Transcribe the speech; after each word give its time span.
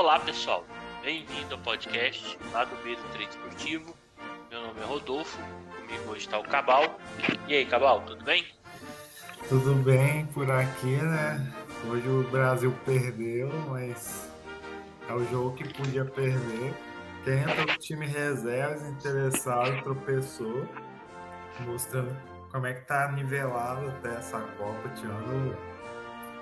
Olá 0.00 0.20
pessoal, 0.20 0.64
bem-vindo 1.02 1.56
ao 1.56 1.60
podcast 1.60 2.38
lá 2.52 2.64
do 2.64 2.76
Beiro 2.84 3.02
Trade 3.12 3.30
Esportivo. 3.30 3.96
Meu 4.48 4.62
nome 4.62 4.80
é 4.80 4.84
Rodolfo, 4.84 5.36
comigo 5.74 6.12
hoje 6.12 6.20
está 6.20 6.38
o 6.38 6.44
Cabal. 6.44 7.00
E 7.48 7.56
aí, 7.56 7.66
Cabal, 7.66 8.02
tudo 8.02 8.24
bem? 8.24 8.46
Tudo 9.48 9.74
bem 9.82 10.24
por 10.26 10.48
aqui, 10.52 10.94
né? 10.98 11.52
Hoje 11.90 12.08
o 12.08 12.22
Brasil 12.30 12.72
perdeu, 12.86 13.50
mas 13.70 14.30
é 15.08 15.12
o 15.12 15.24
jogo 15.32 15.56
que 15.56 15.74
podia 15.74 16.04
perder. 16.04 16.72
Quem 17.24 17.40
entra 17.40 17.64
o 17.64 17.78
time 17.78 18.06
reservas 18.06 18.86
interessado 18.86 19.82
tropeçou, 19.82 20.64
mostrando 21.66 22.16
como 22.52 22.68
é 22.68 22.74
que 22.74 22.86
tá 22.86 23.10
nivelado 23.10 23.88
até 23.88 24.14
essa 24.14 24.38
Copa, 24.58 24.88
tirando 24.90 25.58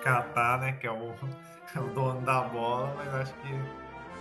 Catar, 0.06 0.60
né? 0.60 0.72
Que 0.72 0.86
é 0.86 0.92
o 0.92 1.14
é 1.74 1.80
o 1.80 1.88
dono 1.88 2.20
da 2.20 2.42
bola, 2.42 2.94
mas 2.96 3.12
acho 3.14 3.34
que 3.34 3.60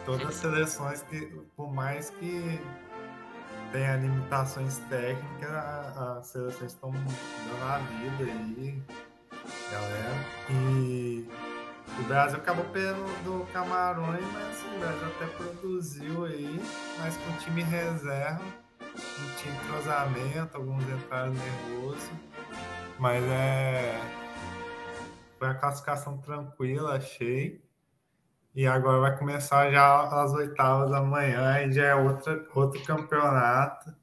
todas 0.04 0.28
as 0.28 0.36
seleções 0.36 1.04
que, 1.04 1.22
por 1.56 1.72
mais 1.72 2.10
que 2.10 2.60
tenha 3.72 3.96
limitações 3.98 4.80
técnicas, 4.90 5.52
as 5.52 6.26
seleções 6.26 6.72
estão 6.72 6.92
dando 6.92 7.64
a 7.64 7.78
vida 7.78 8.32
aí, 8.32 8.82
galera. 9.72 10.26
E 10.50 11.30
o 12.00 12.04
Brasil 12.08 12.38
acabou 12.40 12.66
perdendo 12.66 13.24
do 13.24 13.46
Camarões, 13.54 14.26
mas 14.34 14.64
o 14.64 14.80
Brasil 14.80 15.08
até 15.08 15.26
produziu 15.38 16.26
aí, 16.26 16.60
mas 17.00 17.16
com 17.18 17.32
time 17.38 17.62
reserva, 17.62 18.42
não 18.82 19.36
tinha 19.38 19.54
entrosamento, 19.56 20.58
alguns 20.58 20.84
entraram 20.90 21.34
nervoso, 21.34 22.12
mas 22.98 23.24
é 23.26 24.25
foi 25.46 25.50
a 25.52 25.56
classificação 25.56 26.18
tranquila, 26.18 26.96
achei. 26.96 27.64
E 28.56 28.66
agora 28.66 29.00
vai 29.00 29.18
começar 29.18 29.70
já 29.72 30.24
as 30.24 30.34
oitavas 30.34 30.90
da 30.90 31.02
manhã 31.02 31.62
e 31.62 31.72
já 31.72 31.86
é 31.86 31.96
outra, 31.96 32.48
outro 32.56 32.82
campeonato. 32.84 33.94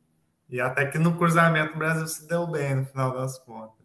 E 0.49 0.61
até 0.61 0.87
que 0.87 0.99
no 0.99 1.17
cruzamento 1.17 1.75
o 1.75 1.79
Brasil 1.79 2.07
se 2.07 2.29
deu 2.29 2.47
bem 2.47 2.77
no 2.77 2.87
final 2.87 3.13
das 3.13 3.39
contas. 3.39 3.83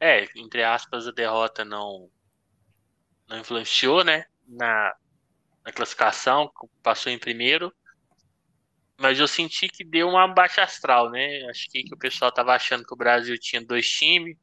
É, 0.00 0.26
entre 0.36 0.62
aspas, 0.62 1.08
a 1.08 1.12
derrota 1.12 1.64
não, 1.64 2.08
não 3.28 3.38
influenciou, 3.38 4.04
né? 4.04 4.24
Na, 4.46 4.94
na 5.64 5.72
classificação, 5.72 6.50
passou 6.82 7.10
em 7.10 7.18
primeiro. 7.18 7.72
Mas 8.96 9.18
eu 9.18 9.26
senti 9.26 9.68
que 9.68 9.84
deu 9.84 10.08
uma 10.08 10.28
baixa 10.28 10.62
astral, 10.62 11.10
né? 11.10 11.42
Acho 11.50 11.68
que, 11.68 11.82
que 11.82 11.94
o 11.94 11.98
pessoal 11.98 12.30
tava 12.30 12.54
achando 12.54 12.84
que 12.84 12.94
o 12.94 12.96
Brasil 12.96 13.36
tinha 13.38 13.64
dois 13.64 13.88
times, 13.88 14.36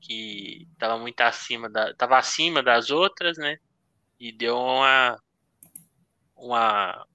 que 0.00 0.68
estava 0.72 0.98
muito 0.98 1.20
acima 1.20 1.68
da, 1.70 1.94
tava 1.94 2.18
acima 2.18 2.62
das 2.62 2.90
outras, 2.90 3.36
né? 3.38 3.56
E 4.20 4.32
deu 4.32 4.56
uma 4.56 5.18
uma, 6.36 7.06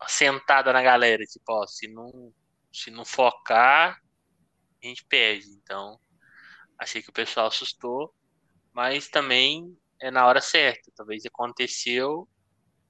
uma 0.00 0.08
sentada 0.08 0.72
na 0.72 0.82
galera, 0.82 1.24
tipo, 1.24 1.44
ó, 1.52 1.66
se 1.66 1.88
não 1.88 2.32
se 2.72 2.90
não 2.90 3.04
focar, 3.04 3.98
a 4.82 4.86
gente 4.86 5.04
perde. 5.04 5.48
Então, 5.62 5.98
achei 6.78 7.02
que 7.02 7.10
o 7.10 7.12
pessoal 7.12 7.48
assustou, 7.48 8.14
mas 8.72 9.08
também 9.08 9.76
é 10.00 10.10
na 10.10 10.26
hora 10.26 10.40
certa. 10.40 10.90
Talvez 10.96 11.24
aconteceu 11.26 12.28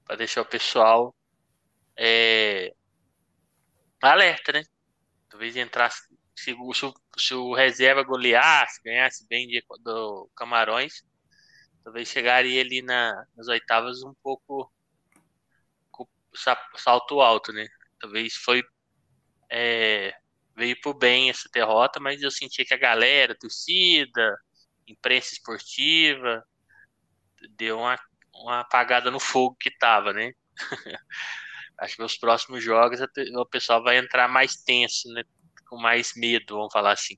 para 0.05 0.15
deixar 0.17 0.41
o 0.41 0.45
pessoal 0.45 1.15
é, 1.97 2.73
alerta, 4.01 4.51
né? 4.53 4.63
Talvez 5.29 5.55
entrasse 5.55 6.12
se, 6.35 6.55
se, 6.55 6.93
se 7.17 7.33
o 7.33 7.53
reserva 7.53 8.03
goleasse, 8.03 8.81
ganhasse 8.83 9.27
bem 9.27 9.47
de, 9.47 9.63
do 9.83 10.29
Camarões, 10.35 11.03
talvez 11.83 12.07
chegaria 12.07 12.61
ali 12.61 12.81
na, 12.81 13.25
nas 13.35 13.47
oitavas 13.47 14.03
um 14.03 14.13
pouco 14.23 14.71
com 15.91 16.07
salto 16.75 17.21
alto, 17.21 17.51
né? 17.53 17.67
Talvez 17.99 18.35
foi 18.35 18.63
é, 19.49 20.13
veio 20.55 20.79
por 20.81 20.93
bem 20.95 21.29
essa 21.29 21.49
derrota, 21.53 21.99
mas 21.99 22.21
eu 22.21 22.31
senti 22.31 22.65
que 22.65 22.73
a 22.73 22.77
galera, 22.77 23.33
a 23.33 23.37
torcida, 23.37 24.37
imprensa 24.87 25.33
esportiva, 25.33 26.43
deu 27.51 27.79
uma, 27.79 27.99
uma 28.33 28.59
apagada 28.61 29.11
no 29.11 29.19
fogo 29.19 29.55
que 29.59 29.71
tava, 29.77 30.13
né? 30.13 30.31
Acho 31.77 31.95
que 31.95 32.03
os 32.03 32.17
próximos 32.17 32.63
jogos 32.63 32.99
o 33.01 33.45
pessoal 33.45 33.83
vai 33.83 33.97
entrar 33.97 34.27
mais 34.27 34.55
tenso, 34.55 35.11
né? 35.13 35.23
Com 35.73 35.81
mais 35.81 36.13
medo, 36.15 36.55
vamos 36.55 36.71
falar 36.71 36.91
assim. 36.91 37.17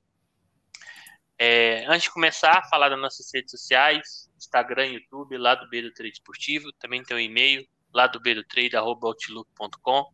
É, 1.38 1.86
antes 1.88 2.04
de 2.04 2.12
começar 2.12 2.60
a 2.60 2.70
falar 2.70 2.88
das 2.88 3.00
nossas 3.00 3.28
redes 3.34 3.52
sociais, 3.52 4.30
Instagram, 4.38 4.86
YouTube, 4.86 5.38
lá 5.38 5.56
do 5.56 5.70
Beiro 5.70 5.94
Trade 5.94 6.14
Esportivo, 6.14 6.72
também 6.80 7.04
tem 7.04 7.18
o 7.18 7.20
um 7.20 7.22
e-mail, 7.22 7.68
lá 7.94 8.08
do 8.08 8.22
Beiro 8.22 8.44
Trade, 8.46 8.78
arroba 8.78 9.08
outlook.com. 9.08 10.06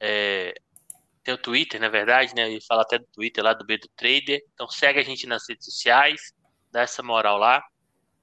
É, 0.00 0.52
tem 1.22 1.32
o 1.34 1.38
Twitter, 1.38 1.80
na 1.80 1.88
verdade, 1.88 2.34
né? 2.34 2.52
Eu 2.52 2.60
falo 2.66 2.80
até 2.80 2.98
do 2.98 3.06
Twitter 3.12 3.44
lá 3.44 3.54
do 3.54 3.64
Beiro 3.64 3.88
Trader. 3.96 4.42
Então 4.52 4.68
segue 4.68 4.98
a 4.98 5.04
gente 5.04 5.26
nas 5.26 5.48
redes 5.48 5.64
sociais, 5.66 6.34
dá 6.72 6.82
essa 6.82 7.02
moral 7.02 7.38
lá. 7.38 7.62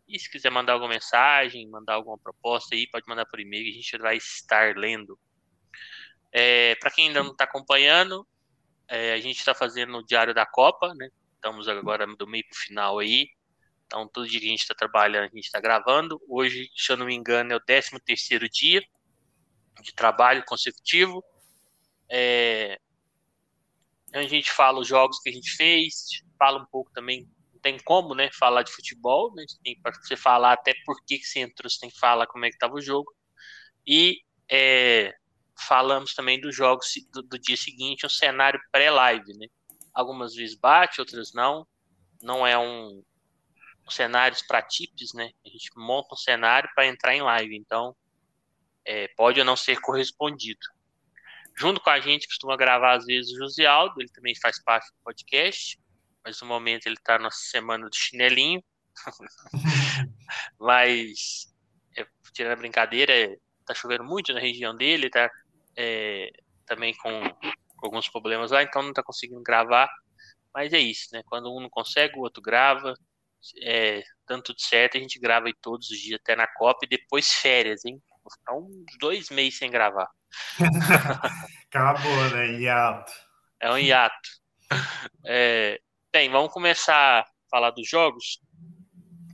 E 0.08 0.19
se 0.19 0.30
quiser 0.30 0.52
mandar 0.52 0.74
alguma 0.74 0.92
mensagem, 0.92 1.69
mandar 1.69 1.94
alguma 1.94 2.18
proposta 2.18 2.75
aí, 2.75 2.86
pode 2.90 3.06
mandar 3.08 3.25
por 3.25 3.40
e-mail, 3.40 3.69
a 3.69 3.74
gente 3.74 3.98
vai 3.98 4.18
estar 4.18 4.75
lendo. 4.75 5.18
É, 6.34 6.75
Para 6.75 6.92
quem 6.92 7.08
ainda 7.08 7.24
não 7.24 7.31
está 7.31 7.46
acompanhando, 7.46 8.28
é, 8.91 9.13
a 9.13 9.22
gente 9.22 9.38
está 9.38 9.56
fazendo 9.56 9.97
o 9.97 10.06
Diário 10.06 10.34
da 10.34 10.46
Copa, 10.46 10.94
né? 10.94 11.09
Estamos 11.35 11.69
agora 11.69 12.06
do 12.06 12.28
meio 12.28 12.44
para 12.44 12.57
o 12.57 12.59
final 12.59 13.00
aí. 13.00 13.29
Então, 13.85 14.06
todo 14.06 14.28
dia 14.28 14.40
que 14.40 14.47
a 14.47 14.50
gente 14.50 14.62
está 14.62 14.75
trabalhando, 14.75 15.24
a 15.24 15.35
gente 15.35 15.46
está 15.46 15.62
gravando. 15.62 16.22
Hoje, 16.28 16.69
se 16.75 16.91
eu 16.91 16.97
não 16.97 17.06
me 17.06 17.16
engano, 17.16 17.53
é 17.53 17.56
o 17.56 17.59
13 17.62 17.91
terceiro 18.06 18.50
dia 18.50 18.84
de 19.81 19.94
trabalho 19.94 20.44
consecutivo. 20.46 21.24
É, 22.12 22.78
a 24.13 24.24
gente 24.24 24.51
fala 24.51 24.81
os 24.81 24.88
jogos 24.90 25.19
que 25.19 25.30
a 25.30 25.34
gente 25.34 25.51
fez, 25.51 26.07
fala 26.38 26.62
um 26.62 26.66
pouco 26.66 26.91
também, 26.91 27.25
não 27.53 27.62
tem 27.62 27.78
como, 27.85 28.13
né, 28.13 28.30
falar 28.34 28.63
de 28.63 28.74
futebol, 28.74 29.34
né, 29.34 29.46
tem 29.63 29.80
para 29.81 29.94
você 29.94 30.18
falar 30.18 30.51
até 30.51 30.74
por 30.85 30.97
que, 31.06 31.18
que 31.18 31.25
você 31.25 31.40
entrou, 31.40 31.69
você 31.69 31.80
tem 31.80 31.90
que 31.90 31.97
falar 31.97 32.28
como 32.28 32.44
é 32.44 32.50
que 32.50 32.56
estava 32.56 32.74
o 32.74 32.81
jogo. 32.81 33.09
E 33.88 34.19
é, 34.50 35.13
falamos 35.61 36.13
também 36.13 36.39
dos 36.39 36.55
jogos 36.55 36.94
do, 37.11 37.22
do 37.22 37.39
dia 37.39 37.57
seguinte, 37.57 38.05
um 38.05 38.09
cenário 38.09 38.59
pré-live, 38.72 39.33
né? 39.38 39.47
Algumas 39.94 40.33
vezes 40.33 40.55
bate, 40.55 40.99
outras 40.99 41.33
não. 41.33 41.67
Não 42.22 42.45
é 42.45 42.57
um, 42.57 43.03
um 43.85 43.89
cenários 43.89 44.41
para 44.41 44.61
tips, 44.61 45.13
né? 45.13 45.31
A 45.45 45.50
gente 45.50 45.69
monta 45.75 46.13
um 46.13 46.17
cenário 46.17 46.69
para 46.75 46.88
entrar 46.88 47.16
em 47.16 47.21
live, 47.21 47.55
então 47.57 47.95
é, 48.85 49.07
pode 49.16 49.39
ou 49.39 49.45
não 49.45 49.55
ser 49.55 49.79
correspondido. 49.79 50.59
Junto 51.57 51.81
com 51.81 51.89
a 51.89 52.00
gente 52.00 52.27
costuma 52.27 52.55
gravar 52.55 52.97
às 52.97 53.05
vezes 53.05 53.31
o 53.33 53.38
José 53.38 53.66
Aldo, 53.66 54.01
ele 54.01 54.09
também 54.09 54.33
faz 54.41 54.61
parte 54.63 54.88
do 54.91 55.03
podcast, 55.03 55.79
mas 56.23 56.39
no 56.41 56.47
momento 56.47 56.85
ele 56.85 56.95
está 56.95 57.19
na 57.19 57.31
semana 57.31 57.89
do 57.89 57.95
chinelinho. 57.95 58.63
mas, 60.59 61.53
é, 61.97 62.05
tirando 62.33 62.53
a 62.53 62.55
brincadeira, 62.57 63.13
é, 63.13 63.38
tá 63.66 63.73
chovendo 63.73 64.03
muito 64.03 64.33
na 64.33 64.39
região 64.39 64.75
dele, 64.75 65.09
tá 65.09 65.29
é, 65.77 66.31
também 66.65 66.95
com, 66.95 67.29
com, 67.77 67.85
alguns 67.85 68.09
problemas 68.09 68.51
lá, 68.51 68.63
então 68.63 68.81
não 68.81 68.89
está 68.89 69.03
conseguindo 69.03 69.41
gravar. 69.43 69.89
Mas 70.53 70.73
é 70.73 70.79
isso, 70.79 71.07
né? 71.13 71.21
Quando 71.25 71.53
um 71.53 71.61
não 71.61 71.69
consegue, 71.69 72.17
o 72.17 72.21
outro 72.21 72.41
grava. 72.41 72.93
É, 73.63 74.03
dando 74.27 74.43
tudo 74.43 74.61
certo, 74.61 74.97
a 74.97 74.99
gente 74.99 75.19
grava 75.19 75.47
aí 75.47 75.53
todos 75.61 75.89
os 75.89 75.97
dias 75.97 76.19
até 76.21 76.35
na 76.35 76.45
Copa 76.45 76.85
e 76.85 76.89
depois 76.89 77.33
férias, 77.33 77.83
hein? 77.85 77.99
Vou 78.23 78.31
ficar 78.31 78.53
uns 78.55 78.97
dois 78.99 79.29
meses 79.29 79.57
sem 79.57 79.71
gravar. 79.71 80.07
Acabou, 81.67 82.29
né? 82.29 82.59
Hiato. 82.59 83.11
É 83.59 83.71
um 83.71 83.77
hiato. 83.77 84.29
É, 85.25 85.79
bem, 86.11 86.29
vamos 86.29 86.53
começar 86.53 87.21
a 87.21 87.25
falar 87.49 87.71
dos 87.71 87.88
jogos. 87.88 88.39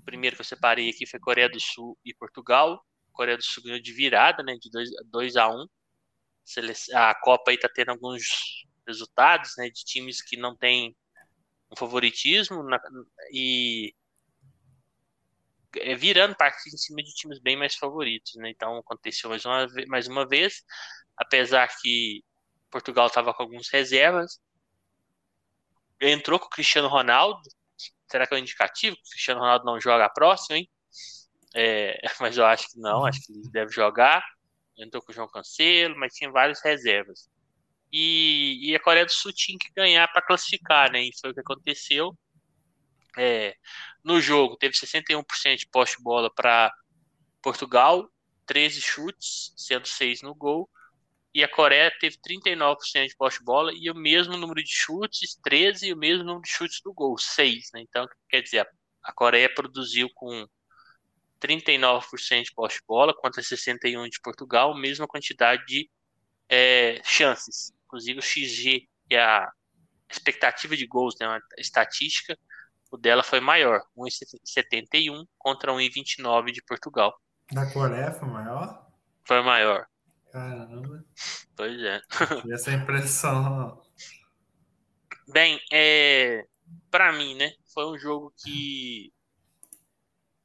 O 0.02 0.06
primeiro 0.06 0.36
que 0.36 0.42
eu 0.42 0.46
separei 0.46 0.90
aqui 0.90 1.06
foi 1.06 1.20
Coreia 1.20 1.50
do 1.50 1.60
Sul 1.60 1.98
e 2.04 2.14
Portugal. 2.14 2.82
Coreia 3.12 3.38
do 3.38 3.44
Sul 3.44 3.64
ganhou 3.64 3.82
de 3.82 3.94
virada, 3.94 4.42
né? 4.44 4.56
De 4.60 4.70
2 5.12 5.36
a 5.36 5.50
1 5.50 5.54
um 5.54 5.68
a 6.94 7.16
Copa 7.16 7.52
aí 7.52 7.60
tá 7.60 7.70
tendo 7.74 7.92
alguns 7.92 8.66
resultados, 8.88 9.52
né, 9.58 9.70
de 9.70 9.84
times 9.84 10.22
que 10.22 10.38
não 10.38 10.56
tem 10.56 10.96
um 11.72 11.76
favoritismo 11.76 12.64
na, 12.64 12.80
e 13.32 13.94
é, 15.76 15.96
virando 15.96 16.36
partida 16.36 16.76
em 16.76 16.78
cima 16.78 17.04
de 17.04 17.14
times 17.14 17.40
bem 17.40 17.58
mais 17.58 17.76
favoritos, 17.76 18.36
né? 18.36 18.50
Então 18.50 18.78
aconteceu 18.78 19.30
mais 19.30 19.46
uma, 19.46 19.68
mais 19.88 20.08
uma 20.08 20.28
vez, 20.28 20.64
apesar 21.18 21.68
que 21.82 22.24
Portugal 22.72 23.08
estava 23.08 23.34
com 23.34 23.44
algumas 23.44 23.70
reservas, 23.70 24.40
entrou 26.02 26.40
com 26.40 26.46
o 26.48 26.50
Cristiano 26.50 26.88
Ronaldo. 26.88 27.42
Será 28.10 28.26
que 28.26 28.34
é 28.34 28.38
um 28.38 28.40
indicativo 28.40 28.96
que 28.96 29.02
o 29.02 29.12
Cristiano 29.12 29.42
Ronaldo 29.42 29.66
não 29.66 29.80
joga 29.80 30.06
a 30.06 30.10
próxima, 30.10 30.58
hein? 30.58 30.70
É, 31.56 32.00
mas 32.22 32.38
eu 32.38 32.46
acho 32.46 32.70
que 32.72 32.80
não, 32.80 33.06
acho 33.06 33.22
que 33.22 33.34
ele 33.34 33.50
deve 33.52 33.72
jogar 33.72 34.24
entrou 34.78 35.02
com 35.02 35.12
o 35.12 35.16
João 35.16 35.28
Cancelo, 35.28 35.98
mas 35.98 36.14
tinha 36.14 36.32
várias 36.32 36.62
reservas. 36.64 37.30
E, 37.92 38.70
e 38.70 38.76
a 38.76 38.80
Coreia 38.80 39.06
do 39.06 39.12
Sul 39.12 39.32
tinha 39.34 39.58
que 39.58 39.72
ganhar 39.76 40.08
para 40.10 40.22
classificar, 40.22 40.92
né? 40.92 41.02
E 41.02 41.12
foi 41.20 41.32
o 41.32 41.34
que 41.34 41.40
aconteceu. 41.40 42.18
É, 43.18 43.56
no 44.04 44.22
jogo, 44.22 44.58
teve 44.58 44.76
61% 44.76 45.58
de 45.58 45.68
poste-bola 45.68 46.32
para 46.34 46.72
Portugal, 47.42 48.10
13 48.46 48.82
chutes, 48.82 49.54
sendo 49.58 49.88
6 49.88 50.22
no 50.22 50.36
gol. 50.36 50.70
E 51.34 51.44
a 51.44 51.48
Coreia 51.48 51.92
teve 52.00 52.18
39% 52.18 53.08
de 53.08 53.16
posse 53.16 53.40
de 53.40 53.46
bola 53.46 53.72
e 53.74 53.90
o 53.92 53.96
mesmo 53.96 54.36
número 54.38 54.64
de 54.64 54.72
chutes, 54.72 55.38
13, 55.44 55.88
e 55.88 55.94
o 55.94 55.98
mesmo 55.98 56.24
número 56.24 56.42
de 56.42 56.50
chutes 56.50 56.82
do 56.82 56.94
gol, 56.94 57.18
6. 57.18 57.70
Né? 57.74 57.82
Então, 57.82 58.08
quer 58.30 58.42
dizer, 58.42 58.68
a 59.04 59.14
Coreia 59.14 59.54
produziu 59.54 60.10
com 60.16 60.48
39% 61.42 62.44
de 62.44 62.54
posse 62.54 62.78
de 62.78 62.84
bola 62.88 63.14
contra 63.14 63.42
61% 63.42 64.10
de 64.10 64.22
Portugal, 64.22 64.78
mesma 64.78 65.08
quantidade 65.08 65.66
de 65.66 65.90
é, 66.50 67.02
chances. 67.04 67.72
Inclusive 67.86 68.20
o 68.20 68.22
XG, 68.22 68.88
que 69.08 69.16
é 69.16 69.22
a 69.22 69.50
expectativa 70.10 70.76
de 70.76 70.88
gols, 70.88 71.16
né, 71.20 71.28
uma 71.28 71.42
estatística, 71.58 72.38
o 72.92 72.98
dela 72.98 73.24
foi 73.24 73.40
maior, 73.40 73.82
1,71 73.98 75.26
contra 75.38 75.72
1,29 75.74 76.52
de 76.52 76.64
Portugal. 76.64 77.14
Da 77.52 77.70
Coreia 77.72 78.12
foi 78.14 78.28
maior? 78.28 78.88
Foi 79.26 79.42
maior. 79.42 79.86
Caramba. 80.32 81.04
Pois 81.56 81.82
é. 81.82 82.02
E 82.48 82.54
essa 82.54 82.72
impressão. 82.72 83.82
Bem, 85.28 85.60
é, 85.72 86.46
para 86.90 87.12
mim, 87.12 87.36
né, 87.36 87.52
foi 87.74 87.86
um 87.86 87.98
jogo 87.98 88.34
que 88.38 89.12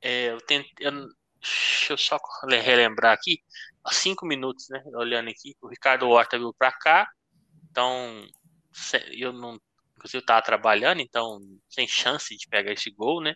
é, 0.02 0.31
eu 0.31 0.40
tentei, 0.40 0.72
eu, 0.81 0.93
deixa 1.40 1.93
eu 1.93 1.99
só 1.99 2.19
relembrar 2.44 3.12
aqui, 3.12 3.43
há 3.84 3.93
cinco 3.93 4.26
minutos, 4.26 4.66
né, 4.69 4.82
olhando 4.94 5.31
aqui, 5.31 5.54
o 5.60 5.69
Ricardo 5.69 6.08
Horta 6.08 6.38
veio 6.38 6.54
para 6.54 6.72
cá, 6.72 7.08
então 7.70 8.26
eu 9.12 9.32
não, 9.32 9.58
inclusive 9.96 10.22
eu 10.22 10.26
tava 10.26 10.43
trabalhando, 10.43 11.00
então 11.00 11.38
sem 11.69 11.87
chance 11.87 12.37
de 12.37 12.49
pegar 12.49 12.72
esse 12.72 12.90
gol, 12.90 13.22
né? 13.22 13.34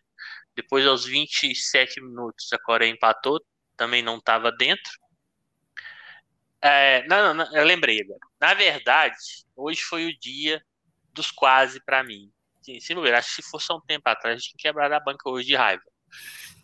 Depois 0.54 0.86
aos 0.86 1.04
27 1.04 2.00
minutos 2.00 2.52
a 2.52 2.58
Coreia 2.58 2.90
empatou, 2.90 3.40
também 3.76 4.02
não 4.02 4.16
estava 4.18 4.50
dentro. 4.50 4.92
É, 6.60 7.06
não, 7.06 7.34
não, 7.34 7.56
eu 7.56 7.64
lembrei 7.64 8.00
agora. 8.00 8.18
Na 8.40 8.54
verdade, 8.54 9.16
hoje 9.54 9.82
foi 9.82 10.06
o 10.06 10.18
dia 10.18 10.62
dos 11.12 11.30
quase 11.30 11.80
para 11.84 12.02
mim. 12.02 12.32
Se, 12.62 12.92
acho 13.14 13.36
que 13.36 13.42
se 13.42 13.50
fosse 13.50 13.72
um 13.72 13.80
tempo 13.80 14.08
atrás, 14.08 14.36
a 14.36 14.38
gente 14.38 14.56
quebrado 14.56 14.94
a 14.94 15.00
banca 15.00 15.30
hoje 15.30 15.46
de 15.46 15.54
raiva. 15.54 15.82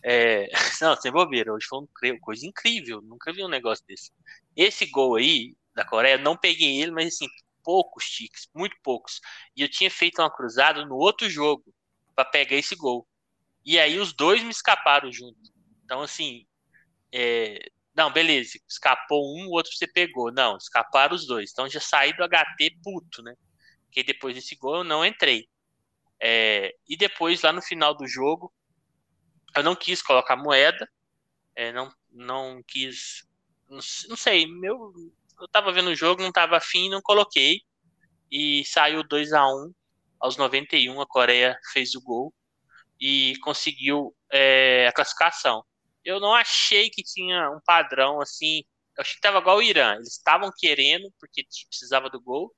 É, 0.05 0.49
não, 0.83 0.97
sem 0.97 1.13
bobeira, 1.13 1.53
hoje 1.53 1.67
foi 1.69 1.79
uma 2.11 2.21
coisa 2.21 2.47
incrível. 2.47 3.01
Nunca 3.03 3.33
vi 3.33 3.45
um 3.45 3.49
negócio 3.49 3.85
desse. 3.87 4.11
Esse 4.57 4.87
gol 4.87 5.17
aí 5.17 5.57
da 5.75 5.85
Coreia, 5.85 6.19
não 6.19 6.37
peguei 6.37 6.83
ele, 6.83 6.91
mas 6.91 7.15
assim, 7.15 7.27
poucos 7.63 8.05
tiques, 8.11 8.49
muito 8.55 8.77
poucos. 8.83 9.21
E 9.57 9.63
eu 9.63 9.69
tinha 9.69 9.91
feito 9.91 10.21
uma 10.21 10.31
cruzada 10.31 10.85
no 10.85 10.97
outro 10.97 11.29
jogo 11.31 11.65
para 12.15 12.25
pegar 12.25 12.57
esse 12.57 12.75
gol. 12.77 13.07
E 13.65 13.79
aí 13.79 13.99
os 13.99 14.13
dois 14.13 14.43
me 14.43 14.51
escaparam 14.51 15.11
junto. 15.13 15.39
Então, 15.85 16.03
assim, 16.03 16.47
é... 17.13 17.59
não, 17.95 18.13
beleza, 18.13 18.59
escapou 18.69 19.37
um, 19.37 19.47
o 19.47 19.53
outro 19.53 19.73
você 19.73 19.87
pegou. 19.87 20.33
Não, 20.33 20.57
escaparam 20.57 21.15
os 21.15 21.27
dois. 21.27 21.51
Então 21.53 21.69
já 21.69 21.81
saí 21.81 22.13
do 22.15 22.25
HT 22.25 22.79
puto, 22.83 23.23
né? 23.23 23.35
Porque 23.85 24.03
depois 24.03 24.35
desse 24.35 24.57
gol 24.57 24.77
eu 24.79 24.85
não 24.85 25.05
entrei. 25.05 25.49
É... 26.21 26.75
E 26.89 26.97
depois, 26.97 27.43
lá 27.43 27.53
no 27.53 27.63
final 27.63 27.95
do 27.97 28.07
jogo, 28.07 28.53
eu 29.57 29.63
não 29.63 29.75
quis 29.77 30.03
colocar 30.03 30.37
moeda, 30.37 30.89
é, 31.55 31.73
não, 31.73 31.93
não 32.11 32.63
quis. 32.67 33.27
Não, 33.69 33.81
não 34.09 34.17
sei, 34.17 34.47
meu, 34.47 34.93
eu 35.41 35.49
tava 35.49 35.73
vendo 35.73 35.91
o 35.91 35.95
jogo, 35.95 36.23
não 36.23 36.33
tava 36.33 36.57
afim, 36.57 36.89
não 36.89 37.03
coloquei. 37.03 37.61
E 38.31 38.65
saiu 38.65 39.03
2 39.03 39.33
a 39.33 39.47
1 39.47 39.73
aos 40.21 40.37
91, 40.37 41.01
a 41.01 41.07
Coreia 41.07 41.59
fez 41.73 41.95
o 41.95 42.01
gol 42.01 42.33
e 43.01 43.37
conseguiu 43.43 44.15
é, 44.33 44.87
a 44.89 44.93
classificação. 44.93 45.65
Eu 46.05 46.21
não 46.21 46.35
achei 46.35 46.89
que 46.91 47.03
tinha 47.03 47.51
um 47.51 47.61
padrão 47.65 48.21
assim. 48.21 48.63
Eu 48.97 49.03
achei 49.03 49.15
que 49.17 49.21
tava 49.21 49.39
igual 49.39 49.59
o 49.59 49.63
Irã. 49.63 49.97
Eles 49.97 50.17
estavam 50.17 50.51
querendo, 50.57 51.13
porque 51.19 51.45
precisava 51.69 52.09
do 52.09 52.21
gol, 52.21 52.55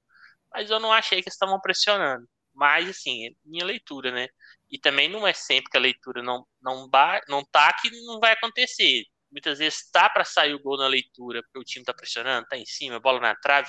mas 0.52 0.70
eu 0.70 0.78
não 0.80 0.92
achei 0.92 1.22
que 1.22 1.28
estavam 1.28 1.60
pressionando. 1.60 2.28
Mas, 2.54 2.88
assim, 2.88 3.26
é 3.26 3.30
minha 3.44 3.64
leitura, 3.64 4.12
né? 4.12 4.28
E 4.74 4.78
também 4.78 5.08
não 5.08 5.24
é 5.24 5.32
sempre 5.32 5.70
que 5.70 5.76
a 5.76 5.80
leitura 5.80 6.20
não, 6.20 6.44
não, 6.60 6.90
não 7.28 7.44
tá 7.44 7.72
que 7.72 7.88
não 8.04 8.18
vai 8.18 8.32
acontecer 8.32 9.04
muitas 9.34 9.58
vezes 9.58 9.80
está 9.80 10.08
para 10.08 10.24
sair 10.24 10.54
o 10.54 10.62
gol 10.62 10.78
na 10.78 10.86
leitura, 10.86 11.42
porque 11.42 11.58
o 11.58 11.64
time 11.64 11.82
está 11.82 11.92
pressionando, 11.92 12.44
está 12.44 12.56
em 12.56 12.64
cima, 12.64 13.00
bola 13.00 13.18
na 13.18 13.34
trave, 13.34 13.68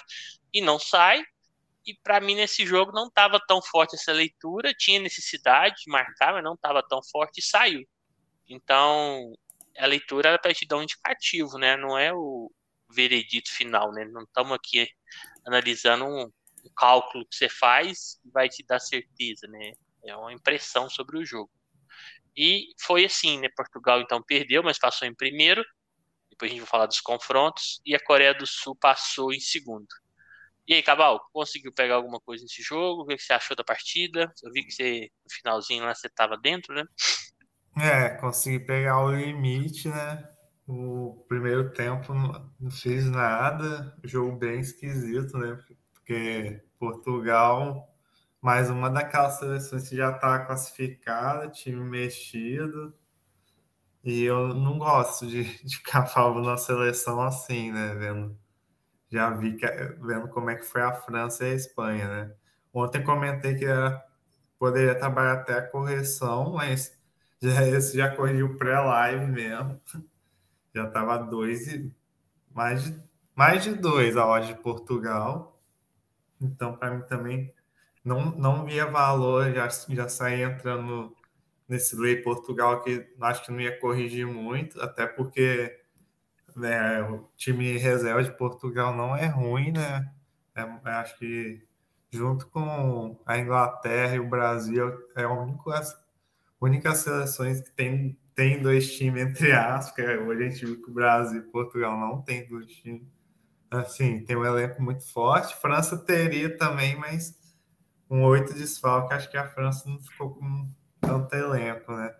e 0.54 0.62
não 0.62 0.78
sai. 0.78 1.24
E 1.86 1.94
para 2.04 2.20
mim, 2.20 2.36
nesse 2.36 2.66
jogo, 2.66 2.92
não 2.92 3.08
estava 3.08 3.40
tão 3.48 3.62
forte 3.62 3.96
essa 3.96 4.14
leitura, 4.14 4.74
tinha 4.78 5.00
necessidade 5.00 5.76
de 5.84 5.92
marcar, 5.92 6.34
mas 6.34 6.44
não 6.44 6.54
estava 6.54 6.84
tão 6.88 7.02
forte 7.04 7.40
e 7.40 7.44
saiu. 7.44 7.84
Então, 8.48 9.34
a 9.78 9.88
leitura 9.88 10.30
era 10.30 10.40
para 10.40 10.54
te 10.54 10.68
dar 10.68 10.78
um 10.78 10.84
indicativo, 10.84 11.58
né? 11.58 11.76
Não 11.76 11.98
é 11.98 12.14
o 12.14 12.52
veredito 12.92 13.52
final, 13.52 13.92
né? 13.92 14.06
Não 14.06 14.22
estamos 14.22 14.54
aqui 14.54 14.88
analisando 15.48 16.06
um, 16.06 16.26
um 16.64 16.70
cálculo 16.76 17.26
que 17.26 17.36
você 17.36 17.50
faz 17.50 18.20
e 18.24 18.30
vai 18.30 18.50
te 18.50 18.64
dar 18.64 18.80
certeza, 18.80 19.48
né? 19.48 19.74
É 20.06 20.16
uma 20.16 20.34
impressão 20.34 20.90
sobre 20.90 21.18
o 21.18 21.26
jogo. 21.26 21.52
E 22.36 22.68
foi 22.82 23.06
assim, 23.06 23.40
né? 23.40 23.48
Portugal 23.56 24.02
então 24.02 24.22
perdeu, 24.22 24.62
mas 24.62 24.78
passou 24.78 25.08
em 25.08 25.16
primeiro. 25.16 25.64
Depois 26.30 26.52
a 26.52 26.54
gente 26.54 26.62
vai 26.62 26.70
falar 26.70 26.86
dos 26.86 27.00
confrontos. 27.00 27.82
E 27.86 27.96
a 27.96 28.00
Coreia 28.00 28.34
do 28.34 28.46
Sul 28.46 28.76
passou 28.76 29.34
em 29.34 29.40
segundo. 29.40 29.88
E 30.68 30.74
aí, 30.74 30.82
Cabal, 30.82 31.22
conseguiu 31.32 31.72
pegar 31.72 31.96
alguma 31.96 32.20
coisa 32.20 32.44
nesse 32.44 32.62
jogo? 32.64 33.04
O 33.04 33.06
que 33.06 33.18
você 33.20 33.34
achou 33.34 33.56
da 33.56 33.64
partida? 33.64 34.32
Eu 34.44 34.52
vi 34.52 34.64
que 34.64 34.72
você, 34.72 35.12
no 35.24 35.32
finalzinho 35.32 35.86
lá, 35.86 35.94
você 35.94 36.08
estava 36.08 36.36
dentro, 36.36 36.74
né? 36.74 36.84
É, 37.78 38.10
consegui 38.18 38.66
pegar 38.66 39.04
o 39.04 39.12
limite, 39.12 39.88
né? 39.88 40.28
O 40.68 41.24
primeiro 41.28 41.72
tempo 41.72 42.14
não 42.14 42.72
fiz 42.72 43.06
nada, 43.06 43.96
jogo 44.04 44.36
bem 44.38 44.60
esquisito, 44.60 45.38
né? 45.38 45.56
Porque 45.94 46.64
Portugal 46.80 47.95
mais 48.46 48.70
uma 48.70 48.92
daquelas 48.92 49.40
seleções 49.40 49.90
que 49.90 49.96
já 49.96 50.12
está 50.12 50.46
classificada, 50.46 51.50
time 51.50 51.84
mexido. 51.84 52.94
E 54.04 54.24
eu 54.24 54.50
não 54.54 54.78
gosto 54.78 55.26
de, 55.26 55.44
de 55.66 55.78
ficar 55.78 56.06
falando 56.06 56.46
na 56.46 56.56
seleção 56.56 57.20
assim, 57.24 57.72
né? 57.72 57.96
Vendo, 57.96 58.38
já 59.10 59.32
vi 59.32 59.56
que, 59.58 59.66
vendo 60.00 60.28
como 60.30 60.52
é 60.52 60.56
que 60.56 60.64
foi 60.64 60.84
a 60.84 60.94
França 60.94 61.44
e 61.44 61.54
a 61.54 61.56
Espanha, 61.56 62.08
né? 62.08 62.36
Ontem 62.72 63.04
comentei 63.04 63.56
que 63.56 63.66
era, 63.66 64.06
poderia 64.60 64.94
trabalhar 64.94 65.34
até 65.34 65.58
a 65.58 65.68
correção, 65.68 66.54
mas 66.54 66.96
já, 67.42 67.68
esse 67.68 67.98
já 67.98 68.16
corrigiu 68.16 68.58
pré-live 68.58 69.26
mesmo. 69.26 69.82
Já 70.76 70.88
estava 70.88 71.18
dois 71.18 71.70
e 71.70 71.90
mais 72.54 72.84
de, 72.84 73.02
mais 73.34 73.64
de 73.64 73.74
dois 73.76 74.18
a 74.18 74.26
hora 74.26 74.46
de 74.46 74.54
Portugal. 74.56 75.58
Então, 76.42 76.76
para 76.76 76.92
mim 76.92 77.02
também 77.04 77.55
não, 78.06 78.32
não 78.32 78.64
via 78.64 78.86
valor, 78.86 79.52
já, 79.52 79.68
já 79.90 80.08
saí 80.08 80.44
entrando 80.44 81.16
nesse 81.68 81.96
lei 81.96 82.18
Portugal 82.18 82.84
que 82.84 83.06
acho 83.20 83.44
que 83.44 83.52
não 83.52 83.60
ia 83.60 83.80
corrigir 83.80 84.28
muito, 84.28 84.80
até 84.80 85.08
porque 85.08 85.76
né, 86.56 87.02
o 87.02 87.28
time 87.36 87.78
reserva 87.78 88.24
de 88.24 88.32
Portugal 88.38 88.96
não 88.96 89.16
é 89.16 89.26
ruim, 89.26 89.72
né? 89.72 90.08
É, 90.56 90.62
acho 90.92 91.18
que 91.18 91.68
junto 92.12 92.48
com 92.48 93.20
a 93.26 93.38
Inglaterra 93.40 94.16
e 94.16 94.20
o 94.20 94.30
Brasil 94.30 94.88
é 95.16 95.24
a 95.24 95.32
única, 95.32 95.82
única 96.62 96.96
seleções 96.96 97.60
que 97.60 97.72
tem, 97.72 98.18
tem 98.36 98.62
dois 98.62 98.96
times 98.96 99.24
entre 99.24 99.52
aspas, 99.52 100.06
hoje 100.20 100.44
a 100.44 100.50
gente 100.50 100.66
viu 100.66 100.82
que 100.82 100.92
o 100.92 100.94
Brasil 100.94 101.40
e 101.40 101.52
Portugal 101.52 102.00
não 102.00 102.22
tem 102.22 102.48
dois 102.48 102.68
times. 102.68 103.04
Assim, 103.72 104.24
tem 104.24 104.38
um 104.38 104.46
elenco 104.46 104.82
muito 104.82 105.12
forte. 105.12 105.56
França 105.58 105.98
teria 105.98 106.56
também, 106.56 106.96
mas 106.96 107.36
com 108.08 108.24
oito 108.24 108.54
desfalques, 108.54 109.18
acho 109.18 109.32
que 109.32 109.38
a 109.38 109.48
França 109.48 109.90
não 109.90 110.00
ficou 110.00 110.36
com 110.36 110.70
tanto 111.02 111.36
elenco, 111.36 111.92
né? 111.92 112.14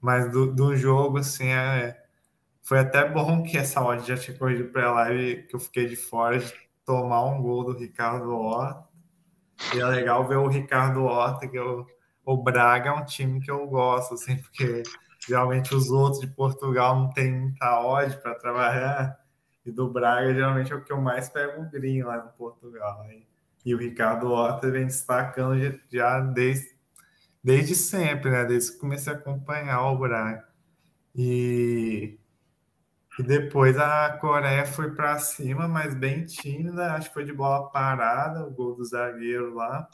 Mas 0.00 0.30
do, 0.32 0.52
do 0.52 0.76
jogo, 0.76 1.18
assim, 1.18 1.48
é, 1.48 1.96
foi 2.62 2.78
até 2.80 3.08
bom 3.08 3.42
que 3.42 3.56
essa 3.56 3.82
odd 3.82 4.06
já 4.06 4.16
tinha 4.16 4.36
corrido 4.36 4.70
para 4.70 4.88
a 4.88 4.92
live, 4.92 5.46
que 5.46 5.54
eu 5.54 5.60
fiquei 5.60 5.86
de 5.86 5.96
fora 5.96 6.38
de 6.38 6.52
tomar 6.84 7.24
um 7.24 7.40
gol 7.42 7.64
do 7.64 7.78
Ricardo 7.78 8.32
Horta. 8.32 8.88
E 9.74 9.80
é 9.80 9.86
legal 9.86 10.26
ver 10.26 10.36
o 10.36 10.48
Ricardo 10.48 11.04
Horta, 11.04 11.46
que 11.48 11.56
eu, 11.56 11.86
o 12.24 12.36
Braga 12.36 12.90
é 12.90 12.92
um 12.92 13.04
time 13.04 13.40
que 13.40 13.50
eu 13.50 13.66
gosto, 13.68 14.14
assim, 14.14 14.36
porque 14.36 14.82
geralmente 15.24 15.74
os 15.74 15.90
outros 15.90 16.20
de 16.20 16.26
Portugal 16.26 16.96
não 16.98 17.10
tem 17.10 17.32
muita 17.32 17.80
odd 17.80 18.16
para 18.18 18.34
trabalhar. 18.34 19.20
E 19.64 19.70
do 19.70 19.88
Braga, 19.88 20.34
geralmente, 20.34 20.72
é 20.72 20.76
o 20.76 20.82
que 20.82 20.92
eu 20.92 21.00
mais 21.00 21.28
pego 21.28 21.62
o 21.62 21.70
green 21.70 22.02
lá 22.02 22.24
no 22.24 22.32
Portugal. 22.32 23.02
Aí 23.02 23.24
e 23.64 23.74
o 23.74 23.78
Ricardo 23.78 24.30
Horta 24.30 24.70
vem 24.70 24.86
destacando 24.86 25.80
já 25.90 26.20
desde, 26.20 26.74
desde 27.42 27.74
sempre, 27.74 28.30
né? 28.30 28.44
Desde 28.44 28.72
que 28.72 28.78
comecei 28.78 29.12
a 29.12 29.16
acompanhar 29.16 29.82
o 29.82 29.98
Braga. 29.98 30.46
E, 31.14 32.18
e 33.18 33.22
depois 33.22 33.76
a 33.78 34.16
Coreia 34.20 34.66
foi 34.66 34.94
para 34.94 35.18
cima, 35.18 35.68
mas 35.68 35.94
bem 35.94 36.24
tímida. 36.24 36.94
Acho 36.94 37.08
que 37.08 37.14
foi 37.14 37.24
de 37.24 37.32
bola 37.32 37.70
parada, 37.70 38.44
o 38.44 38.50
gol 38.50 38.74
do 38.74 38.84
zagueiro 38.84 39.54
lá. 39.54 39.88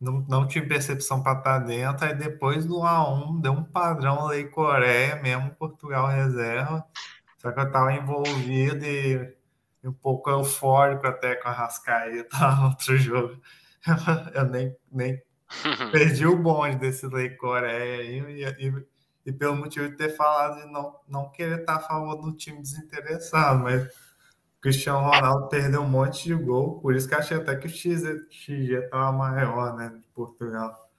não, 0.00 0.24
não 0.28 0.46
tinha 0.48 0.66
percepção 0.66 1.22
para 1.22 1.38
estar 1.38 1.58
dentro. 1.60 2.04
Aí 2.06 2.14
depois 2.14 2.66
do 2.66 2.76
A1 2.80 3.40
deu 3.40 3.52
um 3.52 3.64
padrão 3.64 4.26
Lei 4.26 4.44
Coreia, 4.48 5.16
mesmo 5.22 5.54
Portugal 5.54 6.08
reserva. 6.08 6.84
Só 7.38 7.52
que 7.52 7.60
eu 7.60 7.64
estava 7.66 7.92
envolvido 7.92 8.84
e, 8.84 9.35
um 9.88 9.92
pouco 9.92 10.30
eufórico 10.30 11.06
até 11.06 11.36
com 11.36 11.48
a 11.48 11.52
Rascaeta 11.52 12.36
outro 12.64 12.96
jogo. 12.96 13.40
Eu, 14.34 14.44
nem, 14.46 14.76
nem 14.90 15.22
perdi 15.92 16.26
o 16.26 16.36
bonde 16.36 16.76
desse 16.76 17.06
Lei 17.06 17.30
Coreia 17.30 18.00
aí. 18.00 18.18
E, 18.20 18.66
e, 18.66 18.86
e, 19.26 19.32
pelo 19.32 19.56
motivo 19.56 19.88
de 19.88 19.96
ter 19.96 20.10
falado 20.16 20.60
de 20.60 20.72
não, 20.72 20.98
não 21.08 21.30
querer 21.30 21.60
estar 21.60 21.76
a 21.76 21.80
favor 21.80 22.16
do 22.16 22.36
time 22.36 22.60
desinteressado, 22.62 23.62
mas 23.62 23.88
Cristiano 24.60 25.00
Ronaldo 25.00 25.48
perdeu 25.48 25.82
um 25.82 25.88
monte 25.88 26.24
de 26.24 26.34
gol, 26.34 26.80
por 26.80 26.94
isso 26.94 27.08
que 27.08 27.14
achei 27.14 27.36
até 27.36 27.54
que 27.54 27.66
o 27.66 27.70
XG 27.70 28.72
estava 28.84 29.12
maior, 29.12 29.76
né, 29.76 29.90
de 29.90 30.06
Portugal. 30.08 30.90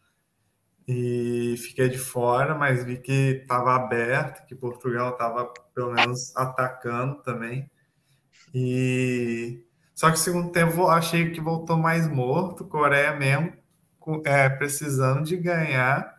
E 0.87 1.55
fiquei 1.57 1.89
de 1.89 1.97
fora, 1.97 2.55
mas 2.55 2.85
vi 2.85 2.97
que 2.97 3.41
estava 3.41 3.75
aberto, 3.75 4.45
que 4.47 4.55
Portugal 4.55 5.11
estava 5.11 5.51
pelo 5.75 5.91
menos 5.91 6.33
atacando 6.33 7.21
também. 7.23 7.69
E 8.53 9.63
só 9.95 10.11
que 10.11 10.19
segundo 10.19 10.51
tempo 10.51 10.87
achei 10.87 11.31
que 11.31 11.41
voltou 11.41 11.77
mais 11.77 12.07
morto, 12.07 12.65
Coreia 12.65 13.15
mesmo, 13.15 13.53
é, 14.25 14.49
precisando 14.49 15.23
de 15.23 15.37
ganhar. 15.37 16.15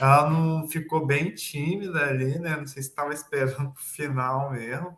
Ela 0.00 0.30
não 0.30 0.68
ficou 0.68 1.04
bem 1.06 1.34
tímida 1.34 2.06
ali, 2.06 2.38
né? 2.38 2.56
Não 2.56 2.66
sei 2.66 2.82
se 2.82 2.90
estava 2.90 3.12
esperando 3.12 3.70
o 3.76 3.80
final 3.80 4.52
mesmo 4.52 4.96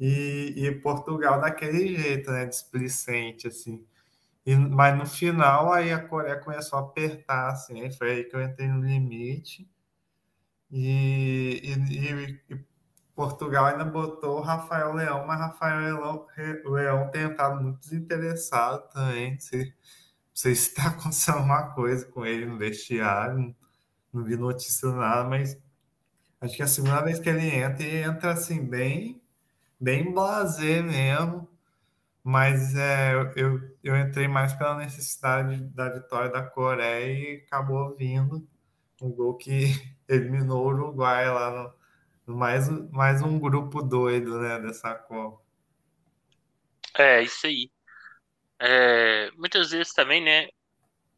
e, 0.00 0.54
e 0.56 0.74
Portugal 0.80 1.40
daquele 1.40 1.96
jeito, 1.96 2.30
né? 2.30 2.46
Displicente, 2.46 3.46
assim. 3.46 3.84
E, 4.46 4.56
mas 4.56 4.98
no 4.98 5.06
final, 5.06 5.72
aí 5.72 5.92
a 5.92 6.00
Coreia 6.00 6.36
começou 6.40 6.78
a 6.78 6.82
apertar, 6.82 7.50
assim, 7.50 7.90
foi 7.92 8.12
aí 8.12 8.24
que 8.24 8.34
eu 8.34 8.42
entrei 8.42 8.68
no 8.68 8.82
limite. 8.82 9.68
E, 10.70 11.60
e, 11.62 12.50
e, 12.50 12.64
Portugal 13.14 13.66
ainda 13.66 13.84
botou 13.84 14.38
o 14.38 14.42
Rafael 14.42 14.92
Leão, 14.92 15.26
mas 15.26 15.38
Rafael 15.38 15.78
Leão, 15.78 16.26
Leão 16.64 17.10
tem 17.10 17.30
estado 17.30 17.62
muito 17.62 17.80
desinteressado 17.80 18.88
também. 18.92 19.32
Não 19.32 19.40
sei, 19.40 19.64
não 19.64 19.74
sei 20.34 20.54
se 20.54 20.68
está 20.70 20.88
acontecendo 20.90 21.38
alguma 21.38 21.74
coisa 21.74 22.06
com 22.06 22.24
ele 22.24 22.46
no 22.46 22.58
vestiário, 22.58 23.38
não, 23.38 23.56
não 24.12 24.24
vi 24.24 24.36
notícia 24.36 24.90
nada, 24.90 25.28
mas 25.28 25.58
acho 26.40 26.56
que 26.56 26.62
é 26.62 26.64
a 26.64 26.68
segunda 26.68 27.02
vez 27.02 27.18
que 27.18 27.28
ele 27.28 27.46
entra, 27.54 27.82
e 27.84 28.02
entra 28.02 28.32
assim, 28.32 28.64
bem 28.64 29.20
bem 29.80 30.12
blazer 30.12 30.84
mesmo, 30.84 31.48
mas 32.22 32.74
é, 32.76 33.14
eu, 33.36 33.60
eu 33.82 33.96
entrei 33.96 34.28
mais 34.28 34.52
pela 34.52 34.76
necessidade 34.76 35.56
da 35.74 35.88
vitória 35.88 36.30
da 36.30 36.42
Coreia 36.42 37.38
e 37.38 37.44
acabou 37.46 37.96
vindo 37.96 38.46
um 39.00 39.10
gol 39.10 39.36
que 39.36 39.72
eliminou 40.06 40.66
o 40.66 40.68
Uruguai 40.68 41.30
lá 41.30 41.50
no, 41.50 41.79
mais, 42.36 42.68
mais 42.90 43.22
um 43.22 43.38
grupo 43.38 43.82
doido 43.82 44.40
né, 44.40 44.58
dessa 44.58 44.94
Copa. 44.94 45.42
É, 46.96 47.22
isso 47.22 47.46
aí. 47.46 47.70
É, 48.60 49.30
muitas 49.32 49.70
vezes 49.70 49.92
também, 49.92 50.22
né? 50.22 50.48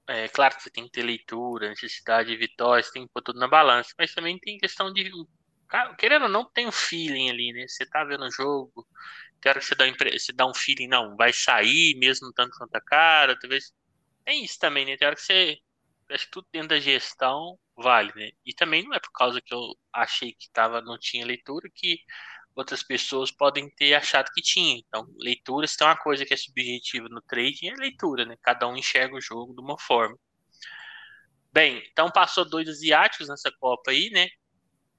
É 0.07 0.29
claro 0.29 0.57
que 0.57 0.63
você 0.63 0.71
tem 0.71 0.85
que 0.85 0.91
ter 0.91 1.03
leitura, 1.03 1.69
necessidade 1.69 2.29
de 2.29 2.37
vitória, 2.37 2.83
você 2.83 2.93
tem 2.93 3.07
que 3.07 3.13
pôr 3.13 3.23
tudo 3.23 3.39
na 3.39 3.49
balança, 3.49 3.95
mas 3.99 4.15
também 4.15 4.39
tem 4.39 4.59
questão 4.59 4.93
de 4.93 5.11
querendo 5.99 6.25
ou 6.25 6.29
não, 6.29 6.45
tem 6.51 6.67
um 6.67 6.73
feeling 6.73 7.31
ali, 7.31 7.53
né? 7.53 7.67
Você 7.67 7.87
tá 7.87 8.05
vendo 8.05 8.25
o 8.25 8.31
jogo, 8.31 8.87
quero 9.41 9.59
que 9.61 9.67
você 9.67 9.75
dá, 9.75 9.87
você 9.87 10.33
dá 10.33 10.47
um 10.47 10.55
feeling, 10.55 10.89
não, 10.89 11.17
vai 11.17 11.33
sair 11.33 11.97
mesmo 11.99 12.33
tanto 12.33 12.57
quanto 12.59 12.75
a 12.77 12.81
cara, 12.81 13.39
talvez. 13.39 13.73
Tem 14.25 14.45
isso 14.45 14.59
também, 14.59 14.85
né? 14.85 14.97
Tem 14.97 15.07
hora 15.07 15.17
que 15.17 15.23
você. 15.23 15.59
Acho 16.13 16.27
que 16.27 16.31
tudo 16.31 16.47
dentro 16.53 16.69
da 16.69 16.81
gestão 16.81 17.59
vale, 17.77 18.13
né? 18.15 18.31
E 18.45 18.55
também 18.55 18.85
não 18.85 18.95
é 18.95 19.01
por 19.01 19.13
causa 19.13 19.41
que 19.41 19.55
eu 19.55 19.75
achei 19.93 20.33
que 20.33 20.51
tava, 20.53 20.81
não 20.83 20.99
tinha 20.99 21.27
leitura 21.27 21.69
que 21.75 21.99
outras 22.55 22.83
pessoas 22.83 23.31
podem 23.31 23.71
ter 23.71 23.95
achado 23.95 24.31
que 24.35 24.43
tinha. 24.43 24.77
Então, 24.79 25.07
leitura, 25.19 25.67
se 25.67 25.77
tem 25.77 25.87
uma 25.87 25.97
coisa 25.97 26.25
que 26.27 26.35
é 26.35 26.37
subjetiva 26.37 27.09
no 27.09 27.23
trading, 27.23 27.69
é 27.69 27.75
leitura, 27.77 28.25
né? 28.27 28.37
Cada 28.43 28.69
um 28.69 28.77
enxerga 28.77 29.17
o 29.17 29.21
jogo 29.21 29.55
de 29.55 29.61
uma 29.61 29.79
forma. 29.79 30.19
Bem, 31.53 31.83
então 31.91 32.11
passou 32.11 32.49
dois 32.49 32.69
asiáticos 32.69 33.29
nessa 33.29 33.51
Copa 33.59 33.91
aí, 33.91 34.11
né? 34.11 34.29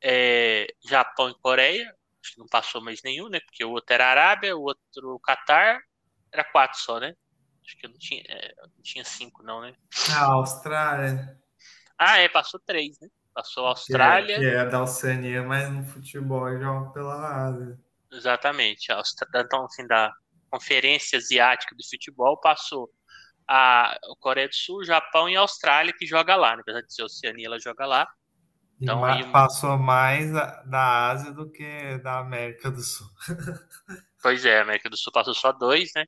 é, 0.04 0.68
Japão 0.86 1.30
e 1.30 1.36
Coreia, 1.40 1.96
acho 2.22 2.34
que 2.34 2.40
não 2.40 2.48
passou 2.48 2.82
mais 2.82 3.02
nenhum, 3.04 3.30
né? 3.30 3.40
Porque 3.40 3.64
o 3.64 3.72
outro 3.72 3.94
era 3.94 4.08
Arábia, 4.08 4.56
o 4.56 4.62
outro 4.64 5.20
Catar, 5.22 5.80
era 6.32 6.44
quatro 6.44 6.80
só, 6.80 7.00
né? 7.00 7.16
Acho 7.66 7.78
que 7.78 7.88
não 7.88 7.98
tinha, 7.98 8.22
é, 8.28 8.54
não 8.62 8.84
tinha 8.84 9.04
cinco, 9.04 9.42
não, 9.44 9.62
né? 9.62 9.74
A 10.12 10.26
Austrália. 10.26 11.38
Ah, 11.98 12.18
é, 12.18 12.28
passou 12.28 12.60
três, 12.60 13.00
né? 13.00 13.08
Passou 13.34 13.66
a 13.66 13.70
Austrália. 13.70 14.40
Que 14.40 14.46
é, 14.46 14.50
que 14.50 14.56
é 14.58 14.66
da 14.66 14.84
Oceania, 14.84 15.44
mas 15.44 15.72
no 15.72 15.84
futebol 15.84 16.52
joga 16.60 16.92
pela 16.92 17.48
Ásia. 17.48 17.80
Exatamente. 18.12 18.92
A 18.92 18.98
Austrália, 18.98 19.46
então, 19.46 19.66
assim, 19.66 19.88
da 19.88 20.14
Conferência 20.50 21.18
Asiática 21.18 21.76
de 21.76 21.90
Futebol 21.90 22.40
passou 22.40 22.92
a 23.48 23.98
Coreia 24.20 24.48
do 24.48 24.56
Sul, 24.56 24.84
Japão 24.84 25.28
e 25.30 25.36
Austrália, 25.36 25.94
que 25.98 26.06
joga 26.06 26.36
lá. 26.36 26.56
Né? 26.56 26.62
Apesar 26.62 26.82
de 26.82 26.94
ser 26.94 27.04
Oceania, 27.04 27.48
ela 27.48 27.60
joga 27.60 27.86
lá. 27.86 28.08
Então, 28.80 29.10
e 29.18 29.32
passou 29.32 29.78
mais 29.78 30.32
da 30.32 31.10
Ásia 31.10 31.32
do 31.32 31.50
que 31.50 31.98
da 32.00 32.20
América 32.20 32.70
do 32.70 32.82
Sul. 32.82 33.08
pois 34.22 34.46
é, 34.46 34.60
a 34.60 34.62
América 34.62 34.90
do 34.90 34.98
Sul 34.98 35.14
passou 35.14 35.34
só 35.34 35.52
dois, 35.52 35.92
né? 35.96 36.06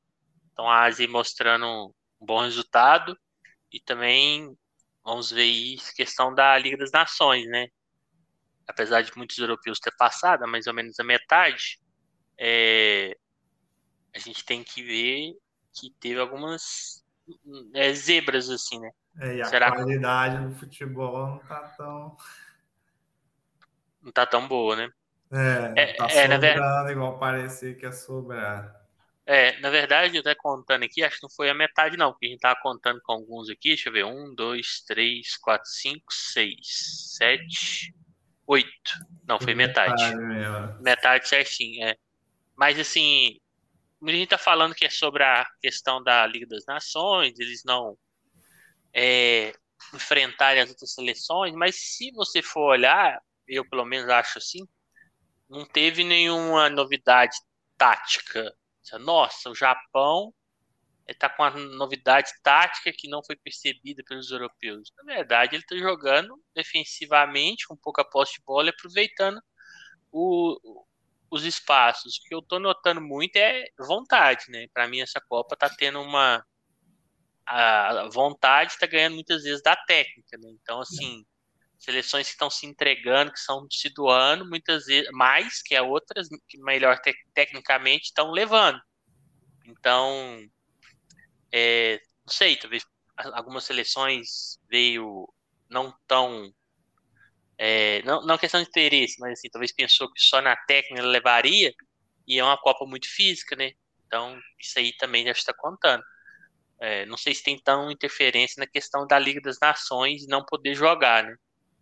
Então 0.55 0.69
a 0.69 0.83
Ásia 0.85 1.05
mostrando 1.09 1.93
um 2.21 2.25
bom 2.25 2.39
resultado 2.39 3.17
e 3.73 3.77
também 3.77 4.57
vamos 5.03 5.29
ver 5.29 5.41
aí 5.41 5.77
questão 5.97 6.33
da 6.33 6.57
Liga 6.57 6.77
das 6.77 6.93
Nações, 6.93 7.45
né? 7.47 7.67
Apesar 8.65 9.01
de 9.01 9.15
muitos 9.17 9.37
europeus 9.37 9.79
ter 9.79 9.93
passado, 9.97 10.47
mais 10.47 10.65
ou 10.65 10.73
menos 10.73 10.97
a 10.97 11.03
metade, 11.03 11.77
é... 12.39 13.17
a 14.15 14.19
gente 14.19 14.45
tem 14.45 14.63
que 14.63 14.81
ver 14.81 15.33
que 15.73 15.93
teve 15.99 16.21
algumas 16.21 17.03
é, 17.73 17.93
zebras 17.93 18.49
assim, 18.49 18.79
né? 18.79 18.91
É, 19.19 19.41
a 19.41 19.45
Será 19.45 19.73
qualidade 19.73 20.37
que... 20.37 20.43
do 20.45 20.55
futebol 20.55 21.27
não 21.27 21.39
tá 21.39 21.67
tão 21.75 22.17
não 24.01 24.11
tá 24.13 24.25
tão 24.25 24.47
boa, 24.47 24.77
né? 24.77 24.89
É, 25.33 25.73
é 25.75 25.93
tá 25.95 26.05
é, 26.05 26.31
sobrando 26.31 26.91
igual 26.91 27.19
parecia 27.19 27.75
que 27.75 27.85
ia 27.85 27.91
sobrar. 27.91 28.84
É, 29.27 29.59
na 29.59 29.71
verdade, 29.71 30.17
eu 30.17 30.23
tô 30.23 30.35
contando 30.35 30.83
aqui, 30.83 31.01
acho 31.03 31.17
que 31.17 31.23
não 31.23 31.29
foi 31.31 31.49
a 31.49 31.53
metade, 31.53 31.97
não, 31.97 32.11
porque 32.11 32.27
a 32.27 32.29
gente 32.29 32.39
tava 32.39 32.59
contando 32.61 33.01
com 33.03 33.13
alguns 33.13 33.49
aqui, 33.49 33.69
deixa 33.69 33.89
eu 33.89 33.93
ver, 33.93 34.05
um, 34.05 34.35
dois, 34.35 34.83
três, 34.85 35.35
quatro, 35.37 35.67
cinco, 35.67 36.13
seis, 36.13 37.15
sete, 37.17 37.91
oito. 38.45 38.91
Não, 39.27 39.39
foi 39.39 39.55
metade. 39.55 40.15
Metade, 40.15 40.83
metade 40.83 41.27
certinho, 41.27 41.87
é. 41.87 41.95
Mas 42.55 42.79
assim, 42.79 43.39
a 44.01 44.11
gente 44.11 44.29
tá 44.29 44.37
falando 44.37 44.75
que 44.75 44.85
é 44.85 44.89
sobre 44.89 45.23
a 45.23 45.45
questão 45.59 46.03
da 46.03 46.25
Liga 46.27 46.45
das 46.45 46.65
Nações, 46.67 47.39
eles 47.39 47.63
não 47.65 47.97
é, 48.93 49.53
enfrentarem 49.93 50.61
as 50.61 50.69
outras 50.69 50.93
seleções, 50.93 51.53
mas 51.55 51.75
se 51.75 52.11
você 52.11 52.43
for 52.43 52.71
olhar, 52.71 53.19
eu 53.47 53.67
pelo 53.67 53.85
menos 53.85 54.07
acho 54.09 54.37
assim, 54.37 54.67
não 55.49 55.65
teve 55.65 56.03
nenhuma 56.03 56.69
novidade 56.69 57.35
tática. 57.77 58.53
Nossa, 58.99 59.49
o 59.49 59.55
Japão 59.55 60.33
está 61.07 61.29
com 61.29 61.43
uma 61.43 61.51
novidade 61.51 62.31
tática 62.41 62.91
que 62.91 63.07
não 63.07 63.23
foi 63.23 63.35
percebida 63.35 64.03
pelos 64.07 64.31
europeus. 64.31 64.91
Na 64.97 65.03
verdade, 65.03 65.55
ele 65.55 65.63
está 65.63 65.77
jogando 65.77 66.41
defensivamente, 66.55 67.67
com 67.67 67.75
pouca 67.77 68.03
posse 68.03 68.33
de 68.33 68.43
bola, 68.43 68.69
aproveitando 68.71 69.39
o, 70.11 70.85
os 71.29 71.43
espaços. 71.43 72.17
O 72.17 72.23
que 72.27 72.33
eu 72.33 72.39
estou 72.39 72.59
notando 72.59 73.01
muito 73.01 73.35
é 73.35 73.65
vontade, 73.77 74.45
né? 74.49 74.67
Para 74.73 74.87
mim, 74.87 75.01
essa 75.01 75.21
Copa 75.21 75.55
está 75.55 75.69
tendo 75.69 76.01
uma. 76.01 76.43
A 77.47 78.09
vontade 78.11 78.71
está 78.71 78.87
ganhando 78.87 79.13
muitas 79.13 79.43
vezes 79.43 79.61
da 79.61 79.75
técnica, 79.75 80.37
né? 80.37 80.49
Então, 80.61 80.81
assim, 80.81 81.23
seleções 81.85 82.27
que 82.27 82.33
estão 82.33 82.49
se 82.49 82.65
entregando, 82.65 83.31
que 83.31 83.39
estão 83.39 83.65
se 83.71 83.89
doando, 83.89 84.47
muitas 84.47 84.85
vezes 84.85 85.09
mais 85.11 85.61
que 85.61 85.79
outras 85.79 86.27
que 86.49 86.57
melhor 86.59 86.99
te 86.99 87.13
tecnicamente 87.33 88.05
estão 88.05 88.31
levando. 88.31 88.79
Então, 89.65 90.43
é, 91.51 92.01
não 92.25 92.33
sei, 92.33 92.55
talvez 92.57 92.83
algumas 93.17 93.63
seleções 93.63 94.59
veio 94.69 95.27
não 95.69 95.93
tão 96.07 96.53
é, 97.57 98.01
não, 98.03 98.21
não 98.25 98.37
questão 98.37 98.61
de 98.61 98.67
interesse, 98.67 99.19
mas 99.19 99.33
assim, 99.33 99.49
talvez 99.49 99.71
pensou 99.71 100.11
que 100.11 100.21
só 100.21 100.41
na 100.41 100.55
técnica 100.55 101.01
levaria 101.03 101.73
e 102.27 102.39
é 102.39 102.43
uma 102.43 102.57
Copa 102.57 102.85
muito 102.85 103.07
física, 103.07 103.55
né? 103.55 103.71
Então, 104.05 104.37
isso 104.59 104.77
aí 104.77 104.91
também 104.97 105.25
já 105.25 105.31
está 105.31 105.53
contando. 105.53 106.03
É, 106.79 107.05
não 107.05 107.17
sei 107.17 107.33
se 107.33 107.43
tem 107.43 107.57
tão 107.57 107.89
interferência 107.89 108.59
na 108.59 108.67
questão 108.67 109.07
da 109.07 109.17
Liga 109.17 109.39
das 109.39 109.59
Nações 109.59 110.27
não 110.27 110.43
poder 110.45 110.75
jogar, 110.75 111.23
né? 111.23 111.35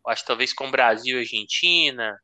Acho 0.10 0.24
que 0.24 0.28
talvez 0.28 0.54
com 0.54 0.70
Brasil 0.72 1.18
e 1.18 1.22
Argentina, 1.22 2.18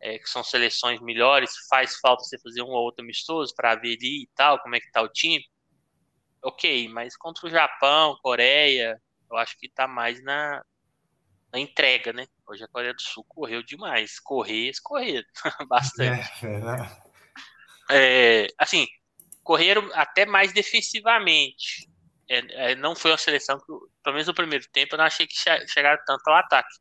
é, 0.00 0.18
que 0.18 0.28
são 0.28 0.42
seleções 0.42 1.00
melhores, 1.00 1.52
faz 1.68 1.96
falta 1.98 2.24
você 2.24 2.38
fazer 2.38 2.62
um 2.62 2.70
ou 2.70 2.84
outro 2.84 3.04
amistoso 3.04 3.54
para 3.54 3.74
ver 3.74 3.96
ali 3.96 4.22
e 4.22 4.28
tal, 4.34 4.58
como 4.60 4.74
é 4.74 4.80
que 4.80 4.90
tá 4.90 5.02
o 5.02 5.08
time. 5.08 5.44
Ok, 6.42 6.88
mas 6.88 7.16
contra 7.16 7.46
o 7.46 7.50
Japão, 7.50 8.16
Coreia, 8.22 9.00
Eu 9.30 9.36
acho 9.36 9.56
que 9.58 9.66
está 9.66 9.86
mais 9.86 10.22
na, 10.24 10.64
na 11.52 11.60
entrega, 11.60 12.12
né? 12.12 12.26
Hoje 12.46 12.64
a 12.64 12.68
Coreia 12.68 12.94
do 12.94 13.02
Sul 13.02 13.24
correu 13.28 13.62
demais. 13.62 14.18
Correr, 14.18 14.72
correr 14.82 15.24
bastante. 15.68 16.46
É, 17.90 18.44
é, 18.44 18.46
assim, 18.58 18.86
correram 19.42 19.88
até 19.94 20.24
mais 20.24 20.52
defensivamente. 20.52 21.88
É, 22.28 22.70
é, 22.70 22.74
não 22.76 22.94
foi 22.94 23.10
uma 23.10 23.18
seleção 23.18 23.58
que, 23.58 23.66
pelo 24.02 24.14
menos 24.14 24.28
no 24.28 24.34
primeiro 24.34 24.64
tempo, 24.72 24.94
eu 24.94 24.98
não 24.98 25.04
achei 25.04 25.26
que 25.26 25.34
chegaram 25.68 26.00
tanto 26.06 26.26
ao 26.28 26.36
ataque. 26.36 26.72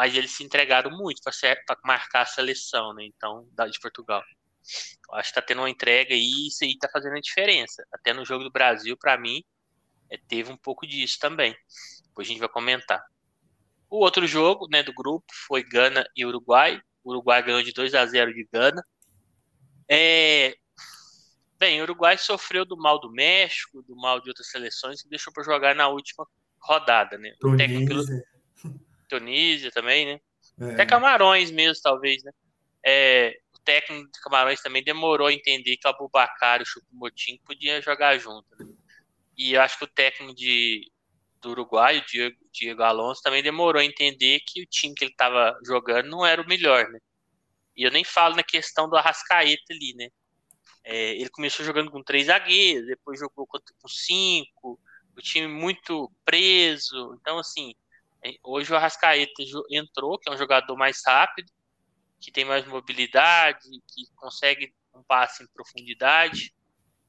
Mas 0.00 0.16
eles 0.16 0.30
se 0.30 0.42
entregaram 0.42 0.90
muito 0.90 1.20
para 1.22 1.76
marcar 1.84 2.22
a 2.22 2.24
seleção, 2.24 2.94
né? 2.94 3.04
Então, 3.04 3.46
de 3.70 3.78
Portugal. 3.78 4.22
Eu 5.06 5.14
acho 5.14 5.24
que 5.24 5.38
está 5.38 5.42
tendo 5.42 5.58
uma 5.60 5.68
entrega 5.68 6.14
e 6.14 6.48
isso 6.48 6.64
aí 6.64 6.70
está 6.70 6.88
fazendo 6.88 7.18
a 7.18 7.20
diferença. 7.20 7.86
Até 7.92 8.14
no 8.14 8.24
jogo 8.24 8.42
do 8.42 8.50
Brasil, 8.50 8.96
para 8.96 9.18
mim, 9.18 9.44
é, 10.10 10.16
teve 10.16 10.50
um 10.50 10.56
pouco 10.56 10.86
disso 10.86 11.18
também. 11.20 11.54
Depois 12.06 12.26
a 12.26 12.30
gente 12.30 12.40
vai 12.40 12.48
comentar. 12.48 13.04
O 13.90 13.98
outro 13.98 14.26
jogo 14.26 14.66
né, 14.70 14.82
do 14.82 14.94
grupo 14.94 15.26
foi 15.46 15.62
Gana 15.62 16.02
e 16.16 16.24
Uruguai. 16.24 16.80
O 17.04 17.10
Uruguai 17.10 17.42
ganhou 17.42 17.62
de 17.62 17.70
2 17.70 17.94
a 17.94 18.06
0 18.06 18.32
de 18.32 18.48
Gana. 18.50 18.82
É... 19.86 20.56
Bem, 21.58 21.78
o 21.78 21.82
Uruguai 21.82 22.16
sofreu 22.16 22.64
do 22.64 22.74
mal 22.74 22.98
do 22.98 23.12
México, 23.12 23.82
do 23.82 23.94
mal 23.94 24.18
de 24.18 24.30
outras 24.30 24.48
seleções, 24.48 25.02
que 25.02 25.10
deixou 25.10 25.30
para 25.30 25.44
jogar 25.44 25.74
na 25.74 25.88
última 25.88 26.26
rodada. 26.58 27.18
Né? 27.18 27.34
O 27.34 27.50
Tunísia. 27.50 28.29
Tunísia 29.10 29.70
também, 29.70 30.06
né? 30.06 30.20
É. 30.60 30.72
Até 30.72 30.86
Camarões 30.86 31.50
mesmo, 31.50 31.82
talvez, 31.82 32.22
né? 32.22 32.32
É, 32.84 33.38
o 33.54 33.58
técnico 33.58 34.10
de 34.10 34.20
Camarões 34.20 34.62
também 34.62 34.82
demorou 34.82 35.26
a 35.26 35.32
entender 35.32 35.76
que 35.76 35.86
o 35.86 35.90
Abubacar 35.90 36.60
e 36.60 36.62
o 36.62 36.66
Chupomotim 36.66 37.38
podiam 37.44 37.80
jogar 37.82 38.16
junto. 38.18 38.46
Né? 38.58 38.66
E 39.36 39.54
eu 39.54 39.60
acho 39.60 39.78
que 39.78 39.84
o 39.84 39.88
técnico 39.88 40.34
de, 40.34 40.90
do 41.40 41.50
Uruguai, 41.50 41.98
o 41.98 42.06
Diego, 42.06 42.36
Diego 42.52 42.82
Alonso, 42.82 43.22
também 43.22 43.42
demorou 43.42 43.80
a 43.80 43.84
entender 43.84 44.40
que 44.46 44.62
o 44.62 44.66
time 44.66 44.94
que 44.94 45.04
ele 45.04 45.12
estava 45.12 45.58
jogando 45.64 46.08
não 46.08 46.24
era 46.24 46.40
o 46.40 46.46
melhor, 46.46 46.88
né? 46.88 46.98
E 47.76 47.82
eu 47.82 47.90
nem 47.90 48.04
falo 48.04 48.36
na 48.36 48.42
questão 48.42 48.88
do 48.88 48.96
Arrascaeta 48.96 49.72
ali, 49.72 49.94
né? 49.94 50.08
É, 50.84 51.14
ele 51.14 51.28
começou 51.30 51.64
jogando 51.64 51.90
com 51.90 52.02
três 52.02 52.26
zagueiros, 52.26 52.86
depois 52.86 53.18
jogou 53.18 53.46
com 53.46 53.88
cinco, 53.88 54.78
o 55.16 55.20
time 55.20 55.48
muito 55.48 56.10
preso. 56.24 57.16
Então, 57.20 57.38
assim, 57.38 57.74
hoje 58.42 58.72
o 58.72 58.76
Arrascaeta 58.76 59.32
entrou, 59.70 60.18
que 60.18 60.30
é 60.30 60.32
um 60.34 60.38
jogador 60.38 60.76
mais 60.76 61.00
rápido, 61.06 61.50
que 62.20 62.30
tem 62.30 62.44
mais 62.44 62.66
mobilidade, 62.66 63.60
que 63.62 64.04
consegue 64.16 64.74
um 64.94 65.02
passe 65.02 65.42
em 65.42 65.48
profundidade. 65.48 66.52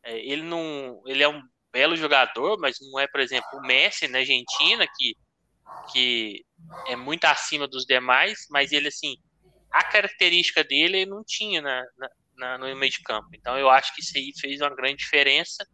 É, 0.03 0.17
ele 0.17 0.43
não, 0.43 1.01
ele 1.05 1.21
é 1.21 1.27
um 1.27 1.41
belo 1.71 1.95
jogador, 1.95 2.57
mas 2.59 2.77
não 2.81 2.99
é, 2.99 3.07
por 3.07 3.19
exemplo, 3.19 3.49
o 3.53 3.61
Messi 3.61 4.07
na 4.07 4.19
Argentina, 4.19 4.87
que, 4.97 5.15
que 5.91 6.45
é 6.87 6.95
muito 6.95 7.25
acima 7.25 7.67
dos 7.67 7.85
demais, 7.85 8.45
mas 8.49 8.71
ele, 8.71 8.87
assim, 8.87 9.15
a 9.71 9.83
característica 9.83 10.63
dele 10.63 10.99
ele 10.99 11.09
não 11.09 11.23
tinha 11.25 11.61
na, 11.61 11.83
na, 12.37 12.57
no 12.57 12.75
meio 12.75 12.91
de 12.91 13.01
campo. 13.01 13.29
Então 13.33 13.57
eu 13.57 13.69
acho 13.69 13.93
que 13.95 14.01
isso 14.01 14.17
aí 14.17 14.31
fez 14.39 14.59
uma 14.61 14.75
grande 14.75 14.97
diferença 14.97 15.65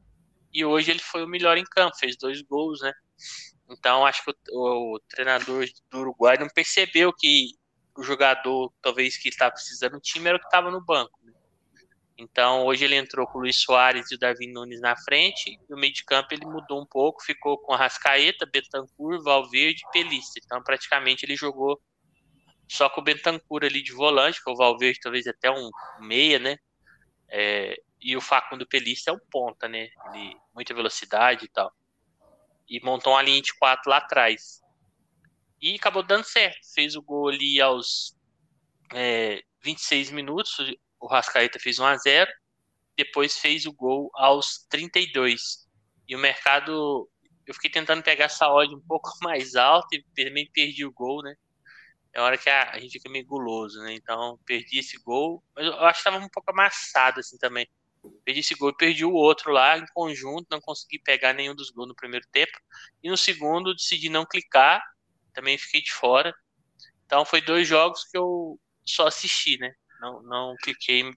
e 0.54 0.64
hoje 0.64 0.92
ele 0.92 1.00
foi 1.00 1.24
o 1.24 1.28
melhor 1.28 1.58
em 1.58 1.64
campo, 1.64 1.98
fez 1.98 2.16
dois 2.18 2.42
gols, 2.42 2.82
né? 2.82 2.94
Então 3.70 4.06
acho 4.06 4.24
que 4.24 4.32
o, 4.52 4.96
o 4.96 5.00
treinador 5.10 5.66
do 5.92 6.00
Uruguai 6.00 6.38
não 6.38 6.48
percebeu 6.48 7.14
que 7.14 7.52
o 7.98 8.04
jogador, 8.04 8.72
talvez 8.82 9.18
que 9.18 9.30
estava 9.30 9.52
precisando 9.52 9.94
do 9.94 10.00
time, 10.00 10.30
era 10.30 10.38
o 10.38 10.40
que 10.40 10.46
estava 10.46 10.70
no 10.70 10.84
banco. 10.84 11.20
Né? 11.24 11.34
Então, 12.18 12.66
hoje 12.66 12.86
ele 12.86 12.96
entrou 12.96 13.28
com 13.28 13.38
o 13.38 13.42
Luiz 13.42 13.60
Soares 13.62 14.12
e 14.12 14.16
o 14.16 14.20
Davi 14.20 14.48
Nunes 14.48 14.80
na 14.80 14.96
frente, 14.96 15.60
e 15.70 15.74
o 15.74 15.78
meio 15.78 15.94
de 15.94 16.04
campo 16.04 16.34
ele 16.34 16.46
mudou 16.46 16.82
um 16.82 16.86
pouco, 16.86 17.24
ficou 17.24 17.58
com 17.60 17.74
a 17.74 17.78
Rascaeta, 17.78 18.46
Betancourt, 18.46 19.24
Valverde 19.24 19.82
e 19.86 19.92
Pelista. 19.92 20.40
Então, 20.44 20.62
praticamente 20.64 21.26
ele 21.26 21.36
jogou 21.36 21.80
só 22.68 22.90
com 22.90 23.02
o 23.02 23.04
Betancourt 23.04 23.66
ali 23.66 23.82
de 23.82 23.94
volante, 23.94 24.44
que 24.44 24.50
o 24.50 24.56
Valverde 24.56 25.00
talvez 25.00 25.28
até 25.28 25.50
um 25.52 25.70
meia, 26.00 26.40
né? 26.40 26.58
É, 27.30 27.76
e 28.02 28.16
o 28.16 28.22
Facundo 28.22 28.68
Pelista 28.68 29.12
é 29.12 29.14
um 29.14 29.20
ponta, 29.32 29.68
né? 29.68 29.90
Ele, 30.12 30.36
muita 30.54 30.74
velocidade 30.74 31.46
e 31.46 31.50
tal. 31.50 31.72
E 32.70 32.84
montou 32.84 33.14
uma 33.14 33.22
linha 33.22 33.42
de 33.42 33.54
quatro 33.58 33.90
lá 33.90 33.98
atrás. 33.98 34.62
E 35.62 35.76
acabou 35.76 36.04
dando 36.04 36.24
certo. 36.24 36.60
Fez 36.74 36.96
o 36.96 37.02
gol 37.02 37.30
ali 37.30 37.62
aos 37.62 38.16
é, 38.94 39.42
26 39.64 40.12
minutos 40.12 40.58
o 41.00 41.08
Rascaeta 41.08 41.60
fez 41.60 41.80
1 41.80 41.86
a 41.86 41.96
0 41.96 42.32
depois 42.96 43.38
fez 43.38 43.66
o 43.66 43.74
gol 43.74 44.10
aos 44.16 44.66
32. 44.70 45.68
E 46.08 46.16
o 46.16 46.20
mercado, 46.20 47.08
eu 47.46 47.54
fiquei 47.54 47.70
tentando 47.70 48.02
pegar 48.02 48.26
essa 48.26 48.50
odd 48.50 48.74
um 48.74 48.82
pouco 48.82 49.12
mais 49.22 49.56
alta 49.56 49.96
e 49.96 50.04
também 50.16 50.50
perdi 50.52 50.84
o 50.84 50.92
gol, 50.92 51.22
né? 51.22 51.36
É 52.12 52.20
hora 52.20 52.38
que 52.38 52.50
a, 52.50 52.72
a 52.72 52.80
gente 52.80 52.94
fica 52.94 53.10
meio 53.10 53.26
guloso, 53.26 53.80
né? 53.82 53.94
Então, 53.94 54.40
perdi 54.48 54.80
esse 54.80 54.98
gol, 55.04 55.44
mas 55.56 55.68
eu 55.68 55.74
acho 55.86 56.02
que 56.02 56.10
estava 56.10 56.26
um 56.26 56.30
pouco 56.30 56.50
amassado 56.50 57.20
assim 57.20 57.38
também. 57.38 57.68
Perdi 58.24 58.40
esse 58.42 58.56
gol 58.56 58.70
e 58.70 58.78
perdi 58.78 59.06
o 59.06 59.14
outro 59.14 59.52
lá 59.52 59.78
em 59.78 59.86
conjunto, 59.94 60.48
não 60.50 60.62
consegui 60.62 61.00
pegar 61.00 61.34
nenhum 61.34 61.56
dos 61.56 61.70
gols 61.70 61.88
no 61.88 61.96
primeiro 61.96 62.26
tempo. 62.32 62.58
E 63.04 63.10
no 63.10 63.18
segundo, 63.18 63.74
decidi 63.74 64.10
não 64.10 64.26
clicar, 64.26 64.84
também 65.34 65.58
fiquei 65.58 65.82
de 65.82 65.92
fora. 65.92 66.34
Então, 67.06 67.24
foi 67.26 67.42
dois 67.42 67.68
jogos 67.68 68.04
que 68.06 68.18
eu 68.18 68.60
só 68.86 69.08
assisti, 69.08 69.58
né? 69.58 69.74
Não, 70.00 70.22
não 70.24 70.56
cliquei. 70.62 71.10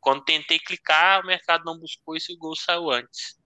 Quando 0.00 0.24
tentei 0.24 0.58
clicar, 0.58 1.22
o 1.22 1.26
mercado 1.26 1.64
não 1.64 1.78
buscou 1.78 2.16
e 2.16 2.20
o 2.32 2.38
gol 2.38 2.56
saiu 2.56 2.90
antes. 2.90 3.38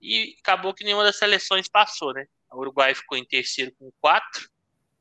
E 0.00 0.34
acabou 0.40 0.74
que 0.74 0.84
nenhuma 0.84 1.04
das 1.04 1.16
seleções 1.16 1.68
passou, 1.68 2.12
né? 2.12 2.26
O 2.52 2.58
Uruguai 2.58 2.94
ficou 2.94 3.16
em 3.16 3.24
terceiro 3.24 3.72
com 3.78 3.92
quatro, 4.00 4.48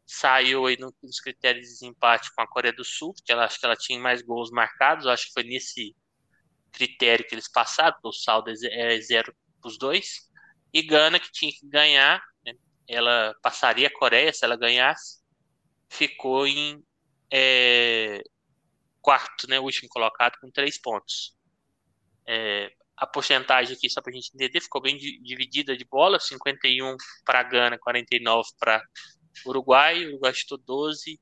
saiu 0.05 0.65
aí 0.65 0.77
nos 0.77 1.19
critérios 1.19 1.67
de 1.67 1.73
desempate 1.73 2.33
com 2.33 2.41
a 2.41 2.47
Coreia 2.47 2.73
do 2.73 2.83
Sul, 2.83 3.13
que 3.25 3.31
ela 3.31 3.45
acho 3.45 3.59
que 3.59 3.65
ela 3.65 3.75
tinha 3.75 3.99
mais 3.99 4.21
gols 4.21 4.51
marcados, 4.51 5.07
acho 5.07 5.27
que 5.27 5.33
foi 5.33 5.43
nesse 5.43 5.95
critério 6.71 7.25
que 7.27 7.35
eles 7.35 7.51
passaram, 7.51 7.97
o 8.03 8.11
saldo 8.11 8.51
é, 8.51 8.95
é 8.95 9.01
zero 9.01 9.33
para 9.61 9.69
os 9.69 9.77
dois. 9.77 10.29
E 10.73 10.81
Gana, 10.81 11.19
que 11.19 11.31
tinha 11.31 11.51
que 11.51 11.67
ganhar, 11.67 12.21
né? 12.45 12.53
ela 12.87 13.35
passaria 13.41 13.87
a 13.87 13.93
Coreia 13.93 14.31
se 14.31 14.45
ela 14.45 14.55
ganhasse, 14.55 15.19
ficou 15.89 16.45
em 16.45 16.83
é, 17.31 18.21
quarto, 19.01 19.47
né, 19.49 19.59
último 19.59 19.89
colocado, 19.89 20.37
com 20.39 20.51
três 20.51 20.79
pontos. 20.79 21.35
É, 22.27 22.71
a 22.95 23.07
porcentagem 23.07 23.75
aqui, 23.75 23.89
só 23.89 24.01
para 24.01 24.11
a 24.11 24.15
gente 24.15 24.31
entender, 24.33 24.61
ficou 24.61 24.81
bem 24.81 24.97
dividida 24.97 25.75
de 25.75 25.85
bola: 25.85 26.19
51 26.19 26.95
para 27.25 27.43
Gana, 27.43 27.77
49 27.79 28.49
para 28.59 28.83
Uruguai. 29.45 30.05
O 30.05 30.09
Uruguai 30.09 30.33
chutou 30.33 30.57
12, 30.57 31.19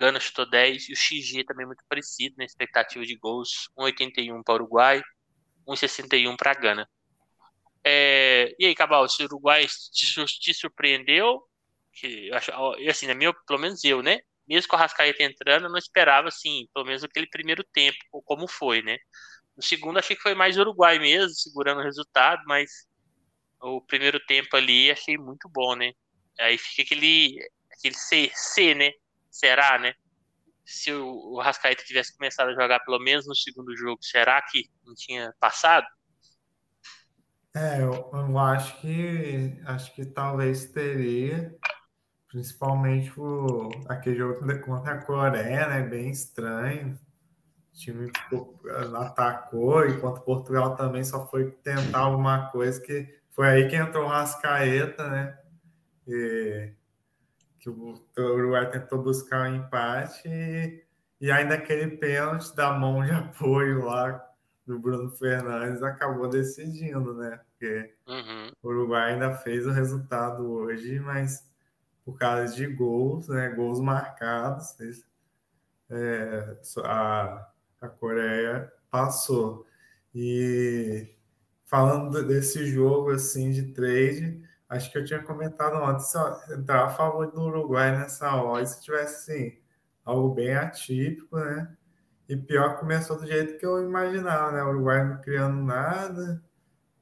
Gana 0.00 0.18
chutou 0.18 0.48
10 0.48 0.88
e 0.88 0.92
o 0.92 0.96
XG 0.96 1.44
também 1.44 1.66
muito 1.66 1.84
parecido, 1.88 2.34
na 2.38 2.42
né, 2.42 2.46
expectativa 2.46 3.04
de 3.04 3.16
gols: 3.16 3.68
1,81 3.78 4.42
para 4.42 4.54
Uruguai, 4.54 5.02
1,61 5.68 6.36
para 6.36 6.54
Gana. 6.54 6.88
É, 7.84 8.54
e 8.58 8.66
aí, 8.66 8.74
Cabal, 8.74 9.08
se 9.08 9.22
o 9.22 9.26
Uruguai 9.26 9.66
te, 9.66 10.54
surpreendeu, 10.54 11.42
que, 11.92 12.30
assim, 12.88 13.06
na 13.06 13.14
minha, 13.14 13.32
pelo 13.46 13.60
menos 13.60 13.84
eu, 13.84 14.02
né? 14.02 14.20
mesmo 14.50 14.68
com 14.68 14.74
a 14.74 14.80
Rascaeta 14.80 15.22
entrando, 15.22 15.66
eu 15.66 15.70
não 15.70 15.78
esperava, 15.78 16.26
assim, 16.26 16.66
pelo 16.74 16.84
menos 16.84 17.04
aquele 17.04 17.28
primeiro 17.28 17.62
tempo, 17.72 17.96
como 18.24 18.48
foi, 18.48 18.82
né? 18.82 18.98
No 19.56 19.62
segundo, 19.62 19.98
achei 19.98 20.16
que 20.16 20.22
foi 20.22 20.34
mais 20.34 20.58
Uruguai 20.58 20.98
mesmo, 20.98 21.30
segurando 21.30 21.80
o 21.80 21.84
resultado, 21.84 22.42
mas 22.46 22.68
o 23.62 23.80
primeiro 23.80 24.18
tempo 24.26 24.56
ali 24.56 24.90
achei 24.90 25.16
muito 25.16 25.48
bom, 25.48 25.76
né? 25.76 25.92
Aí 26.40 26.58
fica 26.58 26.82
aquele, 26.82 27.38
aquele 27.72 27.94
C, 27.94 28.32
C 28.34 28.74
né? 28.74 28.90
Será, 29.30 29.78
né? 29.78 29.94
Se 30.64 30.92
o, 30.92 31.06
o 31.06 31.40
Rascaeta 31.40 31.84
tivesse 31.84 32.16
começado 32.16 32.50
a 32.50 32.54
jogar 32.54 32.80
pelo 32.80 32.98
menos 32.98 33.26
no 33.26 33.34
segundo 33.34 33.76
jogo, 33.76 34.02
será 34.02 34.40
que 34.42 34.70
não 34.84 34.94
tinha 34.94 35.34
passado? 35.40 35.86
É, 37.54 37.82
eu, 37.82 38.10
eu 38.12 38.38
acho 38.38 38.80
que 38.80 39.60
acho 39.66 39.94
que 39.94 40.04
talvez 40.04 40.66
teria, 40.66 41.58
Principalmente 42.30 43.12
o, 43.18 43.70
aquele 43.88 44.16
jogo 44.16 44.38
contra 44.60 44.94
a 44.94 45.04
Coreia, 45.04 45.66
né? 45.66 45.82
Bem 45.82 46.10
estranho. 46.10 46.94
O 46.94 47.76
time 47.76 48.08
atacou, 49.00 49.84
enquanto 49.88 50.20
Portugal 50.22 50.76
também 50.76 51.02
só 51.02 51.26
foi 51.26 51.50
tentar 51.50 51.98
alguma 51.98 52.48
coisa 52.52 52.80
que 52.80 53.08
foi 53.30 53.48
aí 53.48 53.68
que 53.68 53.74
entrou 53.74 54.04
o 54.04 54.08
Rascaeta, 54.08 55.08
né? 55.10 55.38
E, 56.06 56.72
que 57.60 57.68
o, 57.68 57.94
Uruguai 58.18 58.70
tentou 58.70 59.02
buscar 59.02 59.48
um 59.48 59.56
empate 59.56 60.26
e, 60.26 60.82
e 61.20 61.30
ainda 61.30 61.54
aquele 61.54 61.96
pênalti 61.98 62.54
da 62.56 62.72
mão 62.72 63.04
de 63.04 63.10
apoio 63.12 63.84
lá 63.84 64.26
do 64.66 64.78
Bruno 64.78 65.10
Fernandes 65.10 65.82
acabou 65.82 66.28
decidindo, 66.28 67.14
né? 67.14 67.40
Porque 67.50 67.94
uhum. 68.06 68.52
o 68.62 68.68
Uruguai 68.68 69.12
ainda 69.12 69.34
fez 69.36 69.66
o 69.66 69.72
resultado 69.72 70.50
hoje, 70.50 70.98
mas 71.00 71.48
por 72.04 72.18
causa 72.18 72.54
de 72.54 72.66
gols, 72.66 73.28
né, 73.28 73.50
gols 73.50 73.80
marcados. 73.80 74.74
É, 75.90 76.56
a, 76.84 77.50
a 77.80 77.88
Coreia 77.88 78.72
passou. 78.90 79.66
E 80.14 81.14
falando 81.66 82.26
desse 82.26 82.66
jogo 82.66 83.10
assim 83.10 83.50
de 83.50 83.72
trade, 83.72 84.42
acho 84.70 84.90
que 84.90 84.98
eu 84.98 85.04
tinha 85.04 85.22
comentado 85.22 85.84
antes, 85.84 86.14
entrar 86.50 86.84
a 86.84 86.90
favor 86.90 87.30
do 87.30 87.42
Uruguai 87.42 87.90
nessa 87.90 88.32
hora, 88.36 88.64
se 88.64 88.80
tivesse 88.80 89.32
assim, 89.32 89.58
algo 90.04 90.32
bem 90.32 90.54
atípico, 90.54 91.36
né? 91.36 91.76
E 92.28 92.36
pior 92.36 92.78
começou 92.78 93.18
do 93.18 93.26
jeito 93.26 93.58
que 93.58 93.66
eu 93.66 93.82
imaginava, 93.82 94.52
né? 94.52 94.62
O 94.62 94.68
Uruguai 94.68 95.04
não 95.04 95.20
criando 95.20 95.60
nada, 95.64 96.40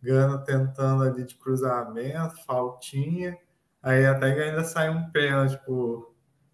Gana 0.03 0.39
tentando 0.39 1.03
ali 1.05 1.25
de 1.25 1.35
cruzamento, 1.35 2.43
faltinha, 2.47 3.37
aí 3.83 4.07
até 4.07 4.35
que 4.35 4.41
ainda 4.41 4.65
sai 4.65 4.89
um 4.89 5.11
pênalti 5.11 5.61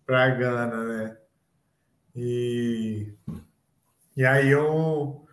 para 0.05 0.31
Gana, 0.31 0.85
né? 0.85 1.17
E, 2.17 3.15
e 4.17 4.25
aí 4.25 4.51
eu 4.51 5.25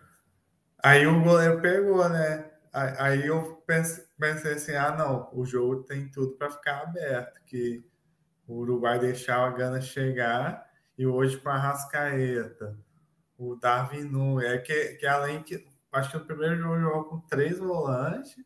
aí 0.82 1.06
o 1.06 1.22
goleiro 1.22 1.60
pegou, 1.60 2.08
né? 2.08 2.50
Aí 2.72 3.26
eu 3.26 3.62
pensei, 3.66 4.01
pensei 4.22 4.52
assim, 4.52 4.72
ah 4.76 4.94
não, 4.94 5.28
o 5.32 5.44
jogo 5.44 5.82
tem 5.82 6.08
tudo 6.08 6.36
para 6.36 6.48
ficar 6.48 6.82
aberto, 6.82 7.42
que 7.44 7.84
o 8.46 8.58
Uruguai 8.58 9.00
deixar 9.00 9.44
a 9.44 9.50
Gana 9.50 9.80
chegar 9.80 10.64
e 10.96 11.04
hoje 11.04 11.36
com 11.38 11.48
a 11.48 11.58
Rascaeta 11.58 12.78
o 13.36 13.56
Darwin 13.56 14.04
Nunes. 14.04 14.48
É 14.48 14.58
que, 14.58 14.94
que 14.94 15.06
além 15.06 15.42
que. 15.42 15.66
Acho 15.90 16.12
que 16.12 16.18
no 16.18 16.24
primeiro 16.24 16.56
jogo 16.56 16.80
jogou 16.80 17.04
com 17.04 17.20
três 17.20 17.58
volantes 17.58 18.36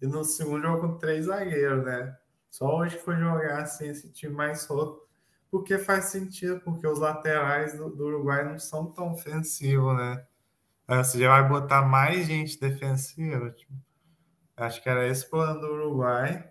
e 0.00 0.06
no 0.06 0.22
segundo 0.22 0.62
jogou 0.62 0.90
com 0.90 0.98
três 0.98 1.24
zagueiros, 1.24 1.84
né? 1.84 2.16
Só 2.48 2.76
hoje 2.76 2.98
foi 2.98 3.16
jogar 3.16 3.62
assim, 3.62 3.88
esse 3.88 4.12
time 4.12 4.34
mais 4.34 4.62
solto. 4.62 5.02
Porque 5.50 5.78
faz 5.78 6.06
sentido, 6.06 6.60
porque 6.60 6.86
os 6.86 6.98
laterais 6.98 7.76
do, 7.76 7.90
do 7.90 8.04
Uruguai 8.04 8.44
não 8.44 8.58
são 8.58 8.86
tão 8.92 9.12
ofensivos, 9.12 9.96
né? 9.96 10.24
Você 10.86 11.18
já 11.18 11.28
vai 11.28 11.48
botar 11.48 11.82
mais 11.82 12.26
gente 12.26 12.60
defensiva. 12.60 13.50
Tipo, 13.50 13.72
acho 14.62 14.82
que 14.82 14.88
era 14.88 15.06
esse 15.06 15.28
plano 15.28 15.60
do 15.60 15.66
Uruguai. 15.66 16.50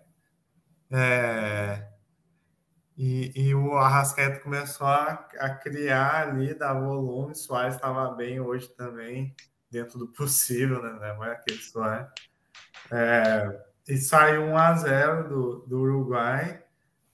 É, 0.90 1.88
e, 2.96 3.32
e 3.34 3.54
o 3.54 3.74
Arrascaeta 3.74 4.40
começou 4.40 4.86
a, 4.86 5.28
a 5.38 5.54
criar 5.54 6.28
ali, 6.28 6.54
dar 6.54 6.74
volume. 6.74 7.34
Soares 7.34 7.74
estava 7.74 8.14
bem 8.14 8.40
hoje 8.40 8.68
também, 8.68 9.34
dentro 9.70 9.98
do 9.98 10.08
possível, 10.12 10.82
né? 10.82 10.92
Não 11.14 11.24
é 11.24 11.32
aquele 11.32 11.58
Soares. 11.58 12.08
É, 12.90 13.60
e 13.88 13.96
saiu 13.96 14.42
1 14.42 14.56
a 14.56 14.74
0 14.74 15.28
do, 15.28 15.66
do 15.66 15.80
Uruguai. 15.80 16.62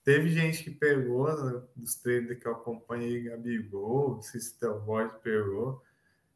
Teve 0.03 0.31
gente 0.31 0.65
que 0.65 0.71
pegou, 0.71 1.29
né, 1.45 1.63
dos 1.77 1.95
treinos 1.97 2.39
que 2.39 2.47
eu 2.47 2.53
acompanhei, 2.53 3.25
Gabigol, 3.25 4.19
o 4.19 4.21
Teoborg 4.59 5.21
pegou. 5.23 5.83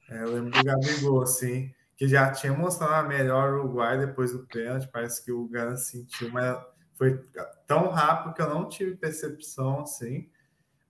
É, 0.08 0.22
eu 0.22 0.34
lembro 0.34 0.50
do 0.50 0.62
Gabigol, 0.62 1.22
assim, 1.22 1.74
que 2.02 2.08
já 2.08 2.32
tinha 2.32 2.52
mostrado 2.52 2.94
a 2.94 3.02
melhor 3.04 3.54
Uruguai 3.54 3.96
depois 3.96 4.32
do 4.32 4.44
pênalti. 4.44 4.88
Parece 4.92 5.24
que 5.24 5.30
o 5.30 5.46
Gana 5.46 5.76
sentiu, 5.76 6.32
mas 6.32 6.60
foi 6.98 7.16
tão 7.64 7.90
rápido 7.90 8.34
que 8.34 8.42
eu 8.42 8.48
não 8.48 8.68
tive 8.68 8.96
percepção 8.96 9.82
assim. 9.82 10.28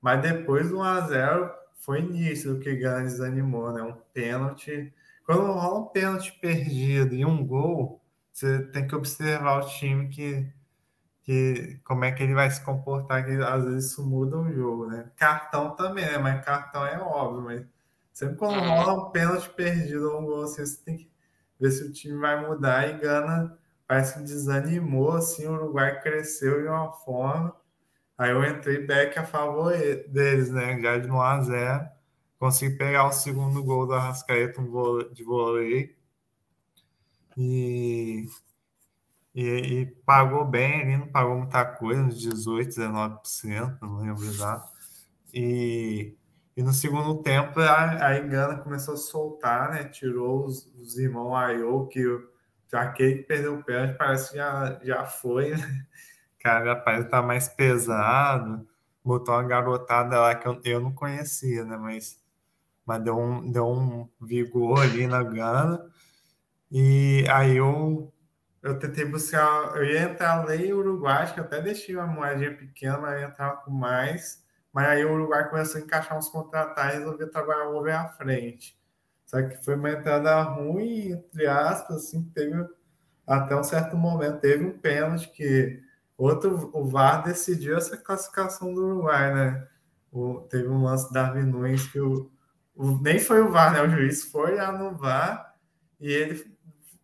Mas 0.01 0.22
depois 0.22 0.70
do 0.70 0.77
1x0 0.77 1.53
foi 1.85 2.01
início 2.01 2.55
do 2.55 2.61
que 2.61 2.75
Gana 2.77 3.03
desanimou, 3.03 3.75
né? 3.75 3.83
Um 3.83 3.92
pênalti. 4.14 4.90
Quando 5.27 5.53
rola 5.53 5.81
um 5.81 5.88
pênalti 5.88 6.33
perdido 6.40 7.14
e 7.14 7.27
um 7.27 7.46
gol, 7.46 8.01
você 8.33 8.62
tem 8.68 8.88
que 8.88 8.94
observar 8.94 9.62
o 9.62 9.66
time 9.66 10.09
que, 10.09 10.51
que 11.25 11.79
como 11.85 12.07
é 12.07 12.12
que 12.12 12.22
ele 12.22 12.33
vai 12.33 12.51
se 12.51 12.64
comportar, 12.64 13.22
que 13.27 13.33
às 13.33 13.64
vezes 13.66 13.90
isso 13.90 14.03
muda 14.03 14.38
o 14.38 14.51
jogo, 14.51 14.87
né? 14.87 15.11
Cartão 15.16 15.77
também, 15.77 16.07
né? 16.07 16.16
Mas 16.16 16.42
cartão 16.42 16.87
é 16.87 16.98
óbvio, 16.98 17.42
mas 17.42 17.71
sempre 18.12 18.37
quando 18.37 18.59
uhum. 18.59 18.68
rola 18.68 18.94
um 18.94 19.11
pênalti 19.11 19.48
perdido 19.51 20.11
ou 20.11 20.20
um 20.20 20.25
gol, 20.25 20.42
assim, 20.44 20.64
você 20.64 20.85
tem 20.85 20.96
que 20.96 21.11
ver 21.61 21.70
se 21.70 21.85
o 21.85 21.92
time 21.92 22.18
vai 22.18 22.46
mudar 22.46 22.88
e 22.88 22.98
Gana 22.98 23.59
parece 23.87 24.14
que 24.14 24.25
desanimou, 24.25 25.12
assim, 25.12 25.46
o 25.46 25.53
Uruguai 25.53 26.01
cresceu 26.01 26.62
de 26.62 26.68
uma 26.68 26.92
forma. 26.92 27.55
Aí 28.16 28.31
eu 28.31 28.44
entrei 28.44 28.87
back 28.87 29.18
a 29.18 29.25
favor 29.25 29.72
deles, 30.09 30.51
né? 30.51 30.81
Já 30.81 30.98
de 30.98 31.11
1 31.11 31.20
a 31.20 31.40
0 31.42 31.88
Consegui 32.38 32.77
pegar 32.77 33.07
o 33.07 33.12
segundo 33.12 33.62
gol 33.62 33.87
do 33.87 33.94
Arrascaeta, 33.94 34.61
um 34.61 34.66
gol 34.70 35.09
de 35.12 35.22
voleio. 35.22 35.94
E, 37.37 38.27
e, 39.35 39.44
e, 39.44 39.87
pagou 40.05 40.44
bem 40.44 40.83
ali, 40.83 40.96
não 40.96 41.09
pagou 41.09 41.37
muita 41.37 41.64
coisa, 41.64 42.03
uns 42.03 42.18
18, 42.18 42.68
19%, 42.68 43.79
não 43.81 43.98
lembro 43.98 44.25
exato. 44.25 44.72
E, 45.33 46.16
e 46.56 46.62
no 46.62 46.72
segundo 46.72 47.22
tempo 47.22 47.60
a, 47.60 48.06
a 48.06 48.18
Engana 48.18 48.58
começou 48.58 48.94
a 48.94 48.98
soltar, 48.98 49.70
né? 49.70 49.84
Tirou 49.84 50.44
os, 50.44 50.66
os 50.74 50.98
irmãos 50.98 51.34
Ayo, 51.34 51.86
que 51.88 52.04
aquele 52.72 53.16
que 53.16 53.22
perdeu 53.22 53.54
o 53.54 53.64
pênalti 53.64 53.96
parece 53.96 54.30
que 54.30 54.36
já, 54.36 54.78
já 54.82 55.04
foi, 55.04 55.50
né? 55.50 55.86
Cara, 56.38 56.76
parece 56.76 57.08
tá 57.08 57.22
mais 57.22 57.48
pesado. 57.48 58.66
Botou 59.04 59.34
uma 59.34 59.44
garotada 59.44 60.20
lá 60.20 60.34
que 60.34 60.46
eu, 60.46 60.60
eu 60.64 60.80
não 60.80 60.92
conhecia, 60.92 61.64
né? 61.64 61.76
Mas, 61.76 62.20
mas 62.84 63.02
deu, 63.02 63.18
um, 63.18 63.50
deu 63.50 63.66
um 63.68 64.08
vigor 64.20 64.80
ali 64.80 65.06
na 65.06 65.22
Gana. 65.22 65.88
E 66.70 67.24
aí 67.30 67.56
eu, 67.56 68.12
eu 68.62 68.78
tentei 68.78 69.04
buscar. 69.04 69.76
Eu 69.76 69.84
ia 69.84 70.02
entrar 70.02 70.44
lei 70.44 70.72
Uruguai, 70.72 71.32
que 71.32 71.38
eu 71.38 71.44
até 71.44 71.60
deixei 71.60 71.96
uma 71.96 72.06
moedinha 72.06 72.56
pequena, 72.56 72.98
mas 72.98 73.20
ia 73.20 73.26
entrar 73.26 73.56
com 73.58 73.70
mais. 73.70 74.41
Mas 74.72 74.88
aí 74.88 75.04
o 75.04 75.12
Uruguai 75.12 75.48
começou 75.50 75.80
a 75.80 75.85
encaixar 75.85 76.16
uns 76.16 76.28
contratar 76.28 76.94
e 76.94 76.98
resolveu 76.98 77.30
trabalhar 77.30 77.68
o 77.68 77.76
over 77.76 77.94
à 77.94 78.08
frente. 78.08 78.78
Só 79.26 79.42
que 79.42 79.62
foi 79.64 79.76
uma 79.76 79.90
entrada 79.90 80.40
ruim, 80.42 81.12
entre 81.12 81.46
aspas, 81.46 81.96
assim, 81.96 82.22
teve 82.35 82.66
até 83.26 83.54
um 83.54 83.62
certo 83.62 83.96
momento, 83.96 84.40
teve 84.40 84.64
um 84.64 84.78
pênalti 84.78 85.30
que 85.30 85.82
outro, 86.16 86.70
o 86.74 86.85
VAR 86.85 87.22
decidiu 87.22 87.76
essa 87.76 87.96
classificação 87.96 88.74
do 88.74 88.85
Uruguai, 88.85 89.35
né? 89.35 89.68
O, 90.11 90.40
teve 90.42 90.68
um 90.68 90.82
lance 90.85 91.12
da 91.12 91.24
Darwin 91.24 91.46
Nunes 91.46 91.87
que 91.88 92.00
o, 92.00 92.30
o, 92.74 92.98
nem 93.00 93.18
foi 93.18 93.40
o 93.42 93.50
VAR, 93.50 93.72
né? 93.72 93.82
O 93.82 93.90
juiz 93.90 94.24
foi 94.24 94.56
lá 94.56 94.72
no 94.72 94.96
VAR 94.96 95.54
e 96.00 96.11
ele 96.11 96.56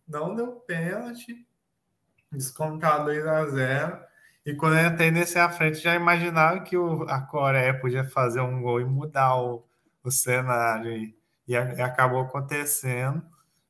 não 0.07 0.35
deu 0.35 0.51
pênalti, 0.51 1.47
descontar 2.31 3.03
2 3.03 3.25
a 3.25 3.45
0 3.47 4.08
e 4.49 4.55
quando 4.55 4.79
eu 4.79 4.87
entrei 4.87 5.11
nesse 5.11 5.37
à 5.37 5.47
frente, 5.47 5.77
já 5.77 5.93
imaginava 5.93 6.61
que 6.61 6.75
o, 6.75 7.03
a 7.03 7.21
Coreia 7.21 7.79
podia 7.79 8.03
fazer 8.03 8.41
um 8.41 8.63
gol 8.63 8.81
e 8.81 8.83
mudar 8.85 9.35
o, 9.35 9.63
o 10.03 10.09
cenário 10.09 10.91
e, 11.47 11.55
a, 11.55 11.85
acabou 11.85 12.21
acontecendo. 12.21 13.21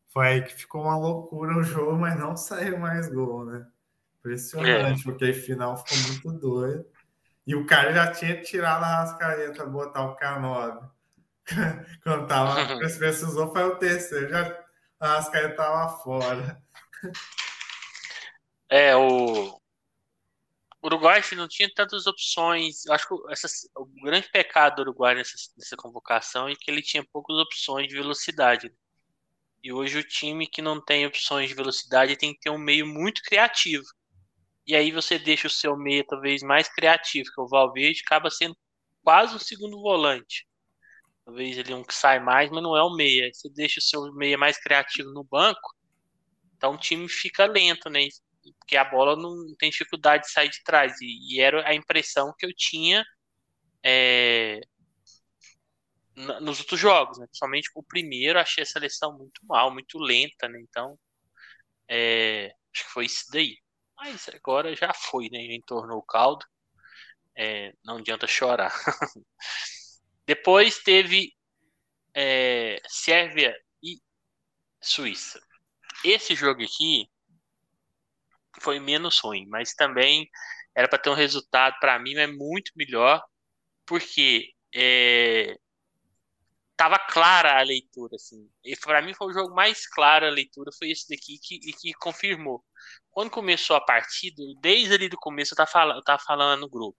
Foi 0.08 0.28
aí 0.28 0.42
que 0.42 0.54
ficou 0.56 0.84
uma 0.84 0.98
loucura 0.98 1.58
o 1.58 1.64
jogo, 1.64 1.98
mas 1.98 2.18
não 2.18 2.38
saiu 2.38 2.80
mais 2.80 3.10
gol, 3.10 3.44
né? 3.44 3.68
Impressionante, 4.20 5.02
é. 5.02 5.04
porque 5.04 5.26
a 5.26 5.34
final 5.34 5.76
ficou 5.86 5.98
muito 6.08 6.32
doido. 6.40 6.86
E 7.46 7.56
o 7.56 7.66
cara 7.66 7.94
já 7.94 8.12
tinha 8.14 8.42
tirado 8.42 8.84
a 8.86 9.02
rascaeta, 9.02 9.66
botar 9.66 10.06
o 10.06 10.16
K9. 10.16 10.90
Quando 12.04 12.26
tava, 12.26 12.56
precisou, 12.98 13.52
foi 13.52 13.64
o 13.64 13.76
terceiro, 13.76 14.30
já 14.30 14.58
a 14.98 15.16
rascaeta 15.16 15.58
tava 15.58 15.90
fora. 15.98 16.58
É, 18.70 18.96
o, 18.96 19.50
o 19.50 19.59
Uruguai 20.82 21.22
não 21.36 21.48
tinha 21.48 21.70
tantas 21.74 22.08
opções. 22.08 22.88
Acho 22.88 23.08
que 23.08 23.14
o 23.76 23.86
grande 24.04 24.30
pecado 24.32 24.78
do 24.78 24.82
Uruguai 24.84 25.16
nessa, 25.16 25.34
nessa 25.58 25.76
convocação 25.76 26.48
é 26.48 26.56
que 26.56 26.72
ele 26.72 26.82
tinha 26.82 27.06
poucas 27.12 27.36
opções 27.38 27.88
de 27.88 27.96
velocidade. 27.96 28.74
E 29.62 29.74
hoje 29.74 29.98
o 29.98 30.04
time 30.04 30.48
que 30.48 30.62
não 30.62 30.84
tem 30.84 31.06
opções 31.06 31.50
de 31.50 31.56
velocidade 31.56 32.16
tem 32.16 32.34
que 32.34 32.40
ter 32.40 32.50
um 32.50 32.58
meio 32.58 32.88
muito 32.88 33.22
criativo. 33.24 33.84
E 34.66 34.76
aí 34.76 34.92
você 34.92 35.20
deixa 35.20 35.48
o 35.48 35.50
seu 35.50 35.76
meio 35.76 36.06
talvez 36.06 36.42
mais 36.42 36.70
criativo, 36.70 37.30
que 37.34 37.42
é 37.42 37.44
o 37.44 37.48
Valverde, 37.48 38.02
acaba 38.06 38.30
sendo 38.30 38.56
quase 39.04 39.36
o 39.36 39.40
segundo 39.40 39.82
volante. 39.82 40.48
Talvez 41.26 41.58
ele 41.58 41.74
é 41.74 41.76
um 41.76 41.84
que 41.84 41.94
sai 41.94 42.20
mais, 42.20 42.50
mas 42.50 42.64
não 42.64 42.78
é 42.78 42.84
o 42.84 42.96
meia. 42.96 43.30
Você 43.34 43.50
deixa 43.50 43.80
o 43.80 43.84
seu 43.84 44.14
meia 44.14 44.38
mais 44.38 44.58
criativo 44.58 45.12
no 45.12 45.24
banco, 45.24 45.76
então 46.56 46.74
o 46.74 46.78
time 46.78 47.08
fica 47.10 47.46
lento, 47.46 47.90
né? 47.90 48.02
Porque 48.60 48.78
a 48.78 48.86
bola 48.86 49.16
não 49.16 49.56
tem 49.58 49.70
dificuldade 49.70 50.24
de 50.24 50.32
sair 50.32 50.50
de 50.50 50.64
trás. 50.64 51.00
E, 51.02 51.36
e 51.36 51.42
era 51.42 51.68
a 51.68 51.74
impressão 51.74 52.34
que 52.38 52.46
eu 52.46 52.54
tinha 52.56 53.06
é, 53.84 54.62
nos 56.42 56.60
outros 56.60 56.80
jogos, 56.80 57.18
né? 57.18 57.26
Principalmente 57.28 57.70
o 57.76 57.84
primeiro, 57.84 58.40
achei 58.40 58.64
a 58.64 58.66
seleção 58.66 59.18
muito 59.18 59.42
mal, 59.46 59.72
muito 59.72 59.98
lenta, 59.98 60.48
né? 60.48 60.60
Então, 60.62 60.98
é, 61.88 62.54
acho 62.74 62.86
que 62.86 62.92
foi 62.92 63.06
isso 63.06 63.26
daí. 63.32 63.58
Mas 63.98 64.30
agora 64.30 64.76
já 64.76 64.94
foi, 64.94 65.30
né? 65.30 65.46
Já 65.46 65.54
entornou 65.54 66.00
o 66.00 66.04
caldo. 66.04 66.46
É, 67.36 67.74
não 67.84 67.98
adianta 67.98 68.28
chorar. 68.28 68.74
Depois 70.26 70.80
teve 70.80 71.34
é, 72.14 72.82
Sérvia 72.88 73.56
e 73.82 73.98
Suíça. 74.82 75.42
Esse 76.04 76.36
jogo 76.36 76.64
aqui 76.64 77.10
foi 78.60 78.80
menos 78.80 79.20
ruim, 79.20 79.46
mas 79.48 79.74
também 79.74 80.30
era 80.76 80.88
para 80.88 81.00
ter 81.00 81.10
um 81.10 81.16
resultado 81.16 81.76
para 81.80 82.00
mim 82.00 82.16
é 82.16 82.28
muito 82.28 82.72
melhor, 82.76 83.24
porque 83.86 84.52
é, 84.74 85.58
tava 86.80 86.98
clara 86.98 87.60
a 87.60 87.62
leitura, 87.62 88.16
assim. 88.16 88.50
E 88.64 88.74
para 88.78 89.02
mim 89.02 89.14
foi 89.14 89.28
o 89.28 89.34
jogo 89.34 89.54
mais 89.54 89.86
claro 89.86 90.26
a 90.26 90.30
leitura, 90.30 90.72
foi 90.78 90.90
esse 90.92 91.10
daqui 91.10 91.38
que, 91.38 91.60
que 91.60 91.94
confirmou. 91.96 92.64
Quando 93.12 93.30
começou 93.30 93.76
a 93.76 93.82
partida, 93.82 94.42
desde 94.62 94.94
ali 94.94 95.10
do 95.10 95.18
começo 95.18 95.54
eu 95.54 95.58
tava 95.58 95.70
falando, 95.70 95.98
eu 95.98 96.04
tava 96.04 96.24
falando 96.24 96.62
no 96.62 96.70
grupo. 96.70 96.98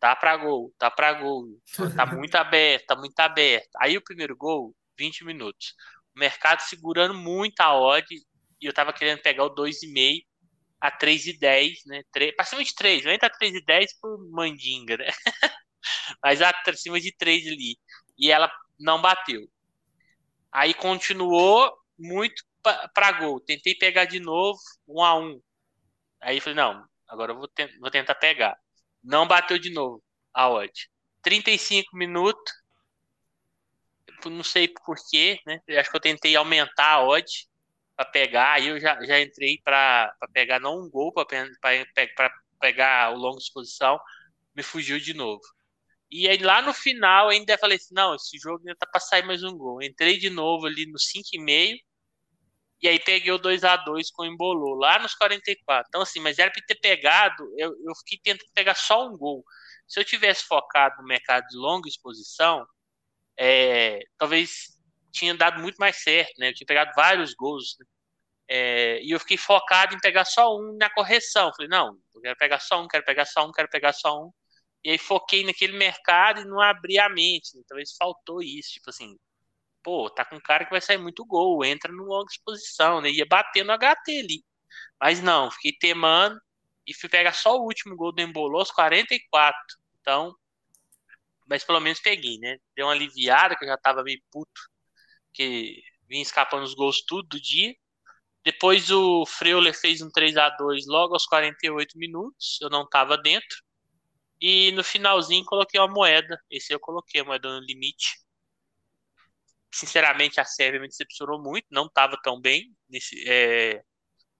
Tá 0.00 0.16
pra 0.16 0.36
gol, 0.36 0.72
tá 0.78 0.90
pra 0.90 1.12
gol. 1.12 1.60
Tá 1.94 2.06
muito 2.16 2.34
aberto, 2.36 2.86
tá 2.86 2.96
muito 2.96 3.20
aberto. 3.20 3.68
Aí 3.78 3.96
o 3.96 4.02
primeiro 4.02 4.34
gol, 4.34 4.74
20 4.98 5.24
minutos. 5.24 5.74
O 6.16 6.18
mercado 6.18 6.60
segurando 6.60 7.14
muito 7.14 7.60
a 7.60 7.78
odd 7.78 8.06
e 8.60 8.66
eu 8.66 8.72
tava 8.72 8.92
querendo 8.92 9.20
pegar 9.20 9.44
o 9.44 9.54
2,5 9.54 10.24
a 10.80 10.90
3,10, 10.90 11.86
né? 11.86 12.02
3, 12.12 12.34
pra 12.36 12.44
cima 12.44 12.62
de 12.62 12.74
3, 12.74 13.04
vai 13.04 13.14
entrar 13.14 13.30
3,10 13.30 13.86
por 14.00 14.18
mandinga, 14.30 14.96
né? 14.96 15.06
Mas 16.22 16.40
acima 16.42 17.00
de 17.00 17.14
3 17.16 17.46
ali. 17.46 17.78
E 18.18 18.30
ela 18.30 18.50
não 18.78 19.00
bateu. 19.00 19.48
Aí 20.52 20.74
continuou 20.74 21.72
muito 21.98 22.44
para 22.62 23.12
gol. 23.12 23.40
Tentei 23.40 23.74
pegar 23.74 24.04
de 24.04 24.20
novo, 24.20 24.58
um 24.86 25.02
a 25.02 25.18
um. 25.18 25.40
Aí 26.20 26.40
falei, 26.40 26.56
não, 26.56 26.84
agora 27.08 27.32
eu 27.32 27.36
vou, 27.36 27.48
te 27.48 27.66
vou 27.78 27.90
tentar 27.90 28.14
pegar. 28.14 28.56
Não 29.02 29.26
bateu 29.26 29.58
de 29.58 29.70
novo 29.70 30.02
a 30.32 30.48
odd. 30.48 30.72
35 31.22 31.96
minutos. 31.96 32.52
Não 34.26 34.42
sei 34.42 34.68
porquê, 34.68 35.38
né? 35.46 35.60
Eu 35.66 35.78
acho 35.78 35.90
que 35.90 35.96
eu 35.96 36.00
tentei 36.00 36.34
aumentar 36.34 36.92
a 36.92 37.06
odd 37.06 37.26
para 37.96 38.04
pegar. 38.06 38.54
Aí 38.54 38.68
eu 38.68 38.80
já, 38.80 39.02
já 39.04 39.20
entrei 39.20 39.60
para 39.64 40.14
pegar 40.32 40.60
não 40.60 40.80
um 40.80 40.90
gol, 40.90 41.12
para 41.12 41.26
pegar 42.60 43.12
o 43.12 43.18
longo 43.18 43.38
de 43.38 43.44
exposição. 43.44 43.98
Me 44.54 44.62
fugiu 44.62 44.98
de 44.98 45.14
novo. 45.14 45.42
E 46.10 46.28
aí 46.28 46.38
lá 46.38 46.62
no 46.62 46.72
final 46.72 47.28
ainda 47.28 47.58
falei 47.58 47.76
assim, 47.76 47.94
não, 47.94 48.14
esse 48.14 48.38
jogo 48.38 48.60
ainda 48.60 48.76
tá 48.78 48.86
para 48.86 49.00
sair 49.00 49.24
mais 49.24 49.42
um 49.42 49.56
gol. 49.56 49.82
Entrei 49.82 50.18
de 50.18 50.30
novo 50.30 50.66
ali 50.66 50.86
no 50.86 50.98
5,5 50.98 51.78
e 52.82 52.88
aí 52.88 53.00
peguei 53.00 53.32
o 53.32 53.38
2 53.38 53.64
a 53.64 53.76
2 53.76 54.10
com 54.10 54.22
o 54.22 54.26
embolou 54.26 54.74
lá 54.74 54.98
nos 54.98 55.14
44. 55.14 55.86
Então 55.88 56.02
assim, 56.02 56.20
mas 56.20 56.38
era 56.38 56.50
para 56.50 56.62
ter 56.66 56.76
pegado, 56.76 57.42
eu, 57.58 57.70
eu 57.84 57.94
fiquei 57.96 58.18
tentando 58.22 58.50
pegar 58.54 58.74
só 58.74 59.08
um 59.08 59.16
gol. 59.16 59.44
Se 59.88 59.98
eu 59.98 60.04
tivesse 60.04 60.44
focado 60.44 60.96
no 61.02 61.08
mercado 61.08 61.46
de 61.48 61.56
longa 61.56 61.88
exposição, 61.88 62.66
é, 63.38 64.00
talvez 64.18 64.73
tinha 65.14 65.34
dado 65.34 65.60
muito 65.62 65.76
mais 65.76 66.02
certo, 66.02 66.34
né? 66.38 66.50
Eu 66.50 66.54
tinha 66.54 66.66
pegado 66.66 66.92
vários 66.94 67.34
gols, 67.34 67.76
né? 67.78 67.86
é, 68.48 69.02
e 69.02 69.10
eu 69.10 69.20
fiquei 69.20 69.36
focado 69.36 69.94
em 69.94 70.00
pegar 70.00 70.24
só 70.24 70.56
um 70.56 70.76
na 70.76 70.90
correção. 70.90 71.52
Falei, 71.56 71.68
não, 71.68 71.98
eu 72.14 72.20
quero 72.20 72.36
pegar 72.36 72.60
só 72.60 72.82
um, 72.82 72.88
quero 72.88 73.04
pegar 73.04 73.24
só 73.24 73.46
um, 73.46 73.52
quero 73.52 73.68
pegar 73.68 73.92
só 73.92 74.22
um. 74.24 74.32
E 74.84 74.90
aí 74.90 74.98
foquei 74.98 75.44
naquele 75.44 75.76
mercado 75.76 76.40
e 76.42 76.44
não 76.44 76.60
abri 76.60 76.98
a 76.98 77.08
mente. 77.08 77.56
Né? 77.56 77.62
Talvez 77.66 77.96
faltou 77.96 78.42
isso, 78.42 78.72
tipo 78.74 78.90
assim, 78.90 79.16
pô, 79.82 80.10
tá 80.10 80.24
com 80.24 80.36
um 80.36 80.40
cara 80.40 80.64
que 80.64 80.70
vai 80.70 80.80
sair 80.80 80.98
muito 80.98 81.24
gol, 81.24 81.64
entra 81.64 81.92
no 81.92 82.04
longa 82.04 82.30
exposição, 82.30 83.00
né? 83.00 83.10
Ia 83.10 83.26
bater 83.26 83.64
no 83.64 83.72
HT 83.72 84.20
ali. 84.20 84.44
Mas 85.00 85.22
não, 85.22 85.50
fiquei 85.50 85.72
temando 85.72 86.40
e 86.86 86.94
fui 86.94 87.08
pegar 87.08 87.32
só 87.34 87.56
o 87.56 87.64
último 87.64 87.96
gol 87.96 88.12
do 88.12 88.20
Embolou, 88.22 88.60
aos 88.60 88.70
44. 88.70 89.56
Então, 90.00 90.34
mas 91.46 91.64
pelo 91.64 91.80
menos 91.80 92.00
peguei, 92.00 92.38
né? 92.38 92.58
Deu 92.76 92.86
uma 92.86 92.92
aliviada, 92.92 93.56
que 93.56 93.64
eu 93.64 93.68
já 93.68 93.76
tava 93.78 94.02
meio 94.02 94.20
puto, 94.30 94.60
que 95.34 95.82
vinha 96.08 96.22
escapando 96.22 96.62
os 96.62 96.74
gols 96.74 97.02
tudo 97.04 97.28
do 97.28 97.40
dia. 97.40 97.74
Depois 98.44 98.90
o 98.90 99.26
Freuler 99.26 99.74
fez 99.78 100.02
um 100.02 100.10
3 100.10 100.36
a 100.36 100.50
2 100.50 100.86
logo 100.86 101.14
aos 101.14 101.26
48 101.26 101.98
minutos, 101.98 102.58
eu 102.60 102.70
não 102.70 102.88
tava 102.88 103.18
dentro. 103.18 103.64
E 104.40 104.72
no 104.72 104.84
finalzinho 104.84 105.44
coloquei 105.44 105.80
uma 105.80 105.88
moeda. 105.88 106.38
Esse 106.50 106.74
eu 106.74 106.80
coloquei 106.80 107.22
a 107.22 107.24
moeda 107.24 107.48
no 107.48 107.64
limite. 107.64 108.18
Sinceramente, 109.72 110.40
a 110.40 110.44
Sérvia 110.44 110.80
me 110.80 110.88
decepcionou 110.88 111.42
muito. 111.42 111.66
Não 111.70 111.86
estava 111.86 112.16
tão 112.22 112.40
bem. 112.40 112.74
Nesse, 112.88 113.24
é... 113.26 113.82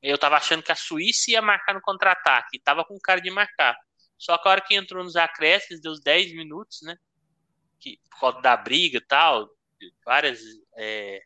Eu 0.03 0.17
estava 0.17 0.37
achando 0.37 0.63
que 0.63 0.71
a 0.71 0.77
Suíça 0.77 1.31
ia 1.31 1.41
marcar 1.41 1.75
no 1.75 1.81
contra-ataque. 1.81 2.61
Tava 2.61 2.85
com 2.85 2.99
cara 3.01 3.21
de 3.21 3.31
marcar. 3.31 3.77
Só 4.19 4.37
que 4.37 4.47
a 4.47 4.51
hora 4.53 4.61
que 4.61 4.75
entrou 4.75 5.03
nos 5.03 5.17
acréscimos, 5.17 5.81
deu 5.81 5.95
10 6.03 6.35
minutos, 6.35 6.83
né? 6.83 6.97
Que, 7.81 7.99
por 8.11 8.21
causa 8.21 8.41
da 8.43 8.57
briga 8.57 8.99
e 8.99 9.01
tal, 9.01 9.49
vários 10.05 10.40
é, 10.77 11.20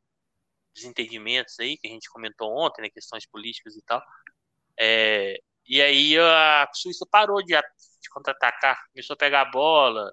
desentendimentos 0.75 1.59
aí 1.61 1.77
que 1.79 1.89
a 1.89 1.91
gente 1.91 2.11
comentou 2.11 2.51
ontem, 2.57 2.83
né? 2.83 2.91
Questões 2.91 3.27
políticas 3.27 3.77
e 3.77 3.83
tal. 3.83 4.03
É, 4.79 5.41
e 5.67 5.83
aí 5.83 6.19
a 6.19 6.69
Suíça 6.75 7.07
parou 7.11 7.43
de, 7.43 7.55
de 7.55 8.09
contra-atacar, 8.11 8.79
começou 8.93 9.15
a 9.15 9.17
pegar 9.19 9.43
a 9.43 9.51
bola, 9.51 10.13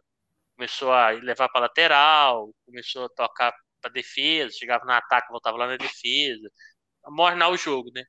começou 0.55 0.91
a 0.93 1.11
levar 1.11 1.49
para 1.49 1.61
lateral, 1.61 2.53
começou 2.65 3.05
a 3.05 3.09
tocar 3.09 3.53
para 3.81 3.91
defesa, 3.91 4.55
chegava 4.57 4.85
no 4.85 4.91
ataque, 4.91 5.29
voltava 5.29 5.57
lá 5.57 5.67
na 5.67 5.77
defesa, 5.77 6.49
mornar 7.07 7.49
o 7.49 7.57
jogo, 7.57 7.91
né? 7.93 8.03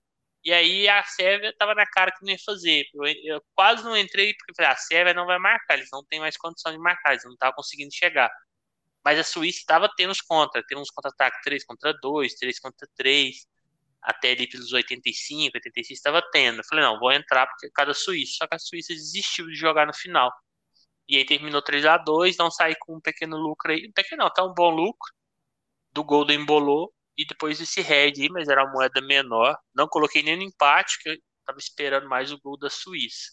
E 0.44 0.53
aí 0.53 0.88
a 0.88 1.03
Sérvia 1.05 1.51
estava 1.51 1.75
na 1.75 1.85
cara 1.87 2.12
que 2.12 2.25
não 2.25 2.31
ia 2.33 2.38
fazer. 2.44 2.85
Eu, 2.94 3.05
eu 3.25 3.42
quase 3.55 3.85
não 3.85 3.96
entrei 3.96 4.33
porque 4.35 4.55
falei, 4.55 4.70
ah, 4.70 4.75
a 4.75 4.77
Sérvia 4.77 5.14
não 5.14 5.27
vai 5.27 5.38
marcar, 5.38 5.75
eles 5.75 5.88
não 5.92 6.05
têm 6.05 6.20
mais 6.20 6.37
condição 6.37 6.72
de 6.72 6.79
marcar, 6.79 7.12
eles 7.12 7.25
não 7.25 7.33
estavam 7.33 7.57
conseguindo 7.57 7.92
chegar. 7.92 8.31
Mas 9.07 9.21
a 9.21 9.23
Suíça 9.23 9.61
estava 9.61 9.88
tendo 9.97 10.11
os 10.11 10.21
contra, 10.21 10.64
tendo 10.66 10.81
uns 10.81 10.90
contra-ataques 10.90 11.40
3 11.45 11.64
contra 11.64 11.92
2, 12.03 12.35
3 12.35 12.59
contra 12.59 12.88
3 12.97 13.47
até 14.03 14.33
ali 14.33 14.49
pelos 14.49 14.73
85, 14.73 15.53
86 15.55 15.97
estava 15.97 16.21
tendo. 16.33 16.59
Eu 16.59 16.64
falei, 16.64 16.85
não, 16.85 16.99
vou 16.99 17.12
entrar 17.12 17.47
porque 17.47 17.71
cada 17.71 17.95
Suíça. 17.95 18.38
Só 18.38 18.49
que 18.49 18.57
a 18.57 18.59
Suíça 18.59 18.92
desistiu 18.92 19.47
de 19.47 19.55
jogar 19.55 19.87
no 19.87 19.95
final. 19.95 20.33
E 21.09 21.16
aí 21.19 21.25
terminou 21.25 21.62
3 21.62 21.87
a 21.87 21.97
2 21.99 22.37
não 22.37 22.51
saí 22.51 22.75
com 22.81 22.97
um 22.97 23.01
pequeno 23.01 23.37
lucro 23.37 23.71
aí. 23.71 23.87
Um 23.88 23.92
pequeno 23.92 24.25
não, 24.25 24.31
tá 24.33 24.45
um 24.45 24.53
bom 24.53 24.71
lucro 24.71 25.09
do 25.92 26.03
gol 26.03 26.25
do 26.25 26.33
Embolou 26.33 26.92
e 27.16 27.25
depois 27.25 27.61
esse 27.61 27.81
red 27.83 28.14
aí, 28.19 28.29
mas 28.29 28.49
era 28.49 28.64
uma 28.64 28.73
moeda 28.73 29.01
menor. 29.01 29.57
Não 29.73 29.87
coloquei 29.87 30.23
nem 30.25 30.37
no 30.37 30.42
empate, 30.42 30.99
que 31.01 31.11
eu 31.11 31.19
tava 31.45 31.59
esperando 31.61 32.09
mais 32.09 32.33
o 32.33 32.40
gol 32.40 32.59
da 32.59 32.69
Suíça. 32.69 33.31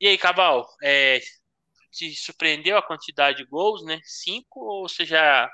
E 0.00 0.08
aí, 0.08 0.18
Cabal, 0.18 0.66
é, 0.82 1.20
te 1.96 2.14
surpreendeu 2.14 2.76
a 2.76 2.86
quantidade 2.86 3.38
de 3.38 3.44
gols, 3.46 3.84
né? 3.84 3.98
Cinco 4.04 4.60
ou 4.60 4.88
você 4.88 5.04
já 5.04 5.48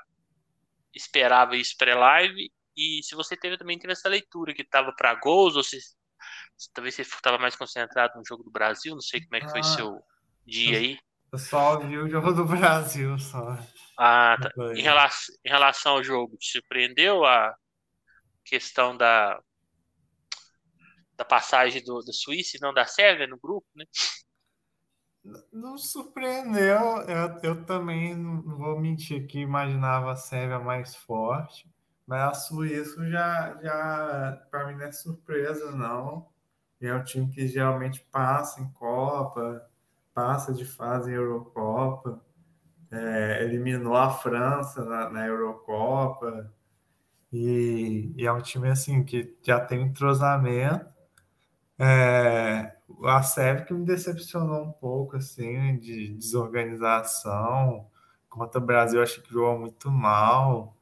esperava 0.93 1.55
isso 1.55 1.75
pré-live? 1.77 2.51
E 2.75 3.01
se 3.03 3.15
você 3.15 3.37
teve 3.37 3.57
também 3.57 3.79
teve 3.79 3.93
essa 3.93 4.09
leitura 4.09 4.53
que 4.53 4.61
estava 4.61 4.93
para 4.95 5.15
gols, 5.15 5.55
ou 5.55 5.63
se, 5.63 5.77
talvez 6.73 6.95
você 6.95 7.03
estava 7.03 7.37
mais 7.37 7.55
concentrado 7.55 8.17
no 8.17 8.25
jogo 8.25 8.43
do 8.43 8.51
Brasil, 8.51 8.93
não 8.93 9.01
sei 9.01 9.21
como 9.21 9.35
é 9.37 9.41
que 9.41 9.49
foi 9.49 9.61
ah, 9.61 9.63
seu 9.63 10.03
dia 10.45 10.77
aí. 10.77 10.97
Eu 11.31 11.39
só 11.39 11.79
vi 11.79 11.97
o 11.97 12.09
jogo 12.09 12.33
do 12.33 12.45
Brasil 12.45 13.17
só. 13.17 13.57
Ah, 13.97 14.35
tá. 14.41 14.51
Em 14.75 14.81
relação, 14.81 15.35
em 15.45 15.49
relação 15.49 15.91
ao 15.93 16.03
jogo, 16.03 16.37
te 16.37 16.51
surpreendeu 16.51 17.23
a 17.25 17.55
questão 18.43 18.97
da, 18.97 19.39
da 21.15 21.23
passagem 21.23 21.83
do, 21.83 22.03
da 22.03 22.11
Suíça 22.11 22.57
e 22.57 22.59
não 22.59 22.73
da 22.73 22.85
Sérvia 22.85 23.27
no 23.27 23.39
grupo, 23.39 23.67
né? 23.75 23.85
Não 25.51 25.77
surpreendeu. 25.77 27.01
Eu, 27.07 27.39
eu 27.41 27.65
também 27.65 28.15
não 28.15 28.41
vou 28.41 28.79
mentir 28.79 29.25
que 29.27 29.39
imaginava 29.39 30.11
a 30.11 30.15
Sérvia 30.15 30.59
mais 30.59 30.95
forte. 30.95 31.71
Mas 32.05 32.21
a 32.21 32.33
Suíça 32.33 33.09
já, 33.09 33.57
já 33.61 34.45
para 34.51 34.67
mim 34.67 34.75
não 34.75 34.85
é 34.85 34.91
surpresa, 34.91 35.71
não. 35.71 36.27
É 36.81 36.93
um 36.93 37.03
time 37.03 37.29
que 37.29 37.47
geralmente 37.47 38.05
passa 38.11 38.61
em 38.61 38.69
Copa, 38.73 39.65
passa 40.13 40.53
de 40.53 40.65
fase 40.65 41.11
em 41.11 41.13
Eurocopa, 41.13 42.21
é, 42.91 43.43
eliminou 43.43 43.95
a 43.95 44.09
França 44.09 44.83
na, 44.83 45.09
na 45.09 45.25
Eurocopa. 45.25 46.53
E, 47.31 48.13
e, 48.17 48.27
é 48.27 48.31
um 48.31 48.41
time 48.41 48.69
assim 48.69 49.03
que 49.03 49.35
já 49.41 49.59
tem 49.59 49.81
entrosamento. 49.81 50.85
É, 51.79 52.72
a 53.03 53.21
Sérvia 53.23 53.65
que 53.65 53.73
me 53.73 53.85
decepcionou 53.85 54.63
um 54.63 54.71
pouco 54.71 55.17
assim 55.17 55.77
de 55.77 56.09
desorganização. 56.13 57.87
Contra 58.29 58.59
o 58.59 58.65
Brasil, 58.65 59.01
achei 59.01 59.21
que 59.21 59.31
jogou 59.31 59.59
muito 59.59 59.91
mal 59.91 60.75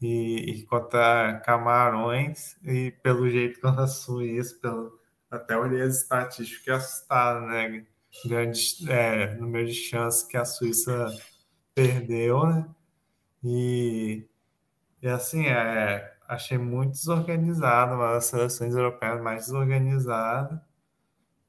e, 0.00 0.50
e 0.50 0.66
contra 0.66 1.40
Camarões 1.44 2.56
e 2.64 2.90
pelo 3.02 3.28
jeito 3.30 3.60
contra 3.60 3.84
a 3.84 3.86
Suíça, 3.86 4.58
pelo, 4.60 4.98
até 5.30 5.56
olhei 5.56 5.82
as 5.82 6.02
estatísticas 6.02 6.66
e 6.66 6.70
assustado, 6.70 7.46
né? 7.46 7.86
Grande 8.26 8.60
é, 8.90 9.34
número 9.36 9.66
de 9.66 9.74
chances 9.74 10.22
que 10.24 10.36
a 10.36 10.44
Suíça 10.44 11.08
perdeu, 11.74 12.46
né? 12.46 12.68
E, 13.42 14.28
e 15.00 15.08
assim, 15.08 15.46
é, 15.46 16.14
achei 16.28 16.58
muito 16.58 16.92
desorganizado, 16.92 17.94
uma 17.94 18.14
das 18.14 18.26
seleções 18.26 18.74
europeias 18.74 19.20
mais 19.22 19.46
desorganizadas. 19.46 20.60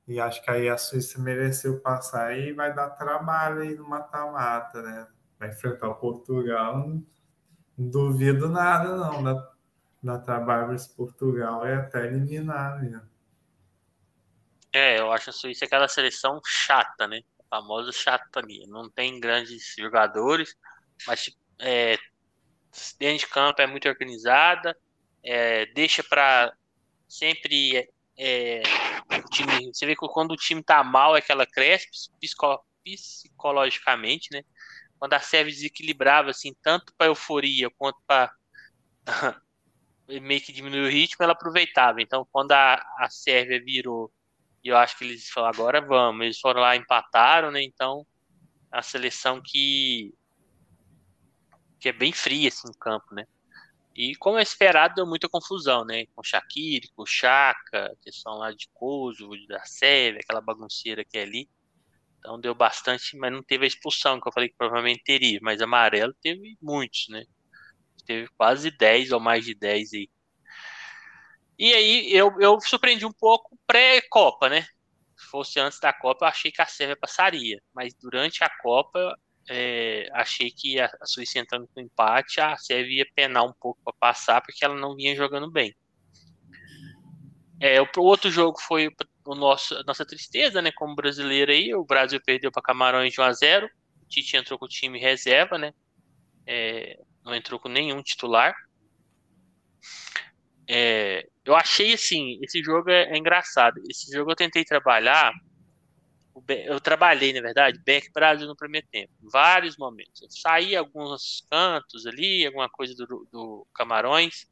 E 0.08 0.20
acho 0.20 0.44
que 0.44 0.52
aí 0.52 0.68
a 0.68 0.78
Suíça 0.78 1.20
mereceu 1.20 1.80
passar 1.80 2.38
e 2.38 2.54
vai 2.54 2.74
dar 2.74 2.89
trabalho 2.89 3.62
aí 3.62 3.74
no 3.76 3.88
mata-mata, 3.88 4.82
né? 4.82 5.08
Vai 5.39 5.50
enfrentar 5.50 5.89
o 5.89 5.96
Portugal 5.96 6.78
não 6.78 7.06
duvido 7.78 8.50
nada, 8.50 8.96
não, 8.96 9.24
da, 9.24 9.52
da 10.02 10.20
Trabalhos 10.20 10.88
Portugal 10.88 11.66
é 11.66 11.76
até 11.76 12.08
eliminar 12.08 12.82
mesmo. 12.82 13.10
É, 14.72 15.00
eu 15.00 15.12
acho 15.12 15.30
a 15.30 15.34
Suíça 15.34 15.66
aquela 15.66 15.88
seleção 15.88 16.42
chata, 16.46 17.08
né? 17.08 17.22
A 17.39 17.58
famosa 17.58 17.92
chata 17.92 18.39
ali. 18.39 18.66
Não 18.68 18.89
tem 18.89 19.20
grandes 19.20 19.76
jogadores, 19.78 20.56
mas 21.06 21.30
é, 21.60 21.98
dentro 23.00 23.28
de 23.28 23.28
campo 23.28 23.62
é 23.62 23.68
muito 23.68 23.88
organizada, 23.88 24.76
é, 25.24 25.68
deixa 25.68 26.04
para 26.04 26.54
sempre 27.08 27.88
é, 28.17 28.62
time. 29.34 29.73
Você 29.73 29.86
vê 29.86 29.95
que 29.95 30.08
quando 30.08 30.32
o 30.32 30.38
time 30.38 30.63
tá 30.63 30.84
mal 30.84 31.15
é 31.15 31.21
que 31.21 31.32
ela 31.32 31.45
cresce 31.45 31.88
psico, 32.19 32.63
psicologicamente, 32.84 34.30
né? 34.32 34.43
Quando 34.99 35.13
a 35.13 35.19
Sérvia 35.19 35.54
desequilibrava, 35.54 36.30
assim, 36.30 36.54
tanto 36.62 36.93
para 36.97 37.08
euforia 37.08 37.69
quanto 37.78 37.97
para 38.08 38.32
meio 40.08 40.41
que 40.41 40.54
diminuir 40.54 40.86
o 40.86 40.89
ritmo, 40.89 41.23
ela 41.23 41.34
aproveitava. 41.34 42.02
Então, 42.02 42.28
quando 42.32 42.52
a, 42.54 42.76
a 42.99 43.10
Sérvia 43.10 43.62
virou, 43.63 44.12
e 44.63 44.69
eu 44.69 44.78
acho 44.78 44.97
que 44.97 45.04
eles 45.04 45.30
falaram, 45.30 45.56
agora 45.56 45.82
vamos, 45.82 46.23
eles 46.23 46.39
foram 46.39 46.62
lá 46.62 46.76
empataram, 46.76 47.52
né? 47.52 47.62
Então, 47.63 48.06
a 48.71 48.82
seleção 48.82 49.41
que 49.43 50.13
que 51.80 51.89
é 51.89 51.93
bem 51.93 52.13
fria 52.13 52.47
assim 52.47 52.65
no 52.65 52.78
campo, 52.78 53.13
né? 53.13 53.26
E 53.95 54.15
como 54.15 54.39
é 54.39 54.41
esperado, 54.41 54.95
deu 54.95 55.06
muita 55.06 55.29
confusão, 55.29 55.86
né? 55.86 56.06
Com 56.15 56.23
Shaqiri, 56.23 56.89
com 56.95 57.06
Chaka, 57.06 57.95
questão 58.01 58.34
lá 58.34 58.51
de 58.51 58.67
Kosovo, 58.73 59.36
da 59.47 59.63
Sérvia, 59.65 60.21
aquela 60.23 60.41
bagunceira 60.41 61.06
que 61.06 61.17
é 61.17 61.21
ali. 61.23 61.49
Então 62.19 62.39
deu 62.39 62.56
bastante, 62.56 63.15
mas 63.17 63.32
não 63.32 63.43
teve 63.43 63.65
a 63.65 63.67
expulsão, 63.67 64.19
que 64.19 64.27
eu 64.27 64.32
falei 64.32 64.49
que 64.49 64.56
provavelmente 64.58 65.03
teria. 65.03 65.39
Mas 65.41 65.62
amarelo 65.62 66.13
teve 66.21 66.58
muitos, 66.62 67.08
né? 67.10 67.23
Teve 68.06 68.27
quase 68.38 68.71
10 68.71 69.12
ou 69.12 69.19
mais 69.19 69.45
de 69.45 69.53
10 69.53 69.93
aí. 69.93 70.10
E 71.58 71.73
aí 71.73 72.12
eu, 72.12 72.34
eu 72.39 72.60
surpreendi 72.62 73.06
um 73.06 73.13
pouco 73.13 73.58
pré-Copa, 73.67 74.49
né? 74.49 74.63
Se 75.17 75.25
fosse 75.29 75.60
antes 75.60 75.79
da 75.79 75.93
Copa, 75.93 76.25
eu 76.25 76.29
achei 76.29 76.51
que 76.51 76.62
a 76.62 76.65
Sérvia 76.65 76.97
passaria. 76.97 77.62
Mas 77.73 77.93
durante 77.93 78.43
a 78.43 78.49
Copa, 78.62 79.15
é, 79.49 80.08
achei 80.13 80.49
que 80.51 80.79
a, 80.79 80.86
a 81.01 81.06
Suíça 81.06 81.39
entrando 81.39 81.67
com 81.67 81.82
empate, 81.82 82.39
a 82.39 82.56
Sérvia 82.58 82.99
ia 82.99 83.08
penar 83.13 83.43
um 83.43 83.53
pouco 83.53 83.79
para 83.84 83.93
passar, 83.93 84.41
porque 84.41 84.63
ela 84.63 84.75
não 84.75 84.95
vinha 84.95 85.15
jogando 85.15 85.51
bem. 85.51 85.75
É, 87.60 87.82
o, 87.82 87.88
o 87.97 88.01
outro 88.01 88.29
jogo 88.32 88.60
foi 88.60 88.89
o 89.25 89.36
nosso, 89.36 89.75
a 89.75 89.84
nossa 89.84 90.06
tristeza, 90.06 90.62
né? 90.62 90.71
Como 90.71 90.95
brasileiro 90.95 91.51
aí, 91.51 91.73
o 91.73 91.86
Brasil 91.86 92.19
perdeu 92.25 92.51
para 92.51 92.62
Camarões 92.62 93.13
de 93.13 93.21
1 93.21 93.23
a 93.23 93.34
0 93.34 93.67
O 94.01 94.08
Tite 94.08 94.38
entrou 94.38 94.60
com 94.60 94.65
o 94.65 94.69
time 94.69 94.99
reserva, 94.99 95.58
né? 95.58 95.73
É, 96.45 96.99
não 97.23 97.34
entrou 97.34 97.60
com 97.60 97.69
nenhum 97.69 98.01
titular. 98.01 98.53
É, 100.67 101.27
eu 101.45 101.56
achei 101.56 101.93
assim, 101.93 102.39
esse 102.41 102.62
jogo 102.63 102.89
é, 102.89 103.13
é 103.13 103.17
engraçado. 103.17 103.82
Esse 103.89 104.12
jogo 104.12 104.32
eu 104.32 104.36
tentei 104.36 104.63
trabalhar 104.63 105.34
eu 106.48 106.80
trabalhei, 106.80 107.32
na 107.32 107.41
verdade, 107.41 107.80
Beck 107.86 108.12
Brasil 108.12 108.48
no 108.48 108.56
primeiro 108.56 108.88
tempo, 108.91 109.12
vários 109.32 109.78
momentos. 109.78 110.22
Eu 110.22 110.30
saí 110.32 110.76
alguns 110.76 111.46
cantos 111.50 112.06
ali, 112.08 112.46
alguma 112.46 112.69
coisa 112.69 112.96
do, 112.96 113.28
do 113.32 113.67
Camarões, 113.74 114.46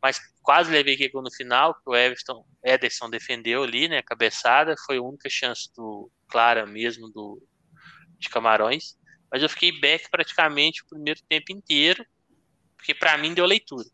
mas 0.00 0.20
quase 0.42 0.70
levei 0.70 0.96
que 0.96 1.10
no 1.12 1.32
final, 1.32 1.74
que 1.74 1.80
o 1.86 1.96
Everton, 1.96 2.44
Ederson 2.64 3.10
defendeu 3.10 3.64
ali, 3.64 3.88
né, 3.88 3.98
a 3.98 4.02
cabeçada, 4.02 4.74
foi 4.86 4.98
a 4.98 5.02
única 5.02 5.28
chance 5.28 5.68
do 5.74 6.10
Clara 6.28 6.64
mesmo 6.66 7.10
do 7.10 7.42
de 8.18 8.28
Camarões, 8.30 8.96
mas 9.30 9.42
eu 9.42 9.48
fiquei 9.48 9.78
back 9.80 10.08
praticamente 10.10 10.82
o 10.82 10.88
primeiro 10.88 11.20
tempo 11.28 11.52
inteiro, 11.52 12.04
porque 12.76 12.94
para 12.94 13.18
mim 13.18 13.34
deu 13.34 13.44
leitura. 13.44 13.84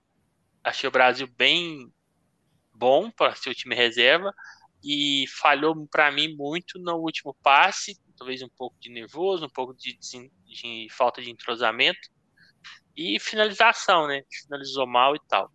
Achei 0.62 0.88
o 0.88 0.92
Brasil 0.92 1.26
bem 1.26 1.92
bom 2.72 3.10
para 3.10 3.34
ser 3.34 3.50
o 3.50 3.54
time 3.54 3.74
reserva, 3.74 4.32
e 4.82 5.26
falhou 5.28 5.86
para 5.86 6.10
mim 6.10 6.34
muito 6.34 6.78
no 6.78 6.96
último 6.96 7.34
passe, 7.42 8.00
talvez 8.16 8.42
um 8.42 8.48
pouco 8.48 8.76
de 8.80 8.90
nervoso, 8.90 9.46
um 9.46 9.50
pouco 9.50 9.74
de, 9.74 9.96
de, 9.96 10.88
falta 10.90 11.22
de 11.22 11.30
entrosamento 11.30 12.10
e 12.96 13.18
finalização, 13.20 14.06
né? 14.06 14.22
Finalizou 14.42 14.86
mal 14.86 15.14
e 15.14 15.20
tal. 15.28 15.50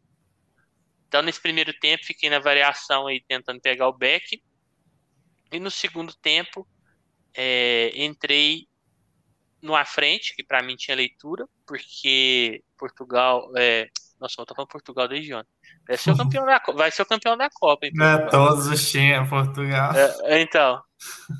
Então 1.07 1.21
nesse 1.21 1.41
primeiro 1.41 1.73
tempo 1.79 2.05
fiquei 2.05 2.29
na 2.29 2.39
variação 2.39 3.07
aí 3.07 3.21
tentando 3.27 3.61
pegar 3.61 3.87
o 3.87 3.97
back 3.97 4.41
e 5.51 5.59
no 5.59 5.71
segundo 5.71 6.13
tempo 6.15 6.67
é, 7.33 7.91
entrei 7.95 8.67
no 9.61 9.75
à 9.75 9.85
frente, 9.85 10.35
que 10.35 10.43
para 10.43 10.61
mim 10.61 10.75
tinha 10.75 10.95
leitura, 10.95 11.47
porque 11.65 12.63
Portugal, 12.77 13.51
é, 13.57 13.89
nossa, 14.19 14.45
tô 14.45 14.55
falando 14.55 14.69
Portugal 14.69 15.07
desde 15.07 15.33
ontem. 15.33 15.49
Vai 15.87 15.97
ser 15.97 16.11
o 16.11 16.17
campeão 16.17 16.45
da, 16.45 16.61
vai 16.73 16.91
ser 16.91 17.01
o 17.01 17.05
campeão 17.05 17.37
da 17.37 17.49
Copa, 17.49 17.85
hein? 17.85 17.91
É, 18.01 18.29
todos 18.29 18.67
os 18.67 18.89
times, 18.89 19.29
Portugal. 19.29 19.93
É, 19.95 20.41
então, 20.41 20.81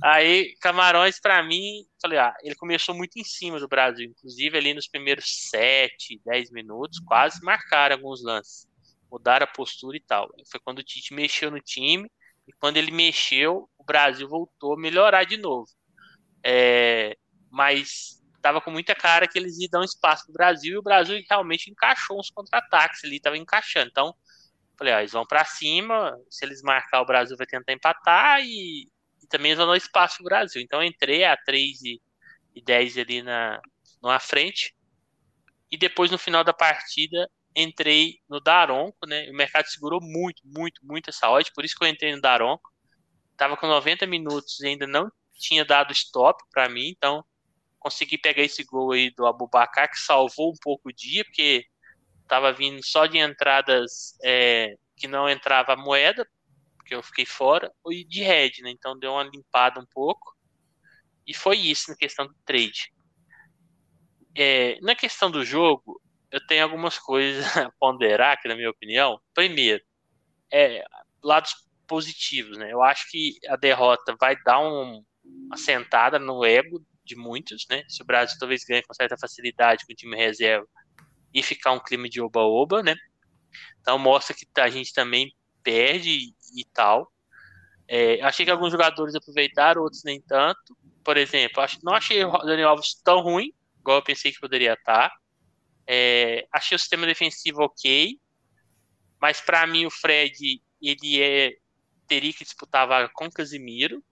aí 0.04 0.56
Camarões, 0.62 1.20
para 1.20 1.42
mim, 1.44 1.84
falei, 2.02 2.20
ah, 2.20 2.36
ele 2.42 2.56
começou 2.56 2.96
muito 2.96 3.18
em 3.18 3.24
cima 3.24 3.60
do 3.60 3.68
Brasil, 3.68 4.06
inclusive 4.06 4.58
ali 4.58 4.74
nos 4.74 4.88
primeiros 4.88 5.26
7, 5.50 6.22
10 6.26 6.52
minutos, 6.52 7.00
quase 7.00 7.44
marcaram 7.44 7.96
alguns 7.96 8.24
lances, 8.24 8.68
mudaram 9.12 9.46
a 9.46 9.54
postura 9.56 9.98
e 9.98 10.02
tal. 10.02 10.30
Foi 10.52 10.60
quando 10.60 10.80
o 10.80 10.84
Tite 10.84 11.13
mexeu 11.13 11.50
no 11.50 11.60
time, 11.60 12.10
e 12.48 12.54
quando 12.54 12.78
ele 12.78 12.92
mexeu, 12.92 13.70
o 13.78 13.84
Brasil 13.84 14.28
voltou 14.28 14.74
a 14.74 14.80
melhorar 14.80 15.26
de 15.26 15.38
novo. 15.38 15.68
É, 16.44 17.18
mas 17.52 18.24
tava 18.41 18.62
com 18.62 18.71
muita 18.71 18.95
cara 18.95 19.28
que 19.28 19.38
eles 19.38 19.58
iam 19.60 19.69
dar 19.71 19.80
um 19.80 19.84
espaço 19.84 20.26
pro 20.26 20.34
Brasil 20.34 20.76
e 20.76 20.78
o 20.78 20.84
Brasil 20.84 21.21
realmente 21.30 21.69
encaixou 21.69 22.19
uns 22.19 22.30
contra-ataques 22.30 23.04
ali, 23.04 23.19
tava 23.19 23.38
encaixando. 23.38 23.89
Então, 23.89 24.15
falei, 24.78 24.93
ó, 24.93 25.00
eles 25.00 25.12
vão 25.12 25.26
para 25.26 25.43
cima, 25.45 26.17
se 26.30 26.45
eles 26.45 26.62
marcar 26.62 27.02
o 27.02 27.06
Brasil 27.06 27.36
vai 27.38 27.47
tentar 27.47 27.73
empatar 27.73 28.41
e, 28.41 28.88
e 29.21 29.28
também 29.28 29.52
eles 29.52 29.58
vão 29.58 29.67
dar 29.67 29.78
espaço 29.78 30.17
pro 30.17 30.26
Brasil. 30.26 30.62
Então, 30.62 30.84
entrei 30.84 31.23
a 31.23 31.36
3 31.36 31.82
e, 31.84 32.02
e 32.56 32.62
10 32.62 32.97
ali 32.97 33.21
na, 33.23 33.60
na 34.02 34.19
frente 34.19 34.76
e 35.71 35.78
depois 35.78 36.12
no 36.12 36.17
final 36.17 36.43
da 36.43 36.54
partida 36.54 37.30
entrei 37.56 38.19
no 38.30 38.39
Daronco, 38.39 39.08
né? 39.08 39.30
O 39.30 39.34
mercado 39.34 39.67
segurou 39.67 40.00
muito, 40.02 40.41
muito, 40.45 40.86
muito 40.86 41.10
essa 41.10 41.30
odd, 41.30 41.52
por 41.54 41.65
isso 41.65 41.76
que 41.76 41.84
eu 41.84 41.89
entrei 41.89 42.15
no 42.15 42.21
Daronco. 42.21 42.71
Tava 43.36 43.58
com 43.58 43.67
90 43.67 44.06
minutos 44.06 44.60
e 44.62 44.67
ainda 44.67 44.88
não 44.88 45.12
tinha 45.34 45.65
dado 45.65 45.91
stop 45.91 46.43
para 46.52 46.69
mim, 46.69 46.89
então 46.89 47.23
consegui 47.88 48.17
pegar 48.17 48.43
esse 48.43 48.65
gol 48.65 48.91
aí 48.91 49.10
do 49.12 49.26
Abubacar, 49.26 49.89
que 49.89 49.97
salvou 49.97 50.52
um 50.52 50.58
pouco 50.62 50.89
o 50.89 50.93
dia, 50.93 51.23
porque 51.23 51.65
tava 52.28 52.52
vindo 52.52 52.86
só 52.86 53.06
de 53.06 53.17
entradas 53.17 54.17
é, 54.21 54.76
que 54.97 55.08
não 55.08 55.30
entrava 55.30 55.78
moeda, 55.78 56.28
porque 56.76 56.93
eu 56.93 57.02
fiquei 57.02 57.26
fora, 57.26 57.71
e 57.89 58.04
de 58.04 58.21
red, 58.21 58.52
né? 58.62 58.71
Então 58.71 59.00
deu 59.00 59.13
uma 59.13 59.23
limpada 59.23 59.80
um 59.80 59.86
pouco. 59.93 60.36
E 61.26 61.34
foi 61.34 61.58
isso 61.58 61.89
na 61.89 61.95
questão 61.95 62.28
do 62.28 62.36
trade. 62.45 62.93
É, 64.36 64.78
na 64.82 64.93
questão 64.93 65.32
do 65.32 65.45
jogo, 65.45 66.02
eu 66.30 66.45
tenho 66.45 66.63
algumas 66.63 67.00
coisas 67.00 67.45
a 67.56 67.71
ponderar, 67.80 68.39
que 68.41 68.50
na 68.50 68.56
minha 68.56 68.69
opinião. 68.69 69.17
Primeiro, 69.34 69.82
é, 70.52 70.84
lados 71.23 71.56
positivos, 71.88 72.58
né? 72.58 72.71
Eu 72.71 72.84
acho 72.84 73.10
que 73.10 73.38
a 73.47 73.56
derrota 73.56 74.13
vai 74.19 74.36
dar 74.43 74.60
um, 74.60 75.02
uma 75.23 75.56
sentada 75.56 76.19
no 76.19 76.43
ego 76.43 76.86
de 77.08 77.15
muitos, 77.15 77.65
né? 77.70 77.84
Se 77.88 78.02
o 78.02 78.06
Brasil 78.06 78.38
talvez 78.39 78.63
ganhe 78.63 78.84
com 78.84 78.93
certa 78.93 79.17
facilidade 79.17 79.86
com 79.86 79.93
o 79.93 79.96
time 79.96 80.15
reserva 80.15 80.67
e 81.34 81.41
ficar 81.41 81.72
um 81.72 81.80
clima 81.80 82.08
de 82.10 82.22
oba-oba, 82.22 82.84
né? 82.84 82.96
Então 83.82 83.98
mostra 83.98 84.36
que 84.36 84.46
a 84.60 84.70
gente 84.70 84.93
também 84.93 85.34
perde 85.63 86.34
e, 86.56 86.65
tal. 86.74 87.12
É, 87.88 88.22
achei 88.22 88.46
que 88.46 88.52
alguns 88.52 88.72
jogadores 88.72 89.15
aproveitaram, 89.15 89.82
outros 89.82 90.04
nem 90.04 90.22
tanto. 90.22 90.78
Por 91.04 91.17
exemplo, 91.17 91.62
acho, 91.62 91.80
não 91.84 91.93
achei 91.93 92.24
o 92.24 92.32
Daniel 92.39 92.70
Alves 92.70 93.02
tão 93.04 93.22
ruim, 93.22 93.54
igual 93.80 93.98
eu 93.98 94.04
pensei 94.04 94.32
que 94.32 94.39
poderia 94.39 94.74
estar. 94.74 95.12
É, 95.88 96.46
achei 96.52 96.76
o 96.76 96.80
sistema 96.80 97.06
defensivo 97.06 97.62
ok, 97.62 98.20
mas 99.22 99.39
para 99.39 99.65
mim 99.65 99.86
o 99.86 99.89
Fred 99.89 100.62
ele 100.82 101.22
é, 101.22 101.54
teria 102.08 102.34
que 102.34 102.43
disputar 102.43 102.84
a 102.84 102.86
vaga 102.86 103.10
com 103.13 103.26
o 103.26 103.32
Casimiro 103.32 104.04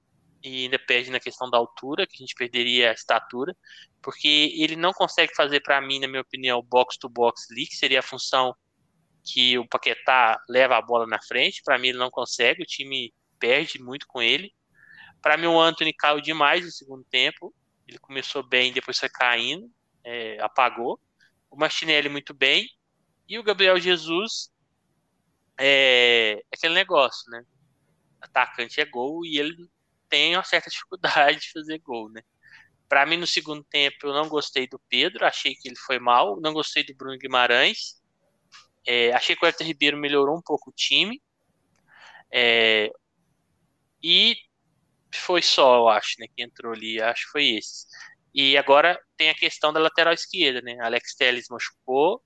e 0.46 0.64
ainda 0.64 0.78
perde 0.78 1.10
na 1.10 1.20
questão 1.20 1.50
da 1.50 1.58
altura, 1.58 2.06
que 2.06 2.16
a 2.16 2.20
gente 2.20 2.36
perderia 2.36 2.92
a 2.92 2.94
estatura, 2.94 3.56
porque 4.02 4.54
ele 4.56 4.76
não 4.76 4.94
consegue 4.94 5.34
fazer, 5.36 5.62
para 5.62 5.82
mim, 5.82 6.00
na 6.00 6.08
minha 6.08 6.22
opinião, 6.22 6.62
box 6.62 6.98
to 6.98 7.10
box 7.10 7.48
ali, 7.52 7.66
que 7.66 7.76
seria 7.76 8.00
a 8.00 8.04
função 8.04 8.56
que 9.24 9.58
o 9.58 9.68
Paquetá 9.68 10.40
leva 10.48 10.78
a 10.78 10.82
bola 10.82 11.08
na 11.08 11.20
frente. 11.20 11.64
Para 11.64 11.80
mim, 11.80 11.88
ele 11.88 11.98
não 11.98 12.12
consegue, 12.12 12.62
o 12.62 12.66
time 12.66 13.12
perde 13.40 13.82
muito 13.82 14.06
com 14.06 14.22
ele. 14.22 14.54
Para 15.20 15.36
mim, 15.36 15.48
o 15.48 15.60
Anthony 15.60 15.92
caiu 15.92 16.22
demais 16.22 16.64
no 16.64 16.72
segundo 16.72 17.04
tempo. 17.06 17.52
Ele 17.88 17.98
começou 17.98 18.44
bem, 18.44 18.72
depois 18.72 19.00
foi 19.00 19.10
caindo, 19.10 19.68
é, 20.04 20.40
apagou. 20.42 21.00
O 21.50 21.58
Martinelli 21.58 22.08
muito 22.08 22.36
bem. 22.36 22.70
E 23.28 23.40
o 23.40 23.44
Gabriel 23.44 23.80
Jesus 23.80 24.52
é 25.60 26.44
aquele 26.54 26.76
negócio, 26.76 27.32
né? 27.32 27.44
Atacante 28.22 28.80
é 28.80 28.86
gol 28.86 29.26
e 29.26 29.40
ele 29.40 29.68
tem 30.16 30.34
uma 30.38 30.44
certa 30.46 30.70
dificuldade 30.72 31.42
de 31.42 31.52
fazer 31.52 31.78
gol, 31.80 32.10
né? 32.10 32.22
Para 32.88 33.06
mim, 33.06 33.18
no 33.18 33.28
segundo 33.28 33.64
tempo, 33.66 33.98
eu 34.04 34.14
não 34.14 34.30
gostei 34.30 34.66
do 34.66 34.80
Pedro, 34.88 35.26
achei 35.26 35.54
que 35.56 35.68
ele 35.68 35.76
foi 35.76 36.00
mal, 36.00 36.40
não 36.40 36.54
gostei 36.54 36.86
do 36.86 36.96
Bruno 36.96 37.18
Guimarães, 37.18 38.02
é, 38.88 39.12
achei 39.12 39.36
que 39.36 39.44
o 39.44 39.48
Everton 39.48 39.66
Ribeiro 39.66 39.98
melhorou 39.98 40.38
um 40.38 40.42
pouco 40.42 40.70
o 40.70 40.74
time, 40.74 41.22
é, 42.32 42.90
e 44.02 44.36
foi 45.14 45.42
só, 45.42 45.78
eu 45.78 45.90
acho, 45.90 46.16
né, 46.20 46.28
que 46.34 46.44
entrou 46.44 46.72
ali, 46.72 47.02
acho 47.02 47.26
que 47.26 47.32
foi 47.32 47.48
esse. 47.56 47.88
E 48.34 48.58
agora 48.58 49.00
tem 49.18 49.30
a 49.30 49.36
questão 49.36 49.74
da 49.74 49.80
lateral 49.80 50.14
esquerda, 50.14 50.62
né? 50.62 50.78
Alex 50.82 51.16
Telles 51.16 51.48
machucou, 51.50 52.22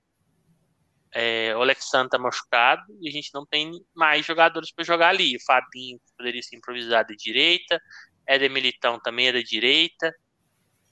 é, 1.12 1.54
o 1.56 1.60
Alexandre 1.60 2.08
tá 2.08 2.18
machucado 2.18 2.82
e 3.00 3.08
a 3.08 3.12
gente 3.12 3.30
não 3.34 3.44
tem 3.44 3.72
mais 3.94 4.24
jogadores 4.24 4.72
para 4.72 4.84
jogar 4.84 5.08
ali. 5.08 5.36
O 5.36 5.44
Fabinho 5.44 6.00
poderia 6.16 6.42
ser 6.42 6.56
improvisado 6.56 7.08
de 7.08 7.16
direita, 7.16 7.80
Éder 8.26 8.50
Militão 8.50 9.00
também 9.00 9.28
é 9.28 9.32
da 9.32 9.42
direita. 9.42 10.14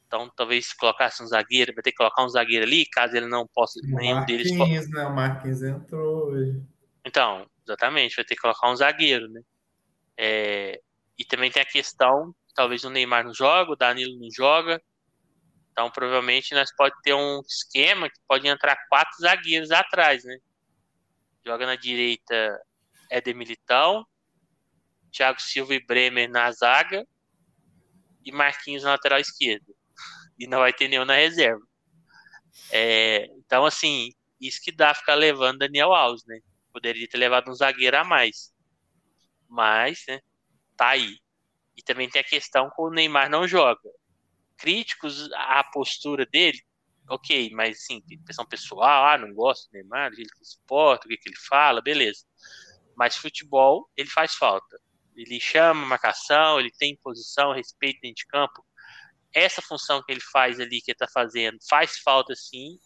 Então, 0.06 0.30
talvez 0.34 0.72
colocasse 0.72 1.22
um 1.22 1.26
zagueiro, 1.26 1.74
vai 1.74 1.82
ter 1.82 1.90
que 1.90 1.98
colocar 1.98 2.24
um 2.24 2.28
zagueiro 2.28 2.64
ali, 2.64 2.86
caso 2.86 3.14
ele 3.14 3.26
não 3.26 3.46
possa. 3.46 3.78
O 3.78 3.96
nenhum 3.96 4.16
Marquinhos, 4.16 4.56
deles. 4.56 4.90
né? 4.90 5.06
O 5.06 5.14
Marquinhos 5.14 5.62
entrou 5.62 6.30
hoje. 6.30 6.62
Então, 7.04 7.46
exatamente, 7.64 8.16
vai 8.16 8.24
ter 8.24 8.34
que 8.34 8.40
colocar 8.40 8.70
um 8.70 8.76
zagueiro, 8.76 9.28
né? 9.28 9.42
É, 10.16 10.80
e 11.18 11.24
também 11.24 11.50
tem 11.50 11.62
a 11.62 11.66
questão, 11.66 12.34
talvez 12.54 12.84
o 12.84 12.90
Neymar 12.90 13.24
não 13.24 13.34
joga, 13.34 13.72
o 13.72 13.76
Danilo 13.76 14.18
não 14.18 14.28
joga. 14.34 14.80
Então, 15.78 15.88
provavelmente, 15.92 16.56
nós 16.56 16.74
pode 16.74 17.00
ter 17.04 17.14
um 17.14 17.40
esquema 17.46 18.10
que 18.10 18.18
pode 18.26 18.48
entrar 18.48 18.76
quatro 18.88 19.16
zagueiros 19.20 19.70
atrás, 19.70 20.24
né? 20.24 20.36
Joga 21.46 21.66
na 21.66 21.76
direita 21.76 22.60
Éder 23.08 23.36
Militão, 23.36 24.04
Thiago 25.12 25.40
Silva 25.40 25.76
e 25.76 25.86
Bremer 25.86 26.28
na 26.28 26.50
zaga 26.50 27.06
e 28.24 28.32
Marquinhos 28.32 28.82
na 28.82 28.90
lateral 28.90 29.20
esquerda. 29.20 29.72
E 30.36 30.48
não 30.48 30.58
vai 30.58 30.72
ter 30.72 30.88
nenhum 30.88 31.04
na 31.04 31.14
reserva. 31.14 31.64
É, 32.72 33.26
então, 33.36 33.64
assim, 33.64 34.10
isso 34.40 34.60
que 34.60 34.72
dá 34.72 34.92
ficar 34.92 35.14
levando 35.14 35.58
Daniel 35.58 35.94
Alves, 35.94 36.24
né? 36.26 36.40
Poderia 36.72 37.08
ter 37.08 37.18
levado 37.18 37.52
um 37.52 37.54
zagueiro 37.54 37.96
a 37.96 38.02
mais. 38.02 38.52
Mas, 39.48 40.02
né, 40.08 40.18
tá 40.76 40.88
aí. 40.88 41.20
E 41.76 41.84
também 41.84 42.10
tem 42.10 42.20
a 42.20 42.24
questão 42.24 42.68
que 42.68 42.82
o 42.82 42.90
Neymar 42.90 43.30
não 43.30 43.46
joga. 43.46 43.88
Críticos 44.58 45.30
à 45.32 45.64
postura 45.64 46.26
dele, 46.26 46.60
ok, 47.08 47.50
mas 47.52 47.84
sim, 47.84 48.02
questão 48.26 48.46
pessoal, 48.46 49.06
ah, 49.06 49.18
não 49.18 49.32
gosto 49.32 49.68
do 49.70 49.72
Neymar, 49.72 50.12
ele 50.12 50.28
que 50.28 50.44
se 50.44 50.58
porta, 50.66 51.06
o 51.06 51.08
que 51.08 51.18
ele 51.26 51.36
fala, 51.48 51.80
beleza. 51.80 52.24
Mas 52.96 53.16
futebol, 53.16 53.88
ele 53.96 54.08
faz 54.08 54.34
falta. 54.34 54.78
Ele 55.16 55.40
chama 55.40 55.86
marcação, 55.86 56.60
ele 56.60 56.70
tem 56.70 56.96
posição, 56.96 57.52
respeito 57.52 58.00
dentro 58.00 58.16
de 58.16 58.26
campo. 58.26 58.64
Essa 59.32 59.62
função 59.62 60.02
que 60.02 60.12
ele 60.12 60.20
faz 60.20 60.60
ali, 60.60 60.80
que 60.80 60.90
ele 60.90 60.98
tá 60.98 61.08
fazendo, 61.08 61.58
faz 61.68 61.98
falta 61.98 62.34
sim. 62.34 62.78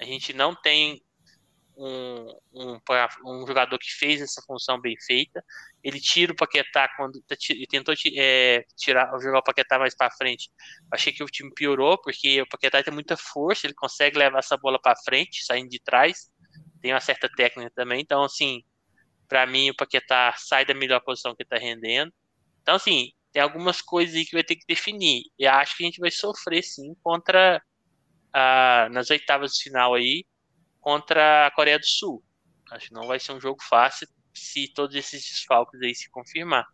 A 0.00 0.04
gente 0.04 0.32
não 0.32 0.54
tem 0.54 1.02
um, 1.76 2.26
um, 2.52 2.80
um, 3.24 3.46
jogador 3.46 3.78
que 3.78 3.90
fez 3.90 4.20
essa 4.20 4.42
função 4.42 4.80
bem 4.80 4.96
feita. 5.00 5.44
Ele 5.82 5.98
tira 5.98 6.32
o 6.32 6.36
Paquetá 6.36 6.88
quando 6.96 7.22
tá 7.22 7.34
ele 7.48 7.66
tentou 7.66 7.94
é, 8.16 8.64
tirar, 8.76 9.10
jogar 9.20 9.38
o 9.38 9.42
Paquetá 9.42 9.78
mais 9.78 9.94
para 9.96 10.10
frente. 10.10 10.50
Achei 10.92 11.12
que 11.12 11.24
o 11.24 11.26
time 11.26 11.50
piorou 11.54 11.98
porque 12.00 12.42
o 12.42 12.48
Paquetá 12.48 12.82
tem 12.82 12.92
muita 12.92 13.16
força, 13.16 13.66
ele 13.66 13.74
consegue 13.74 14.18
levar 14.18 14.40
essa 14.40 14.56
bola 14.56 14.78
para 14.80 14.98
frente, 15.02 15.44
saindo 15.44 15.70
de 15.70 15.80
trás. 15.80 16.30
Tem 16.82 16.92
uma 16.92 17.00
certa 17.00 17.28
técnica 17.28 17.70
também. 17.74 18.00
Então, 18.00 18.22
assim, 18.22 18.62
para 19.28 19.46
mim, 19.46 19.70
o 19.70 19.76
Paquetá 19.76 20.34
sai 20.36 20.64
da 20.64 20.74
melhor 20.74 21.00
posição 21.00 21.34
que 21.34 21.42
está 21.42 21.56
rendendo. 21.56 22.12
Então, 22.62 22.74
assim, 22.74 23.10
tem 23.32 23.40
algumas 23.42 23.80
coisas 23.80 24.14
aí 24.14 24.24
que 24.24 24.34
vai 24.34 24.44
ter 24.44 24.56
que 24.56 24.66
definir. 24.66 25.22
E 25.38 25.46
acho 25.46 25.76
que 25.76 25.84
a 25.84 25.86
gente 25.86 26.00
vai 26.00 26.10
sofrer, 26.10 26.62
sim, 26.62 26.94
contra 27.02 27.62
nas 28.92 29.10
oitavas 29.10 29.54
de 29.54 29.62
final 29.64 29.94
aí, 29.94 30.24
contra 30.80 31.46
a 31.46 31.50
Coreia 31.50 31.78
do 31.78 31.86
Sul. 31.86 32.22
Acho 32.70 32.88
que 32.88 32.94
não 32.94 33.06
vai 33.06 33.18
ser 33.18 33.32
um 33.32 33.40
jogo 33.40 33.62
fácil 33.62 34.06
se 34.34 34.72
todos 34.74 34.94
esses 34.96 35.22
desfalques 35.22 35.80
aí 35.82 35.94
se 35.94 36.10
confirmar. 36.10 36.66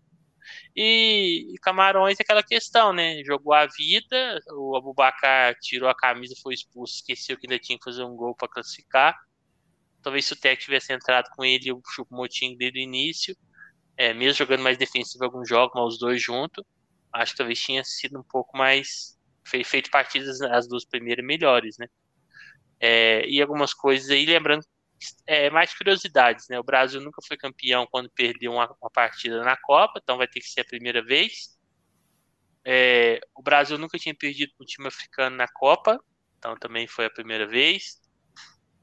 E, 0.75 1.55
Camarões 1.63 2.19
é 2.21 2.23
aquela 2.23 2.43
questão, 2.43 2.93
né? 2.93 3.23
Jogou 3.25 3.53
a 3.53 3.67
vida, 3.67 4.41
o 4.53 4.77
Abubacar 4.77 5.55
tirou 5.61 5.89
a 5.89 5.95
camisa, 5.95 6.35
foi 6.43 6.55
expulso, 6.55 6.97
esqueceu 6.97 7.37
que 7.37 7.47
ainda 7.47 7.59
tinha 7.59 7.79
que 7.79 7.85
fazer 7.85 8.05
um 8.05 8.15
gol 8.15 8.35
para 8.35 8.49
classificar. 8.49 9.17
Talvez 10.03 10.25
se 10.25 10.35
o 10.35 10.37
Tec 10.37 10.61
tivesse 10.61 10.93
entrado 10.93 11.29
com 11.35 11.45
ele, 11.45 11.73
o 11.73 11.81
Chupomotinho 11.95 12.57
desde 12.57 12.79
o 12.79 12.83
início, 12.83 13.37
é, 13.97 14.13
mesmo 14.15 14.39
jogando 14.39 14.63
mais 14.63 14.79
defensivo 14.79 15.25
em 15.25 15.27
alguns 15.27 15.49
jogos, 15.49 15.73
mas 15.75 15.95
os 15.95 15.99
dois 15.99 16.23
juntos, 16.23 16.65
acho 17.13 17.33
que 17.33 17.39
talvez 17.39 17.59
tinha 17.61 17.83
sido 17.85 18.19
um 18.21 18.25
pouco 18.25 18.57
mais. 18.57 19.17
feito 19.65 19.91
partidas 19.91 20.41
as 20.43 20.69
duas 20.69 20.85
primeiras 20.85 21.25
melhores, 21.25 21.77
né? 21.79 21.87
É, 22.79 23.27
e 23.27 23.41
algumas 23.41 23.73
coisas 23.73 24.11
aí, 24.11 24.27
lembrando, 24.27 24.65
é, 25.27 25.51
mais 25.51 25.77
curiosidades, 25.77 26.47
né? 26.49 26.59
O 26.59 26.65
Brasil 26.65 27.01
nunca 27.01 27.21
foi 27.27 27.37
campeão 27.37 27.87
quando 27.91 28.11
perdeu 28.11 28.53
uma, 28.53 28.75
uma 28.81 28.91
partida 28.91 29.43
na 29.43 29.57
Copa, 29.57 30.01
então 30.03 30.17
vai 30.17 30.29
ter 30.29 30.41
que 30.41 30.49
ser 30.49 30.61
a 30.61 30.65
primeira 30.65 31.05
vez. 31.05 31.57
É, 32.65 33.21
o 33.35 33.43
Brasil 33.43 33.79
nunca 33.79 33.99
tinha 33.99 34.15
perdido 34.15 34.53
um 34.61 34.65
time 34.65 34.89
africano 34.89 35.37
na 35.37 35.47
Copa, 35.47 36.01
então 36.39 36.57
também 36.57 36.87
foi 36.87 37.07
a 37.07 37.11
primeira 37.11 37.47
vez. 37.47 38.01